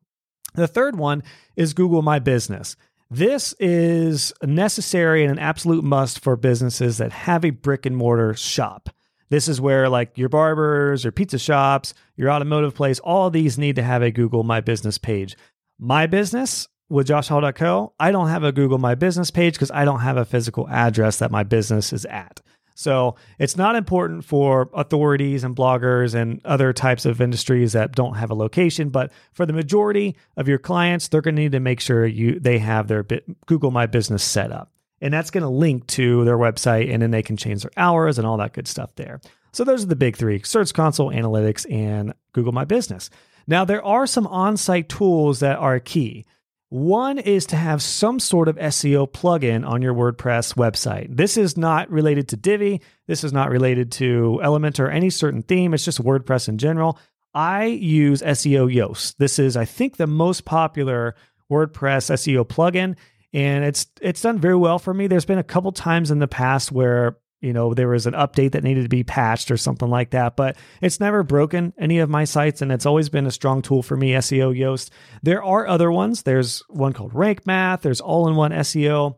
the 0.55 0.67
third 0.67 0.95
one 0.95 1.23
is 1.55 1.73
Google 1.73 2.01
My 2.01 2.19
Business. 2.19 2.75
This 3.13 3.53
is 3.59 4.33
necessary 4.41 5.21
and 5.21 5.31
an 5.31 5.37
absolute 5.37 5.83
must 5.83 6.19
for 6.19 6.35
businesses 6.35 6.97
that 6.97 7.11
have 7.11 7.45
a 7.45 7.51
brick 7.51 7.85
and 7.85 7.95
mortar 7.95 8.33
shop. 8.33 8.89
This 9.29 9.47
is 9.47 9.61
where, 9.61 9.87
like 9.87 10.17
your 10.17 10.29
barbers, 10.29 11.03
your 11.03 11.11
pizza 11.11 11.37
shops, 11.37 11.93
your 12.15 12.31
automotive 12.31 12.73
place, 12.73 12.97
all 12.97 13.29
these 13.29 13.55
need 13.55 13.75
to 13.75 13.83
have 13.83 14.01
a 14.01 14.09
Google 14.09 14.41
My 14.41 14.61
Business 14.61 14.97
page. 14.97 15.37
My 15.77 16.07
business 16.07 16.67
with 16.89 17.05
joshhall.co, 17.05 17.93
I 17.99 18.09
don't 18.09 18.29
have 18.29 18.43
a 18.43 18.51
Google 18.51 18.79
My 18.79 18.95
Business 18.95 19.29
page 19.29 19.53
because 19.53 19.69
I 19.69 19.85
don't 19.85 19.99
have 19.99 20.17
a 20.17 20.25
physical 20.25 20.67
address 20.67 21.19
that 21.19 21.29
my 21.29 21.43
business 21.43 21.93
is 21.93 22.05
at. 22.05 22.41
So 22.75 23.15
it's 23.39 23.55
not 23.55 23.75
important 23.75 24.25
for 24.25 24.69
authorities 24.73 25.43
and 25.43 25.55
bloggers 25.55 26.15
and 26.15 26.43
other 26.45 26.73
types 26.73 27.05
of 27.05 27.21
industries 27.21 27.73
that 27.73 27.91
don't 27.93 28.15
have 28.15 28.31
a 28.31 28.35
location, 28.35 28.89
but 28.89 29.11
for 29.31 29.45
the 29.45 29.53
majority 29.53 30.15
of 30.37 30.47
your 30.47 30.57
clients, 30.57 31.07
they're 31.07 31.21
going 31.21 31.35
to 31.35 31.41
need 31.43 31.51
to 31.51 31.59
make 31.59 31.79
sure 31.79 32.05
you 32.05 32.39
they 32.39 32.57
have 32.57 32.87
their 32.87 33.03
Google 33.45 33.71
My 33.71 33.85
Business 33.85 34.23
set 34.23 34.51
up. 34.51 34.71
And 35.01 35.13
that's 35.13 35.31
going 35.31 35.43
to 35.43 35.49
link 35.49 35.85
to 35.87 36.23
their 36.23 36.37
website 36.37 36.91
and 36.91 37.01
then 37.01 37.11
they 37.11 37.21
can 37.21 37.37
change 37.37 37.63
their 37.63 37.71
hours 37.77 38.17
and 38.17 38.25
all 38.25 38.37
that 38.37 38.53
good 38.53 38.67
stuff 38.67 38.95
there. 38.95 39.19
So 39.51 39.63
those 39.63 39.83
are 39.83 39.87
the 39.87 39.95
big 39.95 40.15
3: 40.15 40.41
Search 40.43 40.73
Console, 40.73 41.11
Analytics, 41.11 41.71
and 41.71 42.13
Google 42.31 42.53
My 42.53 42.65
Business. 42.65 43.09
Now 43.45 43.65
there 43.65 43.83
are 43.83 44.07
some 44.07 44.25
on-site 44.25 44.89
tools 44.89 45.41
that 45.41 45.59
are 45.59 45.79
key. 45.79 46.25
One 46.73 47.19
is 47.19 47.45
to 47.45 47.55
have 47.55 47.83
some 47.83 48.19
sort 48.19 48.47
of 48.47 48.55
SEO 48.55 49.07
plugin 49.07 49.63
on 49.63 49.83
your 49.83 49.93
WordPress 49.93 50.55
website. 50.55 51.05
This 51.15 51.37
is 51.37 51.55
not 51.55 51.87
related 51.91 52.29
to 52.29 52.35
Divi. 52.35 52.81
This 53.05 53.23
is 53.23 53.31
not 53.31 53.51
related 53.51 53.91
to 53.91 54.39
Element 54.41 54.79
or 54.79 54.89
any 54.89 55.11
certain 55.11 55.43
theme. 55.43 55.75
It's 55.75 55.85
just 55.85 56.03
WordPress 56.03 56.49
in 56.49 56.57
general. 56.57 56.97
I 57.31 57.65
use 57.65 58.23
SEO 58.23 58.73
Yoast. 58.73 59.17
This 59.17 59.37
is, 59.37 59.55
I 59.55 59.65
think, 59.65 59.97
the 59.97 60.07
most 60.07 60.45
popular 60.45 61.13
WordPress 61.51 62.09
SEO 62.09 62.43
plugin, 62.43 62.95
and 63.33 63.63
it's 63.63 63.85
it's 64.01 64.23
done 64.23 64.39
very 64.39 64.57
well 64.57 64.79
for 64.79 64.95
me. 64.95 65.05
There's 65.05 65.25
been 65.25 65.37
a 65.37 65.43
couple 65.43 65.71
times 65.73 66.09
in 66.09 66.17
the 66.17 66.27
past 66.27 66.71
where 66.71 67.17
you 67.43 67.53
know 67.53 67.73
there 67.73 67.89
was 67.89 68.07
an 68.07 68.13
update 68.13 68.53
that 68.53 68.63
needed 68.63 68.83
to 68.83 68.89
be 68.89 69.03
patched 69.03 69.51
or 69.51 69.57
something 69.57 69.89
like 69.89 70.11
that, 70.11 70.35
but 70.35 70.57
it's 70.81 70.99
never 70.99 71.23
broken 71.23 71.73
any 71.77 71.99
of 71.99 72.09
my 72.09 72.23
sites, 72.23 72.61
and 72.61 72.71
it's 72.71 72.85
always 72.85 73.09
been 73.09 73.27
a 73.27 73.31
strong 73.31 73.61
tool 73.61 73.83
for 73.83 73.97
me. 73.97 74.11
SEO 74.13 74.57
Yoast. 74.57 74.89
There 75.21 75.43
are 75.43 75.67
other 75.67 75.91
ones. 75.91 76.23
There's 76.23 76.63
one 76.69 76.93
called 76.93 77.13
Rank 77.13 77.45
Math. 77.45 77.81
There's 77.81 78.01
All 78.01 78.27
in 78.27 78.35
One 78.35 78.51
SEO. 78.51 79.17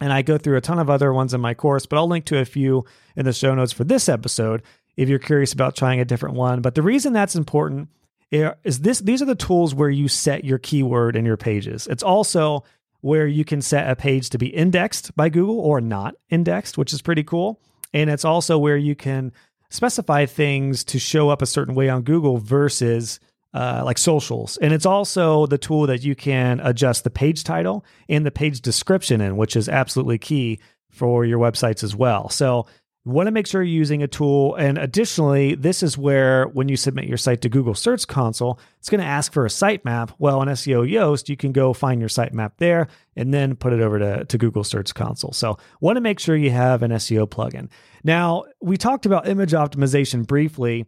And 0.00 0.12
I 0.12 0.22
go 0.22 0.36
through 0.36 0.58
a 0.58 0.60
ton 0.60 0.78
of 0.78 0.90
other 0.90 1.12
ones 1.12 1.32
in 1.32 1.40
my 1.40 1.54
course, 1.54 1.86
but 1.86 1.96
I'll 1.96 2.08
link 2.08 2.26
to 2.26 2.38
a 2.38 2.44
few 2.44 2.84
in 3.16 3.24
the 3.24 3.32
show 3.32 3.54
notes 3.54 3.72
for 3.72 3.84
this 3.84 4.08
episode 4.08 4.62
if 4.96 5.08
you're 5.08 5.18
curious 5.18 5.54
about 5.54 5.74
trying 5.74 6.00
a 6.00 6.04
different 6.04 6.36
one. 6.36 6.60
But 6.60 6.74
the 6.74 6.82
reason 6.82 7.12
that's 7.12 7.34
important 7.34 7.88
is 8.30 8.80
this 8.80 8.98
these 8.98 9.22
are 9.22 9.26
the 9.26 9.34
tools 9.34 9.74
where 9.74 9.88
you 9.88 10.08
set 10.08 10.44
your 10.44 10.58
keyword 10.58 11.16
in 11.16 11.24
your 11.24 11.36
pages. 11.36 11.86
It's 11.86 12.02
also 12.02 12.64
where 13.00 13.26
you 13.26 13.44
can 13.44 13.62
set 13.62 13.90
a 13.90 13.96
page 13.96 14.30
to 14.30 14.38
be 14.38 14.46
indexed 14.46 15.14
by 15.16 15.28
Google 15.28 15.60
or 15.60 15.80
not 15.80 16.14
indexed, 16.30 16.78
which 16.78 16.92
is 16.92 17.02
pretty 17.02 17.22
cool. 17.22 17.60
And 17.92 18.10
it's 18.10 18.24
also 18.24 18.58
where 18.58 18.76
you 18.76 18.94
can 18.94 19.32
specify 19.70 20.26
things 20.26 20.84
to 20.84 20.98
show 20.98 21.28
up 21.28 21.42
a 21.42 21.46
certain 21.46 21.74
way 21.74 21.88
on 21.88 22.02
Google 22.02 22.38
versus 22.38 23.20
uh, 23.54 23.82
like 23.84 23.98
socials. 23.98 24.58
And 24.58 24.72
it's 24.72 24.86
also 24.86 25.46
the 25.46 25.58
tool 25.58 25.86
that 25.86 26.04
you 26.04 26.14
can 26.14 26.60
adjust 26.60 27.04
the 27.04 27.10
page 27.10 27.42
title 27.42 27.84
and 28.08 28.26
the 28.26 28.30
page 28.30 28.60
description 28.60 29.20
in, 29.20 29.36
which 29.36 29.56
is 29.56 29.68
absolutely 29.68 30.18
key 30.18 30.60
for 30.90 31.24
your 31.24 31.38
websites 31.38 31.82
as 31.82 31.94
well. 31.96 32.28
So 32.28 32.66
want 33.12 33.28
to 33.28 33.30
make 33.30 33.46
sure 33.46 33.62
you're 33.62 33.72
using 33.72 34.02
a 34.02 34.08
tool. 34.08 34.56
And 34.56 34.78
additionally, 34.78 35.54
this 35.54 35.82
is 35.82 35.96
where 35.96 36.46
when 36.48 36.68
you 36.68 36.76
submit 36.76 37.06
your 37.06 37.16
site 37.16 37.40
to 37.42 37.48
Google 37.48 37.74
Search 37.74 38.06
Console, 38.06 38.58
it's 38.80 38.90
going 38.90 39.00
to 39.00 39.06
ask 39.06 39.32
for 39.32 39.46
a 39.46 39.48
sitemap. 39.48 40.12
Well, 40.18 40.42
in 40.42 40.48
SEO 40.48 40.90
Yoast, 40.90 41.28
you 41.28 41.36
can 41.36 41.52
go 41.52 41.72
find 41.72 42.00
your 42.00 42.08
sitemap 42.08 42.52
there 42.58 42.88
and 43.14 43.32
then 43.32 43.54
put 43.54 43.72
it 43.72 43.80
over 43.80 44.00
to, 44.00 44.24
to 44.24 44.38
Google 44.38 44.64
Search 44.64 44.92
Console. 44.92 45.32
So 45.32 45.56
want 45.80 45.96
to 45.96 46.00
make 46.00 46.18
sure 46.18 46.34
you 46.34 46.50
have 46.50 46.82
an 46.82 46.90
SEO 46.90 47.28
plugin. 47.28 47.68
Now, 48.02 48.44
we 48.60 48.76
talked 48.76 49.06
about 49.06 49.28
image 49.28 49.52
optimization 49.52 50.26
briefly. 50.26 50.84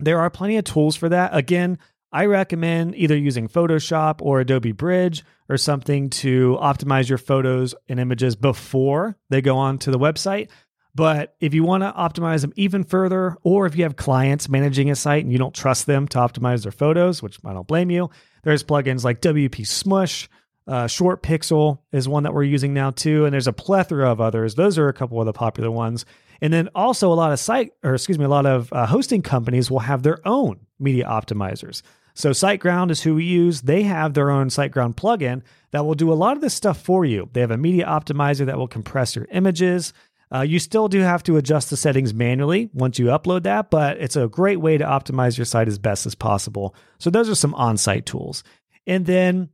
There 0.00 0.18
are 0.18 0.30
plenty 0.30 0.56
of 0.56 0.64
tools 0.64 0.96
for 0.96 1.08
that. 1.08 1.36
Again, 1.36 1.78
I 2.14 2.26
recommend 2.26 2.94
either 2.94 3.16
using 3.16 3.48
Photoshop 3.48 4.22
or 4.22 4.38
Adobe 4.40 4.70
Bridge 4.70 5.24
or 5.48 5.56
something 5.56 6.10
to 6.10 6.56
optimize 6.60 7.08
your 7.08 7.18
photos 7.18 7.74
and 7.88 7.98
images 7.98 8.36
before 8.36 9.16
they 9.30 9.42
go 9.42 9.56
onto 9.56 9.90
the 9.90 9.98
website. 9.98 10.48
But 10.94 11.34
if 11.40 11.54
you 11.54 11.64
want 11.64 11.82
to 11.82 11.92
optimize 11.92 12.42
them 12.42 12.52
even 12.56 12.84
further, 12.84 13.36
or 13.42 13.66
if 13.66 13.76
you 13.76 13.82
have 13.82 13.96
clients 13.96 14.48
managing 14.48 14.90
a 14.90 14.94
site 14.94 15.24
and 15.24 15.32
you 15.32 15.38
don't 15.38 15.54
trust 15.54 15.86
them 15.86 16.06
to 16.08 16.18
optimize 16.18 16.62
their 16.62 16.72
photos, 16.72 17.22
which 17.22 17.38
I 17.44 17.52
don't 17.52 17.66
blame 17.66 17.90
you, 17.90 18.10
there's 18.44 18.62
plugins 18.62 19.02
like 19.02 19.20
WP 19.20 19.66
Smush, 19.66 20.28
uh, 20.66 20.86
Short 20.86 21.22
Pixel 21.22 21.78
is 21.92 22.08
one 22.08 22.22
that 22.22 22.32
we're 22.32 22.44
using 22.44 22.72
now 22.72 22.90
too, 22.90 23.24
and 23.24 23.34
there's 23.34 23.46
a 23.46 23.52
plethora 23.52 24.10
of 24.10 24.20
others. 24.20 24.54
Those 24.54 24.78
are 24.78 24.88
a 24.88 24.94
couple 24.94 25.20
of 25.20 25.26
the 25.26 25.32
popular 25.32 25.70
ones. 25.70 26.04
And 26.40 26.52
then 26.52 26.68
also 26.74 27.12
a 27.12 27.14
lot 27.14 27.32
of 27.32 27.38
site, 27.38 27.72
or 27.82 27.94
excuse 27.94 28.18
me, 28.18 28.24
a 28.24 28.28
lot 28.28 28.46
of 28.46 28.72
uh, 28.72 28.86
hosting 28.86 29.22
companies 29.22 29.70
will 29.70 29.80
have 29.80 30.02
their 30.02 30.26
own 30.26 30.60
media 30.78 31.06
optimizers. 31.06 31.82
So 32.14 32.30
SiteGround 32.30 32.90
is 32.90 33.02
who 33.02 33.16
we 33.16 33.24
use. 33.24 33.62
They 33.62 33.82
have 33.82 34.14
their 34.14 34.30
own 34.30 34.48
SiteGround 34.48 34.94
plugin 34.94 35.42
that 35.72 35.84
will 35.84 35.94
do 35.94 36.12
a 36.12 36.14
lot 36.14 36.36
of 36.36 36.42
this 36.42 36.54
stuff 36.54 36.80
for 36.80 37.04
you. 37.04 37.28
They 37.32 37.40
have 37.40 37.50
a 37.50 37.56
media 37.56 37.86
optimizer 37.86 38.46
that 38.46 38.56
will 38.56 38.68
compress 38.68 39.16
your 39.16 39.26
images. 39.32 39.92
Uh, 40.34 40.42
you 40.42 40.58
still 40.58 40.88
do 40.88 40.98
have 41.00 41.22
to 41.22 41.36
adjust 41.36 41.70
the 41.70 41.76
settings 41.76 42.12
manually 42.12 42.68
once 42.72 42.98
you 42.98 43.06
upload 43.06 43.44
that, 43.44 43.70
but 43.70 43.98
it's 43.98 44.16
a 44.16 44.26
great 44.26 44.60
way 44.60 44.76
to 44.76 44.84
optimize 44.84 45.38
your 45.38 45.44
site 45.44 45.68
as 45.68 45.78
best 45.78 46.06
as 46.06 46.16
possible. 46.16 46.74
So 46.98 47.08
those 47.08 47.30
are 47.30 47.36
some 47.36 47.54
on-site 47.54 48.04
tools. 48.04 48.42
And 48.84 49.06
then 49.06 49.50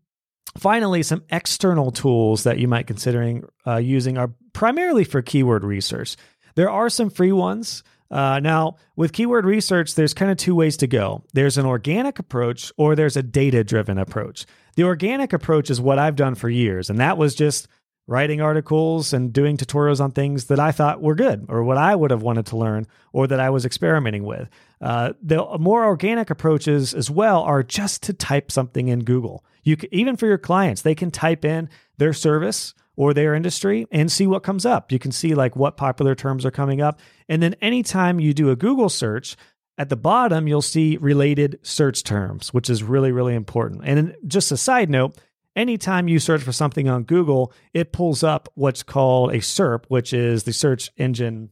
finally, 0.56 1.02
some 1.02 1.22
external 1.30 1.90
tools 1.90 2.44
that 2.44 2.58
you 2.58 2.66
might 2.66 2.86
considering 2.86 3.44
uh, 3.66 3.76
using 3.76 4.16
are 4.16 4.32
primarily 4.54 5.04
for 5.04 5.20
keyword 5.20 5.64
research. 5.64 6.16
There 6.54 6.70
are 6.70 6.88
some 6.88 7.10
free 7.10 7.32
ones. 7.32 7.82
Uh, 8.10 8.40
now, 8.40 8.76
with 8.96 9.12
keyword 9.12 9.44
research, 9.44 9.94
there's 9.94 10.14
kind 10.14 10.30
of 10.30 10.38
two 10.38 10.54
ways 10.54 10.78
to 10.78 10.86
go 10.86 11.22
there's 11.34 11.58
an 11.58 11.66
organic 11.66 12.18
approach 12.18 12.72
or 12.78 12.96
there's 12.96 13.16
a 13.18 13.22
data 13.22 13.62
driven 13.62 13.98
approach. 13.98 14.46
The 14.76 14.84
organic 14.84 15.34
approach 15.34 15.68
is 15.68 15.80
what 15.80 15.98
I've 15.98 16.16
done 16.16 16.34
for 16.34 16.48
years, 16.48 16.88
and 16.88 16.98
that 17.00 17.18
was 17.18 17.34
just 17.34 17.68
writing 18.10 18.40
articles 18.40 19.12
and 19.12 19.32
doing 19.32 19.56
tutorials 19.56 20.00
on 20.00 20.10
things 20.10 20.46
that 20.46 20.58
I 20.58 20.72
thought 20.72 21.00
were 21.00 21.14
good 21.14 21.46
or 21.48 21.62
what 21.62 21.78
I 21.78 21.94
would 21.94 22.10
have 22.10 22.22
wanted 22.22 22.46
to 22.46 22.56
learn 22.56 22.88
or 23.12 23.28
that 23.28 23.38
I 23.38 23.50
was 23.50 23.64
experimenting 23.64 24.24
with. 24.24 24.50
Uh, 24.80 25.12
the 25.22 25.46
more 25.60 25.84
organic 25.84 26.28
approaches 26.28 26.92
as 26.92 27.08
well 27.08 27.42
are 27.42 27.62
just 27.62 28.02
to 28.02 28.12
type 28.12 28.50
something 28.50 28.88
in 28.88 29.04
Google. 29.04 29.44
You 29.62 29.76
can, 29.76 29.94
even 29.94 30.16
for 30.16 30.26
your 30.26 30.38
clients, 30.38 30.82
they 30.82 30.96
can 30.96 31.12
type 31.12 31.44
in 31.44 31.68
their 31.98 32.12
service 32.12 32.74
or 32.96 33.14
their 33.14 33.32
industry 33.32 33.86
and 33.92 34.10
see 34.10 34.26
what 34.26 34.42
comes 34.42 34.66
up. 34.66 34.90
You 34.90 34.98
can 34.98 35.12
see 35.12 35.36
like 35.36 35.54
what 35.54 35.76
popular 35.76 36.16
terms 36.16 36.44
are 36.44 36.50
coming 36.50 36.80
up. 36.80 36.98
And 37.28 37.40
then 37.40 37.54
anytime 37.62 38.18
you 38.18 38.34
do 38.34 38.50
a 38.50 38.56
Google 38.56 38.88
search, 38.88 39.36
at 39.78 39.88
the 39.88 39.96
bottom, 39.96 40.46
you'll 40.46 40.60
see 40.60 40.98
related 40.98 41.58
search 41.62 42.02
terms, 42.02 42.52
which 42.52 42.68
is 42.68 42.82
really, 42.82 43.12
really 43.12 43.34
important. 43.34 43.80
And 43.84 44.14
just 44.26 44.52
a 44.52 44.56
side 44.58 44.90
note, 44.90 45.16
anytime 45.56 46.08
you 46.08 46.18
search 46.18 46.42
for 46.42 46.52
something 46.52 46.88
on 46.88 47.04
Google, 47.04 47.52
it 47.72 47.92
pulls 47.92 48.22
up 48.22 48.48
what's 48.54 48.82
called 48.82 49.32
a 49.32 49.38
SERP, 49.38 49.84
which 49.88 50.12
is 50.12 50.44
the 50.44 50.52
search 50.52 50.90
engine, 50.96 51.50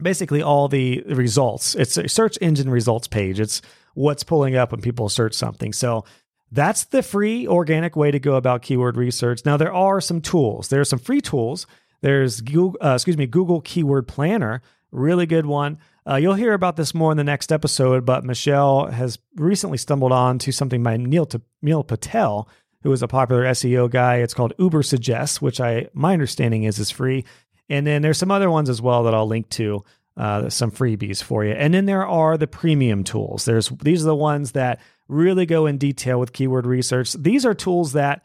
basically 0.00 0.42
all 0.42 0.68
the 0.68 1.02
results. 1.02 1.74
It's 1.74 1.96
a 1.96 2.08
search 2.08 2.38
engine 2.40 2.70
results 2.70 3.08
page. 3.08 3.40
It's 3.40 3.62
what's 3.94 4.24
pulling 4.24 4.56
up 4.56 4.72
when 4.72 4.80
people 4.80 5.08
search 5.08 5.34
something. 5.34 5.72
So 5.72 6.04
that's 6.50 6.84
the 6.84 7.02
free 7.02 7.46
organic 7.46 7.96
way 7.96 8.10
to 8.10 8.18
go 8.18 8.34
about 8.36 8.62
keyword 8.62 8.96
research. 8.96 9.42
Now 9.44 9.56
there 9.56 9.72
are 9.72 10.00
some 10.00 10.20
tools. 10.20 10.68
There 10.68 10.80
are 10.80 10.84
some 10.84 10.98
free 10.98 11.20
tools. 11.20 11.66
There's 12.02 12.40
Google, 12.40 12.76
uh, 12.84 12.94
excuse 12.94 13.16
me, 13.16 13.26
Google 13.26 13.60
Keyword 13.60 14.08
Planner, 14.08 14.60
really 14.90 15.26
good 15.26 15.46
one. 15.46 15.78
Uh, 16.06 16.16
you'll 16.16 16.34
hear 16.34 16.52
about 16.52 16.76
this 16.76 16.94
more 16.94 17.12
in 17.12 17.16
the 17.16 17.24
next 17.24 17.52
episode, 17.52 18.04
but 18.04 18.24
Michelle 18.24 18.86
has 18.86 19.18
recently 19.36 19.78
stumbled 19.78 20.10
on 20.10 20.38
to 20.40 20.50
something 20.50 20.82
by 20.82 20.96
Neil, 20.96 21.26
T- 21.26 21.38
Neil 21.62 21.84
Patel, 21.84 22.48
who 22.82 22.92
is 22.92 23.02
a 23.02 23.08
popular 23.08 23.44
SEO 23.44 23.90
guy. 23.90 24.16
It's 24.16 24.34
called 24.34 24.54
Ubersuggest, 24.58 25.40
which 25.40 25.60
I 25.60 25.88
my 25.92 26.12
understanding 26.12 26.64
is 26.64 26.78
is 26.78 26.90
free. 26.90 27.24
And 27.68 27.86
then 27.86 28.02
there's 28.02 28.18
some 28.18 28.30
other 28.30 28.50
ones 28.50 28.68
as 28.68 28.82
well 28.82 29.04
that 29.04 29.14
I'll 29.14 29.26
link 29.26 29.48
to, 29.50 29.84
uh, 30.16 30.50
some 30.50 30.70
freebies 30.70 31.22
for 31.22 31.44
you. 31.44 31.52
And 31.52 31.72
then 31.72 31.86
there 31.86 32.06
are 32.06 32.36
the 32.36 32.46
premium 32.46 33.04
tools. 33.04 33.44
There's 33.44 33.68
these 33.68 34.02
are 34.02 34.06
the 34.06 34.16
ones 34.16 34.52
that 34.52 34.80
really 35.08 35.46
go 35.46 35.66
in 35.66 35.78
detail 35.78 36.18
with 36.18 36.32
keyword 36.32 36.66
research. 36.66 37.12
These 37.14 37.46
are 37.46 37.54
tools 37.54 37.92
that, 37.92 38.22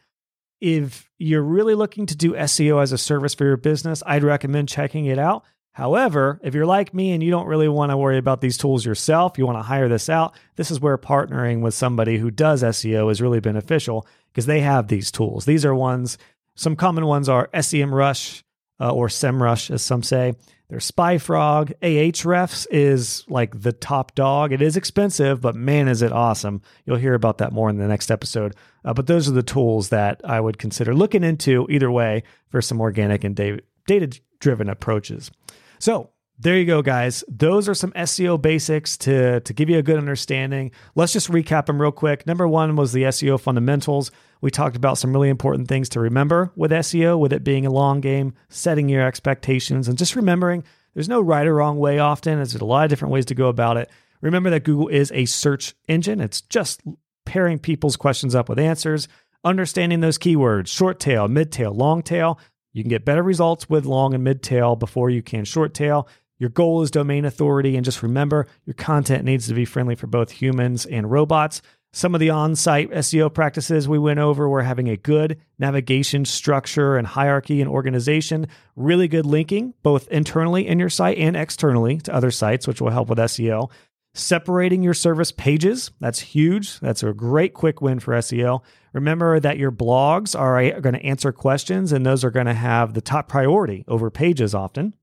if 0.59 1.09
you're 1.19 1.43
really 1.43 1.75
looking 1.75 2.07
to 2.07 2.15
do 2.15 2.33
SEO 2.33 2.81
as 2.81 2.91
a 2.91 2.97
service 2.97 3.35
for 3.35 3.45
your 3.45 3.57
business, 3.57 4.01
I'd 4.05 4.23
recommend 4.23 4.69
checking 4.69 5.05
it 5.05 5.19
out. 5.19 5.43
However, 5.71 6.39
if 6.41 6.55
you're 6.55 6.65
like 6.65 6.95
me 6.95 7.11
and 7.11 7.21
you 7.21 7.29
don't 7.29 7.45
really 7.45 7.67
want 7.67 7.91
to 7.91 7.97
worry 7.97 8.17
about 8.17 8.41
these 8.41 8.57
tools 8.57 8.83
yourself, 8.83 9.37
you 9.37 9.45
want 9.45 9.59
to 9.59 9.63
hire 9.63 9.87
this 9.87 10.09
out, 10.09 10.33
this 10.55 10.71
is 10.71 10.79
where 10.79 10.97
partnering 10.97 11.61
with 11.61 11.75
somebody 11.75 12.17
who 12.17 12.31
does 12.31 12.63
SEO 12.63 13.11
is 13.11 13.21
really 13.21 13.39
beneficial 13.39 14.07
because 14.37 14.45
they 14.45 14.59
have 14.59 14.87
these 14.87 15.09
tools. 15.09 15.45
These 15.45 15.65
are 15.65 15.73
ones, 15.73 16.19
some 16.53 16.75
common 16.75 17.07
ones 17.07 17.27
are 17.27 17.49
SEMrush 17.55 18.43
uh, 18.79 18.93
or 18.93 19.07
SEMrush, 19.07 19.71
as 19.71 19.81
some 19.81 20.03
say. 20.03 20.35
There's 20.69 20.91
SpyFrog. 20.91 21.73
Ahrefs 21.81 22.67
is 22.69 23.25
like 23.27 23.59
the 23.59 23.73
top 23.73 24.13
dog. 24.13 24.51
It 24.51 24.61
is 24.61 24.77
expensive, 24.77 25.41
but 25.41 25.55
man, 25.55 25.87
is 25.87 26.03
it 26.03 26.11
awesome. 26.11 26.61
You'll 26.85 26.97
hear 26.97 27.15
about 27.15 27.39
that 27.39 27.51
more 27.51 27.67
in 27.71 27.79
the 27.79 27.87
next 27.87 28.11
episode. 28.11 28.53
Uh, 28.85 28.93
but 28.93 29.07
those 29.07 29.27
are 29.27 29.31
the 29.31 29.41
tools 29.41 29.89
that 29.89 30.21
I 30.23 30.39
would 30.39 30.59
consider 30.59 30.93
looking 30.93 31.23
into 31.23 31.65
either 31.71 31.89
way 31.89 32.21
for 32.49 32.61
some 32.61 32.79
organic 32.79 33.23
and 33.23 33.35
data 33.35 34.21
driven 34.39 34.69
approaches. 34.69 35.31
So, 35.79 36.11
there 36.39 36.55
you 36.55 36.65
go, 36.65 36.83
guys. 36.83 37.23
Those 37.27 37.67
are 37.67 37.73
some 37.73 37.91
SEO 37.93 38.39
basics 38.39 38.95
to, 38.97 39.39
to 39.39 39.53
give 39.53 39.71
you 39.71 39.79
a 39.79 39.83
good 39.83 39.97
understanding. 39.97 40.69
Let's 40.93 41.13
just 41.13 41.31
recap 41.31 41.65
them 41.65 41.81
real 41.81 41.91
quick. 41.91 42.27
Number 42.27 42.47
one 42.47 42.75
was 42.75 42.93
the 42.93 43.03
SEO 43.03 43.39
fundamentals. 43.39 44.11
We 44.41 44.51
talked 44.51 44.75
about 44.75 44.97
some 44.97 45.13
really 45.13 45.29
important 45.29 45.67
things 45.67 45.89
to 45.89 45.99
remember 45.99 46.51
with 46.55 46.71
SEO, 46.71 47.19
with 47.19 47.33
it 47.33 47.43
being 47.43 47.65
a 47.65 47.71
long 47.71 48.01
game, 48.01 48.33
setting 48.49 48.89
your 48.89 49.05
expectations, 49.05 49.87
and 49.87 49.97
just 49.97 50.15
remembering 50.15 50.63
there's 50.93 51.09
no 51.09 51.21
right 51.21 51.47
or 51.47 51.55
wrong 51.55 51.77
way 51.77 51.99
often. 51.99 52.37
There's 52.37 52.55
a 52.55 52.65
lot 52.65 52.85
of 52.85 52.89
different 52.89 53.13
ways 53.13 53.25
to 53.25 53.35
go 53.35 53.47
about 53.47 53.77
it. 53.77 53.89
Remember 54.21 54.49
that 54.49 54.63
Google 54.63 54.87
is 54.87 55.11
a 55.11 55.25
search 55.25 55.75
engine, 55.87 56.21
it's 56.21 56.41
just 56.41 56.81
pairing 57.25 57.59
people's 57.59 57.97
questions 57.97 58.33
up 58.33 58.49
with 58.49 58.57
answers, 58.57 59.07
understanding 59.43 59.99
those 59.99 60.17
keywords 60.17 60.67
short 60.67 60.99
tail, 60.99 61.27
mid 61.27 61.51
tail, 61.51 61.71
long 61.71 62.01
tail. 62.01 62.39
You 62.73 62.83
can 62.83 62.89
get 62.89 63.05
better 63.05 63.23
results 63.23 63.69
with 63.69 63.85
long 63.85 64.13
and 64.13 64.23
mid 64.23 64.41
tail 64.41 64.75
before 64.75 65.09
you 65.09 65.21
can 65.21 65.45
short 65.45 65.73
tail. 65.73 66.07
Your 66.39 66.49
goal 66.49 66.83
is 66.83 66.91
domain 66.91 67.25
authority, 67.25 67.75
and 67.75 67.83
just 67.83 68.03
remember 68.03 68.47
your 68.65 68.75
content 68.75 69.23
needs 69.23 69.47
to 69.47 69.53
be 69.53 69.65
friendly 69.65 69.95
for 69.95 70.07
both 70.07 70.31
humans 70.31 70.85
and 70.85 71.09
robots. 71.09 71.61
Some 71.97 72.13
of 72.13 72.19
the 72.19 72.29
on 72.29 72.55
site 72.55 72.91
SEO 72.91 73.33
practices 73.33 73.87
we 73.87 73.97
went 73.97 74.19
over 74.19 74.47
were 74.47 74.61
having 74.61 74.87
a 74.87 74.97
good 74.97 75.41
navigation 75.57 76.25
structure 76.25 76.95
and 76.95 77.07
hierarchy 77.07 77.59
and 77.59 77.67
organization, 77.67 78.45
really 78.75 79.07
good 79.07 79.25
linking, 79.25 79.73
both 79.81 80.07
internally 80.09 80.67
in 80.67 80.77
your 80.77 80.91
site 80.91 81.17
and 81.17 81.35
externally 81.35 81.97
to 82.01 82.13
other 82.13 82.29
sites, 82.29 82.67
which 82.67 82.79
will 82.79 82.91
help 82.91 83.09
with 83.09 83.17
SEO. 83.17 83.71
Separating 84.13 84.83
your 84.83 84.93
service 84.93 85.31
pages, 85.31 85.89
that's 85.99 86.19
huge. 86.19 86.79
That's 86.81 87.01
a 87.01 87.13
great 87.13 87.55
quick 87.55 87.81
win 87.81 87.99
for 87.99 88.13
SEO. 88.13 88.61
Remember 88.93 89.39
that 89.39 89.57
your 89.57 89.71
blogs 89.71 90.39
are, 90.39 90.79
going 90.79 90.93
to 90.93 91.03
answer 91.03 91.31
questions, 91.31 91.91
and 91.91 92.05
those 92.05 92.23
are 92.23 92.29
going 92.29 92.45
to 92.45 92.53
have 92.53 92.93
the 92.93 93.01
top 93.01 93.27
priority 93.27 93.83
over 93.87 94.11
pages 94.11 94.53
often. 94.53 94.93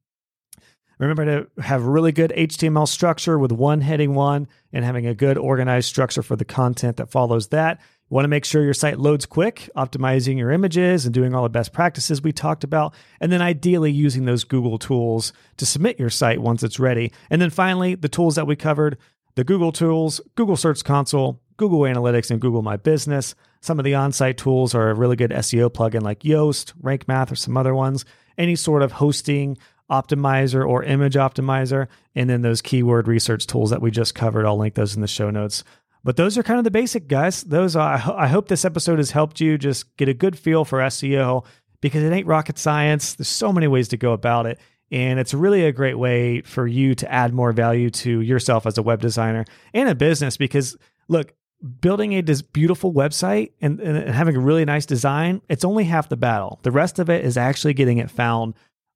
Remember 1.04 1.46
to 1.56 1.62
have 1.62 1.84
really 1.84 2.12
good 2.12 2.32
HTML 2.34 2.88
structure 2.88 3.38
with 3.38 3.52
one 3.52 3.80
heading 3.80 4.14
one 4.14 4.48
and 4.72 4.84
having 4.84 5.06
a 5.06 5.14
good 5.14 5.36
organized 5.36 5.88
structure 5.88 6.22
for 6.22 6.34
the 6.34 6.44
content 6.44 6.96
that 6.96 7.10
follows 7.10 7.48
that. 7.48 7.80
You 8.10 8.14
want 8.14 8.24
to 8.24 8.28
make 8.28 8.44
sure 8.44 8.62
your 8.62 8.74
site 8.74 8.98
loads 8.98 9.26
quick, 9.26 9.68
optimizing 9.76 10.38
your 10.38 10.50
images 10.50 11.04
and 11.04 11.12
doing 11.12 11.34
all 11.34 11.42
the 11.42 11.48
best 11.48 11.72
practices 11.72 12.22
we 12.22 12.32
talked 12.32 12.64
about. 12.64 12.94
And 13.20 13.30
then 13.30 13.42
ideally 13.42 13.92
using 13.92 14.24
those 14.24 14.44
Google 14.44 14.78
tools 14.78 15.32
to 15.58 15.66
submit 15.66 15.98
your 15.98 16.10
site 16.10 16.40
once 16.40 16.62
it's 16.62 16.80
ready. 16.80 17.12
And 17.28 17.40
then 17.40 17.50
finally, 17.50 17.94
the 17.94 18.08
tools 18.08 18.36
that 18.36 18.46
we 18.46 18.56
covered 18.56 18.96
the 19.36 19.44
Google 19.44 19.72
tools, 19.72 20.20
Google 20.36 20.56
Search 20.56 20.84
Console, 20.84 21.40
Google 21.56 21.80
Analytics, 21.80 22.30
and 22.30 22.40
Google 22.40 22.62
My 22.62 22.76
Business. 22.76 23.34
Some 23.60 23.78
of 23.78 23.84
the 23.84 23.94
on 23.94 24.12
site 24.12 24.38
tools 24.38 24.74
are 24.74 24.90
a 24.90 24.94
really 24.94 25.16
good 25.16 25.30
SEO 25.32 25.70
plugin 25.70 26.02
like 26.02 26.20
Yoast, 26.20 26.72
Rank 26.80 27.08
Math, 27.08 27.32
or 27.32 27.36
some 27.36 27.56
other 27.56 27.74
ones. 27.74 28.04
Any 28.38 28.56
sort 28.56 28.82
of 28.82 28.92
hosting 28.92 29.56
optimizer 29.90 30.66
or 30.66 30.82
image 30.82 31.14
optimizer, 31.14 31.88
and 32.14 32.28
then 32.28 32.42
those 32.42 32.62
keyword 32.62 33.08
research 33.08 33.46
tools 33.46 33.70
that 33.70 33.82
we 33.82 33.90
just 33.90 34.14
covered. 34.14 34.46
I'll 34.46 34.56
link 34.56 34.74
those 34.74 34.94
in 34.94 35.02
the 35.02 35.08
show 35.08 35.30
notes. 35.30 35.64
But 36.02 36.16
those 36.16 36.36
are 36.36 36.42
kind 36.42 36.58
of 36.58 36.64
the 36.64 36.70
basic 36.70 37.08
guys. 37.08 37.42
Those 37.42 37.76
are, 37.76 37.94
I 37.94 38.26
hope 38.26 38.48
this 38.48 38.64
episode 38.64 38.98
has 38.98 39.10
helped 39.10 39.40
you 39.40 39.56
just 39.56 39.96
get 39.96 40.08
a 40.08 40.14
good 40.14 40.38
feel 40.38 40.64
for 40.64 40.78
SEO 40.80 41.44
because 41.80 42.02
it 42.02 42.12
ain't 42.12 42.26
rocket 42.26 42.58
science. 42.58 43.14
There's 43.14 43.28
so 43.28 43.52
many 43.52 43.66
ways 43.66 43.88
to 43.88 43.96
go 43.96 44.12
about 44.12 44.46
it. 44.46 44.58
And 44.90 45.18
it's 45.18 45.32
really 45.32 45.64
a 45.64 45.72
great 45.72 45.98
way 45.98 46.42
for 46.42 46.66
you 46.66 46.94
to 46.96 47.10
add 47.10 47.32
more 47.32 47.52
value 47.52 47.90
to 47.90 48.20
yourself 48.20 48.66
as 48.66 48.76
a 48.76 48.82
web 48.82 49.00
designer 49.00 49.46
and 49.72 49.88
a 49.88 49.94
business 49.94 50.36
because 50.36 50.76
look, 51.08 51.32
building 51.80 52.12
a 52.12 52.22
beautiful 52.52 52.92
website 52.92 53.52
and, 53.62 53.80
and 53.80 54.14
having 54.14 54.36
a 54.36 54.40
really 54.40 54.64
nice 54.66 54.84
design, 54.84 55.40
it's 55.48 55.64
only 55.64 55.84
half 55.84 56.10
the 56.10 56.16
battle. 56.16 56.60
The 56.62 56.70
rest 56.70 56.98
of 56.98 57.08
it 57.08 57.24
is 57.24 57.38
actually 57.38 57.74
getting 57.74 57.98
it 57.98 58.10
found 58.10 58.54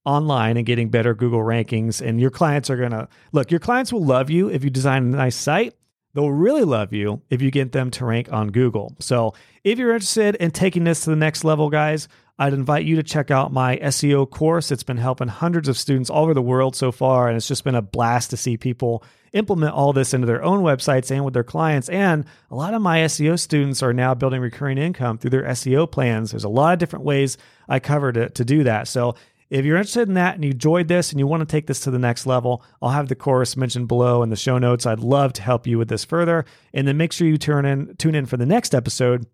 online 0.09 0.57
and 0.57 0.65
getting 0.65 0.89
better 0.89 1.15
Google 1.15 1.41
rankings. 1.41 2.01
And 2.01 2.21
your 2.21 2.31
clients 2.31 2.71
are 2.71 2.77
going 2.77 2.93
to 2.93 3.09
look, 3.33 3.51
your 3.51 3.61
clients 3.61 3.93
will 3.93 4.05
love 4.05 4.31
you 4.31 4.49
if 4.49 4.65
you 4.65 4.71
design 4.71 5.03
a 5.03 5.17
nice 5.17 5.37
site. 5.37 5.75
They'll 6.15 6.31
really 6.31 6.65
love 6.65 6.93
you 6.93 7.21
if 7.29 7.43
you 7.43 7.51
get 7.51 7.73
them 7.73 7.91
to 7.93 8.07
rank 8.07 8.33
on 8.33 8.49
Google. 8.51 8.97
So, 8.99 9.35
if 9.63 9.79
you're 9.79 9.93
interested 9.93 10.35
in 10.37 10.51
taking 10.51 10.85
this 10.85 11.03
to 11.03 11.11
the 11.11 11.17
next 11.17 11.45
level, 11.45 11.69
guys, 11.69 12.09
I'd 12.39 12.55
invite 12.55 12.87
you 12.87 12.97
to 12.97 13.03
check 13.03 13.31
out 13.31 13.53
my 13.53 13.77
SEO 13.77 14.29
course. 14.29 14.71
It's 14.71 14.83
been 14.83 14.97
helping 14.97 15.29
hundreds 15.29 15.69
of 15.69 15.77
students 15.77 16.09
all 16.09 16.25
over 16.25 16.35
the 16.35 16.43
world 16.43 16.75
so 16.75 16.91
far, 16.91 17.29
and 17.29 17.37
it's 17.37 17.47
just 17.47 17.63
been 17.63 17.75
a 17.75 17.83
blast 17.83 18.31
to 18.31 18.37
see 18.37 18.57
people 18.57 19.05
implement 19.33 19.75
all 19.75 19.93
this 19.93 20.15
into 20.15 20.27
their 20.27 20.43
own 20.43 20.63
websites 20.63 21.11
and 21.11 21.25
with 21.25 21.35
their 21.35 21.45
clients. 21.45 21.89
And 21.89 22.25
a 22.51 22.55
lot 22.55 22.75
of 22.75 22.81
my 22.81 23.01
SEO 23.01 23.39
students 23.39 23.83
are 23.83 23.93
now 23.93 24.15
building 24.15 24.41
recurring 24.41 24.79
income 24.79 25.19
through 25.19 25.31
their 25.31 25.45
SEO 25.45 25.91
plans. 25.91 26.31
There's 26.31 26.45
a 26.45 26.49
lot 26.49 26.73
of 26.73 26.79
different 26.79 27.05
ways 27.05 27.37
I 27.69 27.81
covered 27.81 28.17
it 28.17 28.35
to 28.37 28.45
do 28.45 28.65
that. 28.65 28.89
So 28.89 29.15
if 29.51 29.65
you're 29.65 29.77
interested 29.77 30.09
in 30.09 30.15
that 30.15 30.35
and 30.35 30.45
you 30.45 30.51
enjoyed 30.51 30.89
this 30.89 31.11
and 31.11 31.19
you 31.19 31.27
want 31.27 31.41
to 31.41 31.47
take 31.47 31.67
this 31.67 31.81
to 31.81 31.91
the 31.91 31.99
next 31.99 32.27
level, 32.27 32.63
I'll 32.83 32.91
have 32.91 33.09
the 33.09 33.15
course 33.15 33.57
mentioned 33.57 33.89
below 33.89 34.23
in 34.23 34.31
the 34.31 34.37
show 34.37 34.59
notes. 34.59 34.87
I'd 34.87 35.01
love 35.01 35.33
to 35.35 35.43
help 35.43 35.67
you 35.67 35.79
with 35.79 35.89
this 35.89 36.05
further. 36.05 36.45
And 36.75 36.87
then 36.87 36.97
make 36.97 37.13
sure 37.13 37.27
you 37.27 37.39
turn 37.39 37.65
in 37.65 37.97
tune 37.97 38.15
in 38.15 38.27
for 38.27 38.37
the 38.37 38.47
next 38.47 38.75
episode 38.75 39.27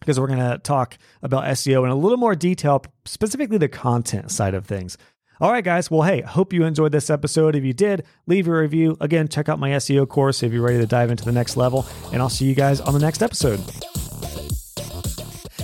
because 0.00 0.20
we're 0.20 0.28
going 0.28 0.38
to 0.38 0.58
talk 0.58 0.98
about 1.22 1.44
SEO 1.44 1.84
in 1.84 1.90
a 1.90 1.96
little 1.96 2.18
more 2.18 2.34
detail, 2.34 2.84
specifically 3.04 3.58
the 3.58 3.68
content 3.68 4.30
side 4.30 4.54
of 4.54 4.66
things. 4.66 4.96
All 5.40 5.52
right, 5.52 5.64
guys. 5.64 5.90
Well, 5.90 6.02
hey, 6.02 6.22
hope 6.22 6.52
you 6.52 6.64
enjoyed 6.64 6.92
this 6.92 7.10
episode. 7.10 7.54
If 7.54 7.64
you 7.64 7.74
did, 7.74 8.04
leave 8.26 8.48
a 8.48 8.52
review. 8.52 8.96
Again, 9.00 9.28
check 9.28 9.48
out 9.48 9.58
my 9.58 9.70
SEO 9.70 10.08
course 10.08 10.42
if 10.42 10.52
you're 10.52 10.62
ready 10.62 10.78
to 10.78 10.86
dive 10.86 11.10
into 11.10 11.24
the 11.24 11.32
next 11.32 11.56
level. 11.56 11.86
And 12.12 12.22
I'll 12.22 12.30
see 12.30 12.46
you 12.46 12.54
guys 12.54 12.80
on 12.80 12.94
the 12.94 13.00
next 13.00 13.22
episode. 13.22 13.60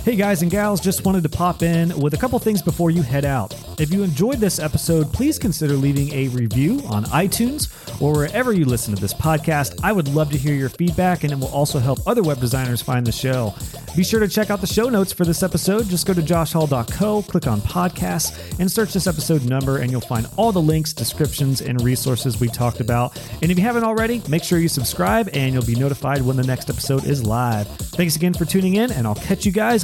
Hey 0.03 0.17
guys 0.17 0.41
and 0.41 0.51
gals, 0.51 0.81
just 0.81 1.05
wanted 1.05 1.23
to 1.23 1.29
pop 1.29 1.63
in 1.63 1.97
with 1.97 2.13
a 2.13 2.17
couple 2.17 2.37
things 2.37 2.61
before 2.61 2.91
you 2.91 3.01
head 3.01 3.23
out. 3.23 3.55
If 3.79 3.93
you 3.93 4.03
enjoyed 4.03 4.39
this 4.39 4.59
episode, 4.59 5.13
please 5.13 5.39
consider 5.39 5.75
leaving 5.75 6.13
a 6.13 6.27
review 6.27 6.81
on 6.89 7.05
iTunes 7.05 7.71
or 8.01 8.11
wherever 8.11 8.51
you 8.51 8.65
listen 8.65 8.93
to 8.93 8.99
this 8.99 9.13
podcast. 9.13 9.79
I 9.81 9.93
would 9.93 10.09
love 10.09 10.29
to 10.31 10.37
hear 10.37 10.55
your 10.55 10.67
feedback 10.67 11.23
and 11.23 11.31
it 11.31 11.39
will 11.39 11.47
also 11.47 11.79
help 11.79 12.05
other 12.05 12.21
web 12.21 12.41
designers 12.41 12.81
find 12.81 13.07
the 13.07 13.13
show. 13.13 13.53
Be 13.95 14.03
sure 14.03 14.19
to 14.19 14.27
check 14.27 14.49
out 14.49 14.59
the 14.59 14.67
show 14.67 14.89
notes 14.89 15.13
for 15.13 15.23
this 15.23 15.41
episode. 15.41 15.87
Just 15.87 16.05
go 16.05 16.13
to 16.13 16.21
joshhall.co, 16.21 17.21
click 17.21 17.47
on 17.47 17.61
podcasts, 17.61 18.59
and 18.59 18.69
search 18.69 18.91
this 18.91 19.07
episode 19.07 19.45
number, 19.45 19.77
and 19.77 19.91
you'll 19.91 20.01
find 20.01 20.27
all 20.35 20.51
the 20.51 20.61
links, 20.61 20.93
descriptions, 20.93 21.61
and 21.61 21.79
resources 21.81 22.39
we 22.39 22.47
talked 22.49 22.79
about. 22.79 23.17
And 23.41 23.51
if 23.51 23.57
you 23.57 23.63
haven't 23.63 23.83
already, 23.83 24.21
make 24.27 24.43
sure 24.43 24.57
you 24.57 24.67
subscribe 24.67 25.29
and 25.33 25.53
you'll 25.53 25.63
be 25.63 25.75
notified 25.75 26.23
when 26.23 26.35
the 26.35 26.43
next 26.43 26.69
episode 26.69 27.05
is 27.05 27.23
live. 27.23 27.67
Thanks 27.67 28.15
again 28.15 28.33
for 28.33 28.45
tuning 28.45 28.75
in, 28.75 28.91
and 28.91 29.07
I'll 29.07 29.15
catch 29.15 29.45
you 29.45 29.51
guys 29.51 29.83